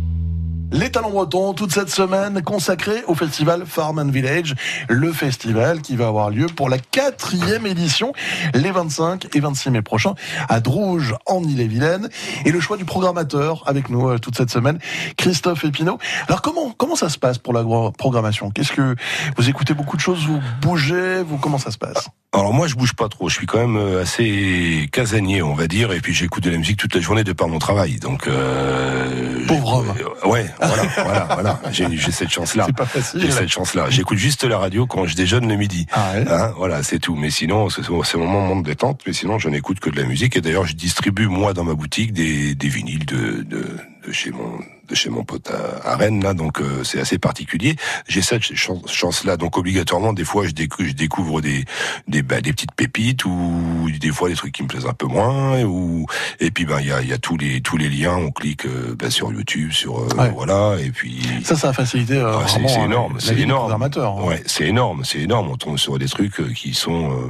Les 0.73 0.89
talents 0.89 1.11
bretons, 1.11 1.53
toute 1.53 1.71
cette 1.71 1.91
semaine 1.91 2.41
consacrée 2.41 3.03
au 3.05 3.13
festival 3.13 3.63
Farm 3.67 3.99
and 3.99 4.09
Village, 4.09 4.55
le 4.89 5.13
festival 5.13 5.81
qui 5.81 5.95
va 5.95 6.07
avoir 6.07 6.31
lieu 6.31 6.47
pour 6.47 6.67
la 6.67 6.79
quatrième 6.79 7.67
édition 7.67 8.11
les 8.55 8.71
25 8.71 9.35
et 9.35 9.39
26 9.39 9.69
mai 9.69 9.81
prochains 9.83 10.15
à 10.49 10.59
Drouge 10.61 11.13
en 11.27 11.43
Ille-et-Vilaine. 11.43 12.09
Et 12.45 12.51
le 12.51 12.59
choix 12.59 12.77
du 12.77 12.85
programmateur 12.85 13.61
avec 13.67 13.91
nous 13.91 14.09
euh, 14.09 14.17
toute 14.17 14.35
cette 14.35 14.49
semaine, 14.49 14.79
Christophe 15.15 15.63
Epinot. 15.63 15.99
Alors 16.27 16.41
comment 16.41 16.73
comment 16.75 16.95
ça 16.95 17.09
se 17.09 17.19
passe 17.19 17.37
pour 17.37 17.53
la 17.53 17.63
programmation? 17.95 18.49
Qu'est-ce 18.49 18.71
que 18.71 18.95
vous 19.37 19.49
écoutez 19.49 19.75
beaucoup 19.75 19.95
de 19.95 20.01
choses, 20.01 20.25
vous 20.25 20.41
bougez, 20.63 21.21
vous 21.21 21.37
comment 21.37 21.59
ça 21.59 21.69
se 21.69 21.77
passe? 21.77 22.09
Alors 22.33 22.51
moi 22.51 22.65
je 22.65 22.73
bouge 22.73 22.95
pas 22.95 23.09
trop, 23.09 23.29
je 23.29 23.35
suis 23.35 23.45
quand 23.45 23.59
même 23.59 23.77
euh, 23.77 24.01
assez 24.01 24.89
casanier 24.91 25.43
on 25.43 25.53
va 25.53 25.67
dire 25.67 25.93
et 25.93 25.99
puis 25.99 26.15
j'écoute 26.15 26.43
de 26.43 26.49
la 26.49 26.57
musique 26.57 26.77
toute 26.77 26.95
la 26.95 27.01
journée 27.01 27.23
de 27.23 27.31
par 27.31 27.47
mon 27.47 27.59
travail 27.59 27.99
donc 27.99 28.27
euh, 28.27 29.45
pauvre 29.45 29.73
homme. 29.75 29.93
ouais 30.25 30.49
voilà 30.65 30.83
voilà 31.03 31.27
voilà. 31.33 31.59
J'ai 31.71 31.87
j'ai 31.97 32.11
cette 32.11 32.29
chance 32.29 32.55
là 32.55 32.63
C'est 32.67 32.75
pas 32.75 32.85
facile. 32.85 33.21
j'ai 33.21 33.31
cette 33.31 33.49
chance 33.49 33.73
là 33.73 33.85
j'écoute 33.89 34.17
juste 34.17 34.43
la 34.43 34.57
radio 34.57 34.85
quand 34.85 35.05
je 35.05 35.15
déjeune 35.15 35.47
le 35.47 35.55
midi. 35.55 35.85
Hein, 35.93 36.51
voilà 36.57 36.83
c'est 36.83 36.99
tout. 36.99 37.15
Mais 37.15 37.29
sinon 37.29 37.69
c'est 37.69 37.81
c'est 37.81 38.17
mon 38.17 38.27
moment 38.27 38.55
de 38.55 38.63
détente 38.63 39.01
mais 39.05 39.13
sinon 39.13 39.39
je 39.39 39.49
n'écoute 39.49 39.79
que 39.79 39.89
de 39.89 39.97
la 39.97 40.03
musique. 40.03 40.35
Et 40.35 40.41
d'ailleurs 40.41 40.65
je 40.65 40.73
distribue 40.73 41.27
moi 41.27 41.53
dans 41.53 41.63
ma 41.63 41.73
boutique 41.73 42.13
des, 42.13 42.55
des 42.55 42.67
vinyles 42.67 43.05
de, 43.05 43.43
de 43.43 43.65
de 44.05 44.11
chez 44.11 44.31
mon 44.31 44.59
de 44.89 44.95
chez 44.95 45.09
mon 45.09 45.23
pote 45.23 45.49
à, 45.49 45.91
à 45.91 45.95
Rennes 45.95 46.21
là 46.21 46.33
donc 46.33 46.59
euh, 46.59 46.83
c'est 46.83 46.99
assez 46.99 47.17
particulier. 47.17 47.75
J'ai 48.07 48.21
cette 48.21 48.43
chance 48.53 49.23
là 49.23 49.37
donc 49.37 49.57
obligatoirement 49.57 50.11
des 50.11 50.25
fois 50.25 50.45
je 50.45 50.51
découvre, 50.51 50.89
je 50.89 50.93
découvre 50.93 51.41
des 51.41 51.63
des 52.07 52.21
bah, 52.21 52.41
des 52.41 52.51
petites 52.51 52.73
pépites 52.73 53.23
ou 53.25 53.87
des 53.99 54.11
fois 54.11 54.27
des 54.27 54.35
trucs 54.35 54.53
qui 54.53 54.61
me 54.63 54.67
plaisent 54.67 54.85
un 54.85 54.93
peu 54.93 55.05
moins 55.07 55.63
ou 55.63 56.05
et 56.41 56.51
puis 56.51 56.65
ben 56.65 56.79
il 56.81 56.87
y 56.87 56.91
a 56.91 57.01
il 57.01 57.07
y 57.07 57.13
a 57.13 57.17
tous 57.17 57.37
les 57.37 57.61
tous 57.61 57.77
les 57.77 57.89
liens. 57.89 58.17
On 58.17 58.31
clique 58.31 58.65
euh, 58.65 58.95
bah, 58.99 59.09
sur 59.09 59.31
YouTube 59.31 59.71
sur 59.71 59.99
euh, 59.99 60.07
voilà 60.33 60.75
et 60.81 60.89
puis 60.89 61.21
Ça, 61.43 61.55
ça 61.55 61.69
a 61.69 61.73
facilité 61.73 62.17
euh, 62.17 62.39
ah, 62.39 62.47
c'est 62.47 62.59
euh, 62.81 62.85
énorme 62.85 63.17
c'est 63.19 63.37
énorme. 63.39 63.71
hein. 63.71 64.23
ouais 64.27 64.43
c'est 64.45 64.65
énorme 64.67 65.03
c'est 65.05 65.19
énorme. 65.19 65.49
On 65.49 65.55
tombe 65.57 65.77
sur 65.77 65.97
des 65.97 66.07
trucs 66.09 66.53
qui 66.53 66.73
sont 66.73 67.11
euh, 67.11 67.29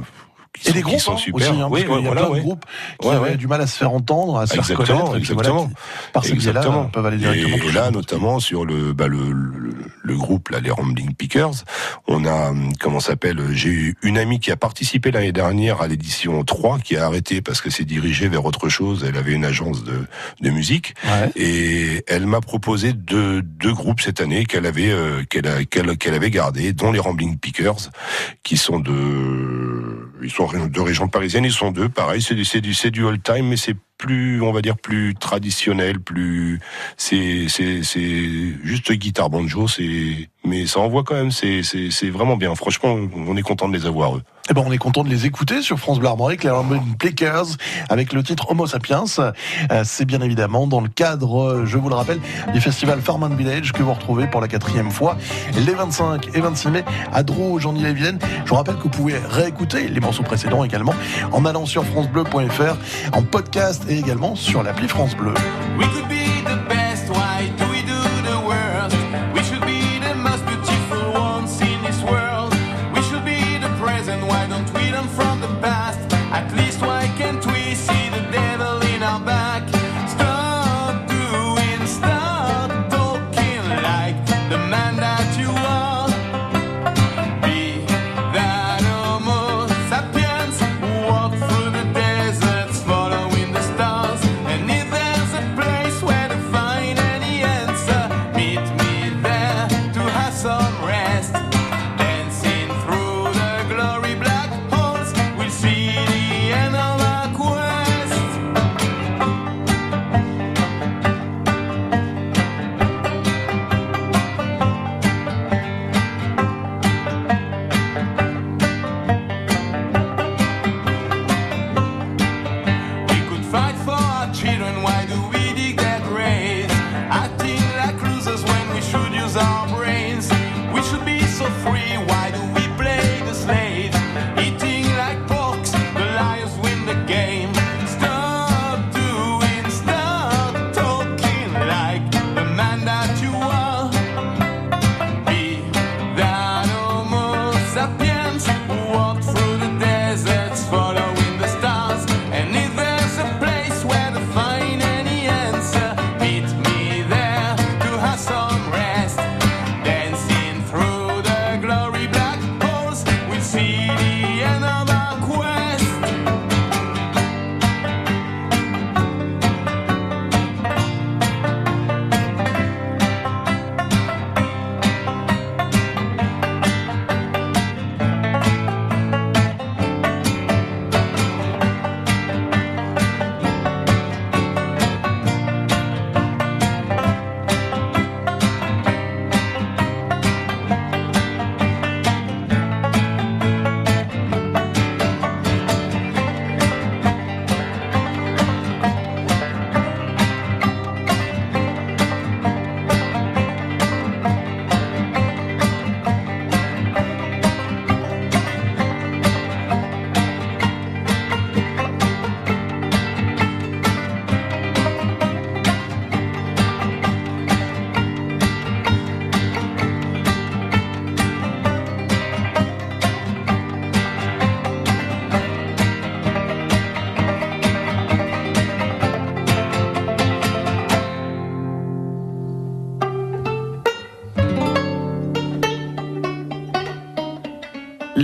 Et 0.66 0.72
des 0.72 0.78
qui 0.78 0.82
groupes 0.82 1.00
sont 1.00 1.14
hein, 1.14 1.16
super 1.16 1.50
aussi, 1.50 1.60
hein, 1.60 1.68
oui 1.70 1.80
qu'il 1.84 1.90
y 1.90 1.94
a 1.94 2.00
voilà, 2.00 2.22
plein 2.22 2.30
ouais. 2.30 2.38
de 2.38 2.44
groupes 2.44 2.64
qui 3.00 3.08
Ouais, 3.08 3.14
avaient 3.14 3.30
ouais. 3.30 3.36
du 3.36 3.46
mal 3.48 3.60
à 3.60 3.66
se 3.66 3.76
faire 3.76 3.92
entendre, 3.92 4.38
à 4.38 4.46
se 4.46 4.54
faire 4.54 4.62
Exactement, 4.62 4.98
et 4.98 5.02
voilà, 5.04 5.18
exactement. 5.18 5.66
qui, 5.66 5.74
par 6.12 6.24
ces 6.24 6.34
biais-là, 6.34 6.88
peuvent 6.92 7.06
aller 7.06 7.16
directement. 7.18 7.56
Et, 7.56 7.60
toucher 7.60 7.72
là, 7.74 7.90
notamment 7.90 8.38
sur 8.40 8.64
le, 8.64 8.92
bah, 8.92 9.08
le, 9.08 9.32
le, 9.32 9.74
le 10.02 10.16
groupe, 10.16 10.50
là, 10.50 10.60
les 10.60 10.70
Rambling 10.70 11.14
Pickers, 11.14 11.64
on 12.06 12.24
a, 12.24 12.50
hum, 12.50 12.72
comment 12.78 13.00
s'appelle, 13.00 13.40
j'ai 13.52 13.68
eu 13.70 13.96
une 14.02 14.16
amie 14.16 14.38
qui 14.38 14.52
a 14.52 14.56
participé 14.56 15.10
l'année 15.10 15.32
dernière 15.32 15.82
à 15.82 15.88
l'édition 15.88 16.44
3, 16.44 16.78
qui 16.78 16.96
a 16.96 17.04
arrêté 17.06 17.40
parce 17.42 17.60
que 17.60 17.68
s'est 17.68 17.84
dirigée 17.84 18.28
vers 18.28 18.44
autre 18.44 18.68
chose. 18.68 19.04
Elle 19.06 19.16
avait 19.16 19.32
une 19.32 19.44
agence 19.44 19.82
de, 19.84 20.06
de 20.40 20.50
musique. 20.50 20.94
Et 21.36 22.04
elle 22.06 22.26
m'a 22.26 22.40
proposé 22.40 22.92
deux, 22.92 23.42
deux 23.42 23.72
groupes 23.74 24.00
cette 24.00 24.20
année 24.20 24.44
qu'elle 24.46 24.66
avait, 24.66 24.90
euh, 24.90 25.24
qu'elle 25.28 25.66
qu'elle 25.66 26.14
avait 26.14 26.30
gardé, 26.30 26.72
dont 26.72 26.92
les 26.92 27.00
Rambling 27.00 27.38
Pickers, 27.38 27.90
qui 28.42 28.56
sont 28.56 28.78
de, 28.78 30.10
ils 30.22 30.30
sont 30.30 30.43
de 30.52 30.80
région 30.80 31.08
parisienne, 31.08 31.44
ils 31.44 31.52
sont 31.52 31.70
deux, 31.70 31.88
pareil, 31.88 32.22
c'est 32.22 32.34
du, 32.34 32.44
du, 32.60 32.90
du 32.90 33.02
old 33.04 33.22
time, 33.22 33.48
mais 33.48 33.56
c'est 33.56 33.76
plus, 33.98 34.42
on 34.42 34.52
va 34.52 34.60
dire, 34.60 34.76
plus 34.76 35.14
traditionnel, 35.14 36.00
plus, 36.00 36.60
c'est, 36.96 37.46
c'est 37.48 37.82
juste 38.62 38.92
guitare 38.92 39.30
banjo, 39.30 39.68
c'est, 39.68 40.28
mais 40.44 40.66
ça 40.66 40.80
envoie 40.80 41.02
quand 41.04 41.14
même, 41.14 41.30
c'est, 41.30 41.62
vraiment 42.10 42.36
bien. 42.36 42.54
Franchement, 42.54 42.96
on 43.14 43.36
est 43.36 43.42
content 43.42 43.68
de 43.68 43.76
les 43.76 43.86
avoir, 43.86 44.16
eux. 44.16 44.22
Eh 44.50 44.52
ben, 44.52 44.62
on 44.66 44.72
est 44.72 44.78
content 44.78 45.04
de 45.04 45.08
les 45.08 45.24
écouter 45.24 45.62
sur 45.62 45.78
France 45.78 45.98
Bleu 45.98 46.08
Armorique, 46.08 46.44
les 46.44 46.50
Rambling 46.50 46.96
Players, 46.98 47.56
avec 47.88 48.12
le 48.12 48.22
titre 48.22 48.50
Homo 48.50 48.66
Sapiens. 48.66 49.04
Euh, 49.18 49.32
C'est 49.84 50.04
bien 50.04 50.20
évidemment 50.20 50.66
dans 50.66 50.82
le 50.82 50.90
cadre, 50.90 51.62
je 51.64 51.78
vous 51.78 51.88
le 51.88 51.94
rappelle, 51.94 52.20
du 52.52 52.60
festival 52.60 53.00
Farm 53.00 53.22
and 53.22 53.36
Village 53.36 53.72
que 53.72 53.82
vous 53.82 53.94
retrouvez 53.94 54.26
pour 54.26 54.42
la 54.42 54.48
quatrième 54.48 54.90
fois 54.90 55.16
les 55.56 55.72
25 55.72 56.28
et 56.34 56.40
26 56.42 56.68
mai 56.68 56.84
à 57.10 57.22
Drouge 57.22 57.64
en 57.64 57.74
Ille-et-Vilaine. 57.74 58.18
Je 58.44 58.50
vous 58.50 58.56
rappelle 58.56 58.76
que 58.76 58.82
vous 58.82 58.90
pouvez 58.90 59.16
réécouter 59.16 59.88
les 59.88 60.00
morceaux 60.00 60.24
précédents 60.24 60.62
également 60.62 60.94
en 61.32 61.46
allant 61.46 61.64
sur 61.64 61.82
francebleu.fr, 61.86 63.16
en 63.16 63.22
podcast 63.22 63.84
et 63.88 63.98
également 63.98 64.36
sur 64.36 64.62
l'appli 64.62 64.88
France 64.88 65.16
Bleu. 65.16 65.32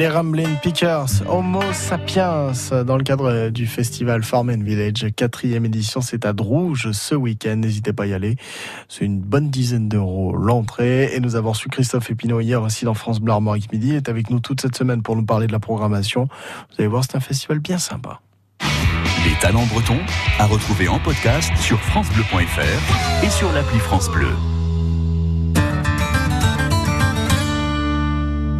Les 0.01 0.09
Ramblin' 0.09 0.55
Pickers, 0.63 1.11
Homo 1.29 1.61
Sapiens, 1.75 2.53
dans 2.87 2.97
le 2.97 3.05
cadre 3.05 3.51
du 3.51 3.67
festival 3.67 4.23
Farm 4.23 4.49
and 4.49 4.65
Village, 4.65 5.05
quatrième 5.15 5.67
édition, 5.67 6.01
c'est 6.01 6.25
à 6.25 6.33
Drouge 6.33 6.93
ce 6.93 7.15
week-end, 7.15 7.57
n'hésitez 7.57 7.93
pas 7.93 8.05
à 8.05 8.07
y 8.07 8.15
aller. 8.15 8.37
C'est 8.89 9.05
une 9.05 9.21
bonne 9.21 9.51
dizaine 9.51 9.91
d'euros 9.91 10.35
l'entrée. 10.35 11.15
Et 11.15 11.21
nous 11.21 11.37
avons 11.37 11.51
reçu 11.51 11.69
Christophe 11.69 12.11
Epineau 12.11 12.41
hier 12.41 12.63
aussi 12.63 12.87
dans 12.87 12.95
France 12.95 13.21
Bleu 13.21 13.35
Armorique 13.35 13.71
Midi. 13.75 13.89
Il 13.89 13.97
est 13.97 14.09
avec 14.09 14.31
nous 14.31 14.41
toute 14.41 14.63
cette 14.63 14.75
semaine 14.75 15.03
pour 15.03 15.17
nous 15.17 15.27
parler 15.27 15.47
de 15.47 15.53
la 15.53 15.61
programmation. 15.61 16.29
Vous 16.71 16.77
allez 16.79 16.89
voir, 16.89 17.05
c'est 17.05 17.19
un 17.19 17.21
festival 17.21 17.59
bien 17.59 17.77
sympa. 17.77 18.23
Les 19.27 19.39
talents 19.43 19.67
bretons 19.67 20.01
à 20.39 20.47
retrouver 20.47 20.89
en 20.89 20.99
podcast 20.99 21.55
sur 21.59 21.79
FranceBleu.fr 21.79 23.23
et 23.23 23.29
sur 23.29 23.53
l'appli 23.53 23.79
France 23.79 24.09
Bleu. 24.09 24.33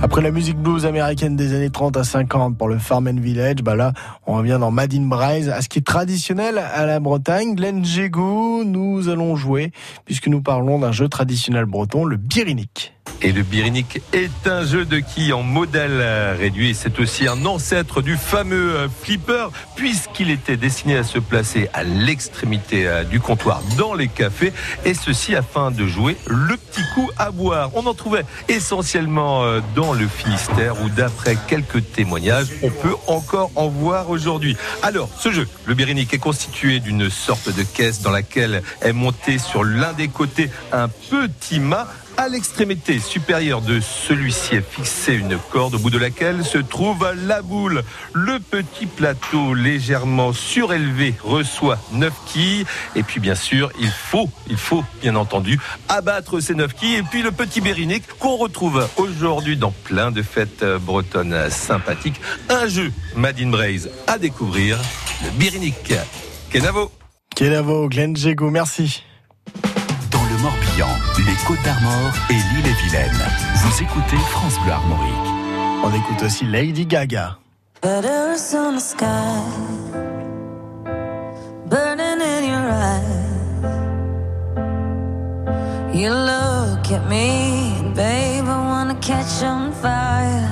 Après 0.03 0.23
la 0.23 0.31
musique 0.31 0.57
blues 0.57 0.87
américaine 0.87 1.37
des 1.37 1.55
années 1.55 1.69
30 1.69 1.99
à 1.99 2.05
50 2.05 2.57
pour 2.57 2.69
le 2.69 2.79
Farm 2.79 3.07
and 3.07 3.21
Village, 3.21 3.57
bah 3.63 3.75
là, 3.75 3.93
on 4.27 4.35
revient 4.35 4.57
dans 4.59 4.71
Madine 4.71 5.07
Braise, 5.07 5.51
à 5.51 5.61
ce 5.61 5.69
qui 5.69 5.81
est 5.81 5.87
traditionnel 5.87 6.57
à 6.57 6.87
la 6.87 7.01
Bretagne. 7.01 7.55
Glenn 7.55 7.85
nous 8.65 9.09
allons 9.11 9.37
jouer, 9.37 9.73
puisque 10.07 10.29
nous 10.29 10.41
parlons 10.41 10.79
d'un 10.79 10.93
jeu 10.93 11.09
traditionnel 11.09 11.67
breton, 11.67 12.07
le 12.07 12.17
birinique. 12.17 12.95
Et 13.23 13.33
le 13.33 13.43
birinique 13.43 14.01
est 14.13 14.47
un 14.47 14.65
jeu 14.65 14.85
de 14.85 14.99
qui 14.99 15.33
en 15.33 15.43
modèle 15.43 16.37
réduit. 16.39 16.75
C'est 16.75 16.99
aussi 16.99 17.29
un 17.29 17.45
ancêtre 17.47 18.03
du 18.03 18.17
fameux 18.17 18.77
euh, 18.77 18.89
flipper, 18.89 19.51
puisqu'il 19.77 20.31
était 20.31 20.57
destiné 20.57 20.97
à 20.97 21.05
se 21.05 21.19
placer 21.19 21.69
à 21.73 21.83
l'extrémité 21.83 22.87
euh, 22.87 23.05
du 23.05 23.21
comptoir 23.21 23.63
dans 23.77 23.95
les 23.95 24.09
cafés, 24.09 24.53
et 24.85 24.95
ceci 24.95 25.35
afin 25.35 25.71
de 25.71 25.87
jouer 25.87 26.17
le 26.27 26.57
petit 26.57 26.83
coup 26.95 27.11
à 27.19 27.31
boire. 27.31 27.71
On 27.75 27.87
en 27.87 27.95
trouvait 27.95 28.25
essentiellement 28.49 29.45
euh, 29.45 29.61
dans 29.75 29.93
le 29.93 30.07
Finistère, 30.07 30.81
où 30.83 30.89
d'après 30.89 31.37
quelques 31.49 31.93
témoignages, 31.93 32.49
on 32.63 32.71
peut 32.71 32.97
encore 33.07 33.51
en 33.55 33.69
voir 33.69 34.11
aujourd'hui. 34.11 34.57
Alors, 34.83 35.09
ce 35.19 35.31
jeu, 35.31 35.49
le 35.67 35.75
birinique, 35.75 36.15
est 36.15 36.19
constitué 36.19 36.81
d'une 36.81 37.11
sorte 37.11 37.55
de 37.55 37.63
caisse 37.63 38.03
dans 38.03 38.11
laquelle 38.11 38.63
est 38.83 38.93
monté 38.93 39.39
sur 39.39 39.65
l'un 39.65 39.93
des 39.93 40.09
côtés 40.09 40.51
un 40.73 40.89
petit 40.89 41.61
mât 41.61 41.89
à 42.21 42.29
l'extrémité 42.29 42.99
supérieure 42.99 43.63
de 43.63 43.81
celui-ci 43.81 44.57
est 44.57 44.71
fixée 44.71 45.15
une 45.15 45.39
corde 45.51 45.77
au 45.77 45.79
bout 45.79 45.89
de 45.89 45.97
laquelle 45.97 46.45
se 46.45 46.59
trouve 46.59 47.11
la 47.27 47.41
boule. 47.41 47.83
Le 48.13 48.39
petit 48.39 48.85
plateau 48.85 49.55
légèrement 49.55 50.35
surélevé 50.35 51.15
reçoit 51.25 51.79
9 51.93 52.13
quilles. 52.27 52.67
Et 52.95 53.03
puis 53.03 53.21
bien 53.21 53.35
sûr, 53.35 53.73
il 53.81 53.89
faut, 53.89 54.29
il 54.51 54.59
faut 54.59 54.85
bien 55.01 55.17
entendu 55.17 55.59
abattre 55.89 56.41
ces 56.41 56.55
9 56.55 56.75
quilles. 56.75 56.97
Et 56.97 57.03
puis 57.03 57.23
le 57.23 57.31
petit 57.31 57.63
bérinique 57.63 58.05
qu'on 58.19 58.37
retrouve 58.37 58.87
aujourd'hui 58.99 59.57
dans 59.57 59.73
plein 59.73 60.11
de 60.11 60.21
fêtes 60.21 60.63
bretonnes 60.83 61.49
sympathiques. 61.49 62.21
Un 62.51 62.69
jeu 62.69 62.93
Madine 63.17 63.51
Braise 63.51 63.91
à 64.07 64.19
découvrir, 64.19 64.79
le 65.25 65.31
bérinique. 65.39 65.95
Kenavo. 66.51 66.93
Kenavo, 67.35 67.89
Glenn 67.89 68.15
Jégou, 68.15 68.51
merci. 68.51 69.05
Côtes 71.47 71.63
d'Armor 71.65 72.13
et 72.31 72.35
l'île-et-Vilaine. 72.35 73.21
Vous 73.57 73.83
écoutez 73.83 74.17
France 74.31 74.59
Bleu 74.63 74.73
Armorique. 74.73 75.29
On 75.83 75.93
écoute 75.93 76.23
aussi 76.23 76.45
Lady 76.45 76.87
Gaga. 76.87 77.39
Butters 77.83 78.55
on 78.55 78.77
the 78.77 78.81
sky, 78.81 79.07
burning 81.67 82.21
in 82.21 82.45
your 82.45 82.71
eyes. 82.71 83.21
You 85.95 86.11
look 86.11 86.93
at 86.93 87.09
me, 87.09 87.73
babe, 87.95 88.45
I 88.45 88.59
wanna 88.69 88.97
catch 89.01 89.43
on 89.43 89.73
fire. 89.73 90.47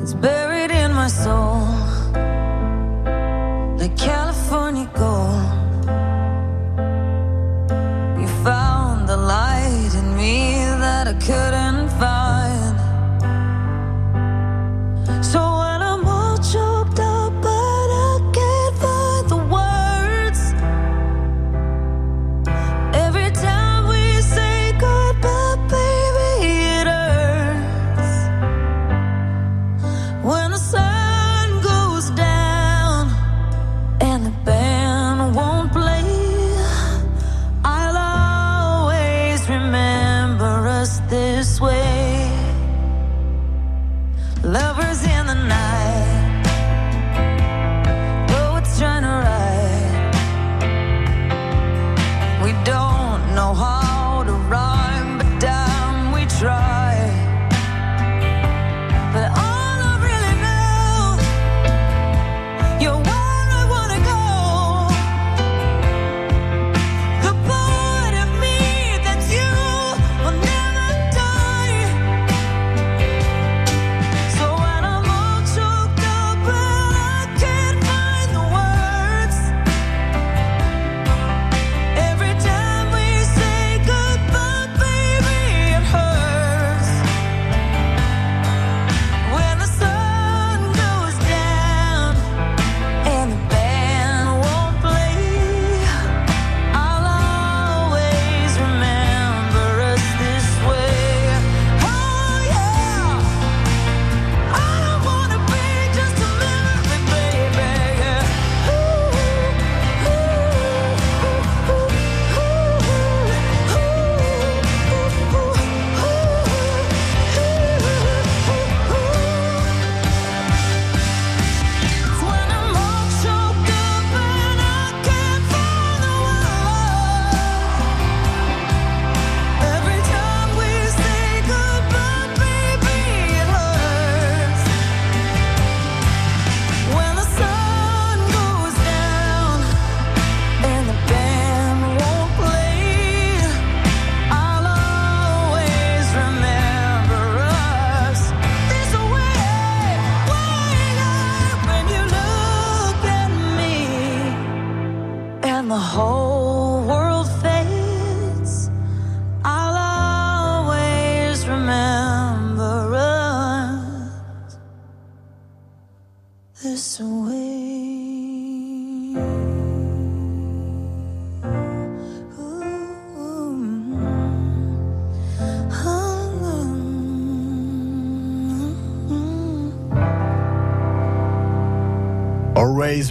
It's 0.00 0.14
buried 0.14 0.70
in 0.70 0.94
my 0.94 1.08
soul, 1.08 1.65
that 11.06 11.14
I 11.14 11.26
couldn't 11.26 11.75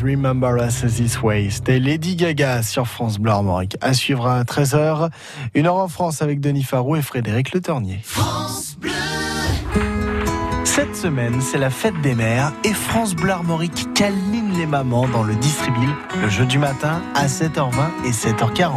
Remember 0.06 0.58
Us 0.64 0.86
This 0.86 1.22
Way. 1.24 1.50
C'était 1.50 1.80
Lady 1.80 2.16
Gaga 2.16 2.62
sur 2.62 2.88
France 2.88 3.18
Bleu 3.18 3.32
Armorique. 3.32 3.76
À 3.82 3.94
suivre 3.94 4.28
à 4.28 4.44
13h. 4.44 5.10
Une 5.56 5.66
heure 5.66 5.78
en 5.78 5.88
France 5.88 6.22
avec 6.22 6.40
Denis 6.40 6.62
Farou 6.62 6.96
et 6.96 7.02
Frédéric 7.02 7.54
Le 7.54 7.62
Tornier. 7.62 8.00
France 8.04 8.78
Bleu. 8.80 8.92
Cette 10.64 10.96
semaine, 10.96 11.42
c'est 11.42 11.58
la 11.58 11.72
fête 11.72 12.00
des 12.02 12.14
mères 12.14 12.52
et 12.64 12.74
France 12.74 13.16
Bleu 13.16 13.32
Armorique 13.32 13.94
câline 13.96 14.56
les 14.56 14.68
mamans 14.68 15.08
dans 15.08 15.24
le 15.24 15.34
Distribil 15.36 15.90
le 16.22 16.30
jeu 16.30 16.46
du 16.46 16.60
matin 16.60 17.02
à 17.16 17.26
7h20 17.26 18.06
et 18.06 18.12
7h40. 18.12 18.74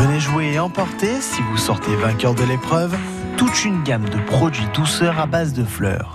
Venez 0.00 0.18
jouer 0.18 0.52
et 0.54 0.58
emporter, 0.58 1.20
si 1.20 1.42
vous 1.42 1.58
sortez 1.58 1.94
vainqueur 1.96 2.34
de 2.34 2.42
l'épreuve, 2.44 2.96
toute 3.36 3.64
une 3.64 3.84
gamme 3.84 4.08
de 4.08 4.18
produits 4.26 4.66
douceurs 4.74 5.20
à 5.20 5.26
base 5.26 5.52
de 5.52 5.64
fleurs. 5.64 6.12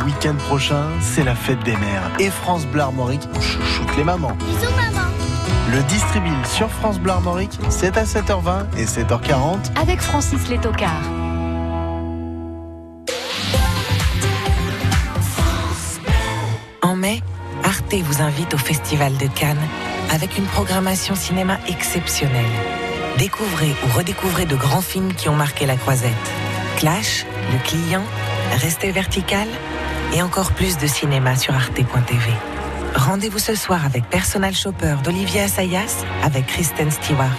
Le 0.00 0.06
week-end 0.06 0.34
prochain, 0.48 0.86
c'est 1.02 1.24
la 1.24 1.34
fête 1.34 1.62
des 1.62 1.76
mères 1.76 2.10
et 2.18 2.30
France 2.30 2.64
Bleu 2.64 2.80
Armorique 2.80 3.20
chouchoute 3.34 3.94
les 3.98 4.04
mamans. 4.04 4.32
Bisous 4.32 4.74
maman. 4.74 5.06
Le 5.70 5.82
Distribil 5.82 6.32
sur 6.46 6.70
France 6.70 6.98
Bleu 6.98 7.12
Armorique, 7.12 7.58
c'est 7.68 7.98
à 7.98 8.04
7h20 8.04 8.78
et 8.78 8.86
7h40. 8.86 9.78
Avec 9.78 10.00
Francis 10.00 10.48
Létocard. 10.48 11.02
En 16.80 16.96
mai, 16.96 17.20
Arte 17.62 17.94
vous 17.94 18.22
invite 18.22 18.54
au 18.54 18.58
Festival 18.58 19.14
de 19.18 19.26
Cannes 19.26 19.68
avec 20.10 20.38
une 20.38 20.46
programmation 20.46 21.14
cinéma 21.14 21.58
exceptionnelle. 21.68 22.46
Découvrez 23.18 23.74
ou 23.84 23.98
redécouvrez 23.98 24.46
de 24.46 24.56
grands 24.56 24.80
films 24.80 25.12
qui 25.12 25.28
ont 25.28 25.36
marqué 25.36 25.66
la 25.66 25.76
croisette. 25.76 26.14
Clash, 26.78 27.26
Le 27.52 27.58
Client, 27.68 28.04
Restez 28.58 28.90
vertical 28.90 29.46
et 30.12 30.22
encore 30.22 30.52
plus 30.52 30.78
de 30.78 30.86
cinéma 30.86 31.36
sur 31.36 31.54
arte.tv. 31.54 32.32
Rendez-vous 32.94 33.38
ce 33.38 33.54
soir 33.54 33.84
avec 33.84 34.04
Personal 34.08 34.54
Shopper 34.54 34.96
d'Olivier 35.04 35.42
Assayas 35.42 36.04
avec 36.22 36.46
Kristen 36.46 36.90
Stewart, 36.90 37.36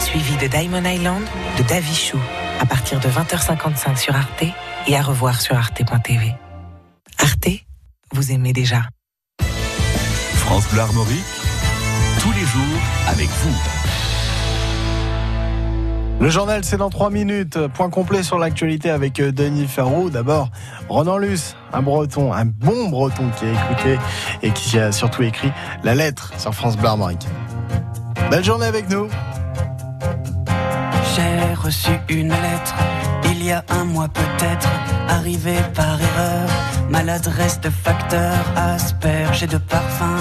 suivi 0.00 0.36
de 0.36 0.46
Diamond 0.46 0.84
Island 0.84 1.24
de 1.56 1.62
Davy 1.62 1.94
Chou 1.94 2.18
à 2.60 2.66
partir 2.66 3.00
de 3.00 3.08
20h55 3.08 3.96
sur 3.96 4.16
Arte 4.16 4.44
et 4.86 4.96
à 4.96 5.02
revoir 5.02 5.40
sur 5.40 5.56
arte.tv. 5.56 6.34
Arte, 7.18 7.48
vous 8.12 8.32
aimez 8.32 8.52
déjà. 8.52 8.82
France 10.34 10.68
Bleu 10.70 10.80
Armorique, 10.80 11.24
tous 12.20 12.32
les 12.32 12.44
jours 12.44 12.80
avec 13.06 13.28
vous. 13.28 13.77
Le 16.20 16.30
journal, 16.30 16.64
c'est 16.64 16.76
dans 16.76 16.90
3 16.90 17.10
minutes. 17.10 17.58
Point 17.68 17.90
complet 17.90 18.24
sur 18.24 18.38
l'actualité 18.38 18.90
avec 18.90 19.20
euh, 19.20 19.30
Denis 19.30 19.68
Ferraud. 19.68 20.10
D'abord, 20.10 20.50
Ronan 20.88 21.16
Luce, 21.16 21.54
un 21.72 21.80
breton, 21.80 22.32
un 22.32 22.44
bon 22.44 22.88
breton 22.88 23.30
qui 23.38 23.44
a 23.44 23.52
écouté 23.52 23.98
et 24.42 24.50
qui 24.50 24.78
a 24.80 24.90
surtout 24.90 25.22
écrit 25.22 25.52
la 25.84 25.94
lettre 25.94 26.32
sur 26.36 26.52
France 26.52 26.76
Bleu. 26.76 26.88
Belle 28.30 28.44
journée 28.44 28.66
avec 28.66 28.90
nous. 28.90 29.06
J'ai 31.14 31.54
reçu 31.54 31.90
une 32.08 32.30
lettre 32.30 32.74
y 33.48 33.52
a 33.52 33.64
un 33.70 33.84
mois 33.84 34.08
peut-être, 34.08 34.68
arrivée 35.08 35.62
par 35.74 35.98
erreur. 36.00 36.48
Maladresse 36.90 37.60
de 37.60 37.70
facteur, 37.70 38.36
asperge 38.56 39.42
et 39.42 39.46
de 39.46 39.56
parfum, 39.56 40.18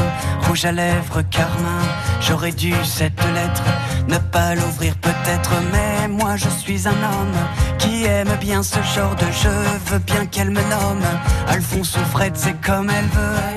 rouge 0.47 0.63
à 0.63 0.71
lèvres, 0.71 1.21
carmin. 1.23 1.83
J'aurais 2.21 2.53
dû 2.53 2.73
cette 2.85 3.21
lettre 3.35 3.63
ne 4.07 4.17
pas 4.17 4.55
l'ouvrir 4.55 4.95
peut-être, 4.97 5.51
mais 5.73 6.07
moi 6.07 6.37
je 6.37 6.47
suis 6.47 6.87
un 6.87 6.91
homme 6.91 7.39
qui 7.79 8.05
aime 8.05 8.35
bien 8.39 8.63
ce 8.63 8.81
genre 8.95 9.15
de 9.15 9.29
jeu. 9.43 9.61
Veux 9.87 9.99
bien 9.99 10.25
qu'elle 10.25 10.51
me 10.51 10.61
nomme 10.61 11.07
Alphonse 11.49 11.97
ou 11.97 12.05
Fred, 12.11 12.33
c'est 12.35 12.59
comme 12.61 12.89
elle 12.89 13.07
veut. 13.07 13.56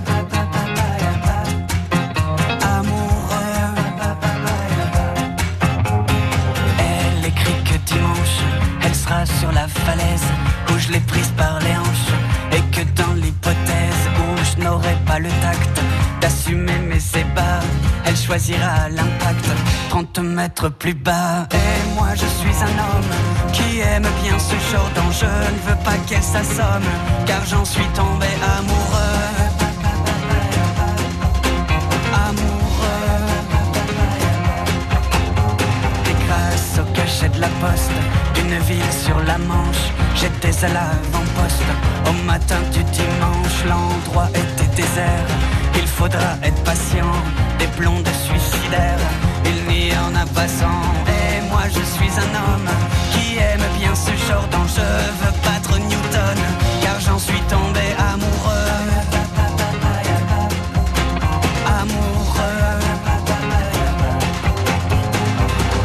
Sur 9.25 9.51
la 9.51 9.67
falaise 9.67 10.23
où 10.69 10.77
je 10.79 10.91
l'ai 10.91 10.99
prise 10.99 11.31
par 11.37 11.59
les 11.59 11.75
hanches. 11.75 12.13
Et 12.53 12.61
que 12.75 12.83
dans 13.01 13.13
l'hypothèse 13.13 14.03
où 14.19 14.37
je 14.43 14.63
n'aurai 14.63 14.95
pas 15.05 15.19
le 15.19 15.29
tact 15.41 15.81
d'assumer 16.21 16.77
mes 16.89 17.01
ébats, 17.19 17.61
elle 18.05 18.15
choisira 18.15 18.89
l'impact 18.89 19.45
30 19.89 20.19
mètres 20.19 20.69
plus 20.69 20.93
bas. 20.93 21.47
Et 21.51 21.95
moi 21.95 22.09
je 22.15 22.25
suis 22.25 22.63
un 22.63 22.77
homme 22.85 23.13
qui 23.53 23.79
aime 23.79 24.07
bien 24.23 24.37
ce 24.39 24.55
genre 24.71 24.89
d'enjeu. 24.95 25.27
Ne 25.27 25.71
veux 25.71 25.83
pas 25.83 25.97
qu'elle 26.07 26.23
s'assomme, 26.23 26.89
car 27.25 27.45
j'en 27.45 27.65
suis 27.65 27.87
tombé 27.93 28.27
amoureux. 28.59 29.17
Et 36.09 36.25
grâce 36.25 36.79
au 36.79 36.93
cachet 36.93 37.29
de 37.29 37.41
la 37.41 37.49
poste 37.59 37.91
d'une 38.41 38.59
ville 38.59 38.93
sur 39.05 39.17
la 39.19 39.37
Manche, 39.37 39.91
j'étais 40.15 40.65
à 40.65 40.69
l'avant-poste. 40.69 41.63
Au 42.07 42.13
matin 42.25 42.59
du 42.73 42.83
dimanche, 42.83 43.65
l'endroit 43.67 44.29
était 44.29 44.75
désert. 44.75 45.27
Il 45.75 45.87
faudra 45.87 46.37
être 46.43 46.61
patient, 46.63 47.13
des 47.59 47.67
blondes 47.79 48.07
suicidaires. 48.25 49.05
Il 49.45 49.59
n'y 49.71 49.91
en 49.97 50.13
a 50.15 50.25
pas 50.25 50.47
cent. 50.47 50.83
Et 51.07 51.41
moi 51.49 51.63
je 51.67 51.83
suis 51.95 52.11
un 52.25 52.31
homme 52.43 52.69
qui 53.11 53.37
aime 53.37 53.67
bien 53.79 53.93
ce 53.95 54.11
genre 54.27 54.47
d'enjeu. 54.51 54.93
Veux 55.21 55.35
battre 55.45 55.77
Newton, 55.79 56.39
car 56.81 56.99
j'en 56.99 57.19
suis 57.19 57.41
tombé 57.49 57.85
amoureux. 58.13 58.69
Amoureux. 61.81 62.79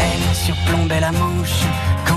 Elle 0.00 0.34
surplombait 0.34 1.00
la 1.00 1.12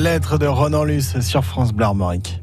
Lettre 0.00 0.38
de 0.38 0.46
Ronan 0.46 0.84
Luce 0.84 1.20
sur. 1.20 1.44
France 1.44 1.74
Bleu 1.74 1.84
Armorique. 1.84 2.40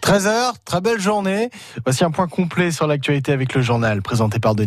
13h, 0.00 0.52
très 0.64 0.80
belle 0.80 1.00
journée. 1.00 1.50
Voici 1.84 2.04
un 2.04 2.12
point 2.12 2.28
complet 2.28 2.70
sur 2.70 2.86
l'actualité 2.86 3.32
avec 3.32 3.52
le 3.54 3.62
journal 3.62 4.00
présenté 4.00 4.38
par 4.38 4.54
Denis. 4.54 4.62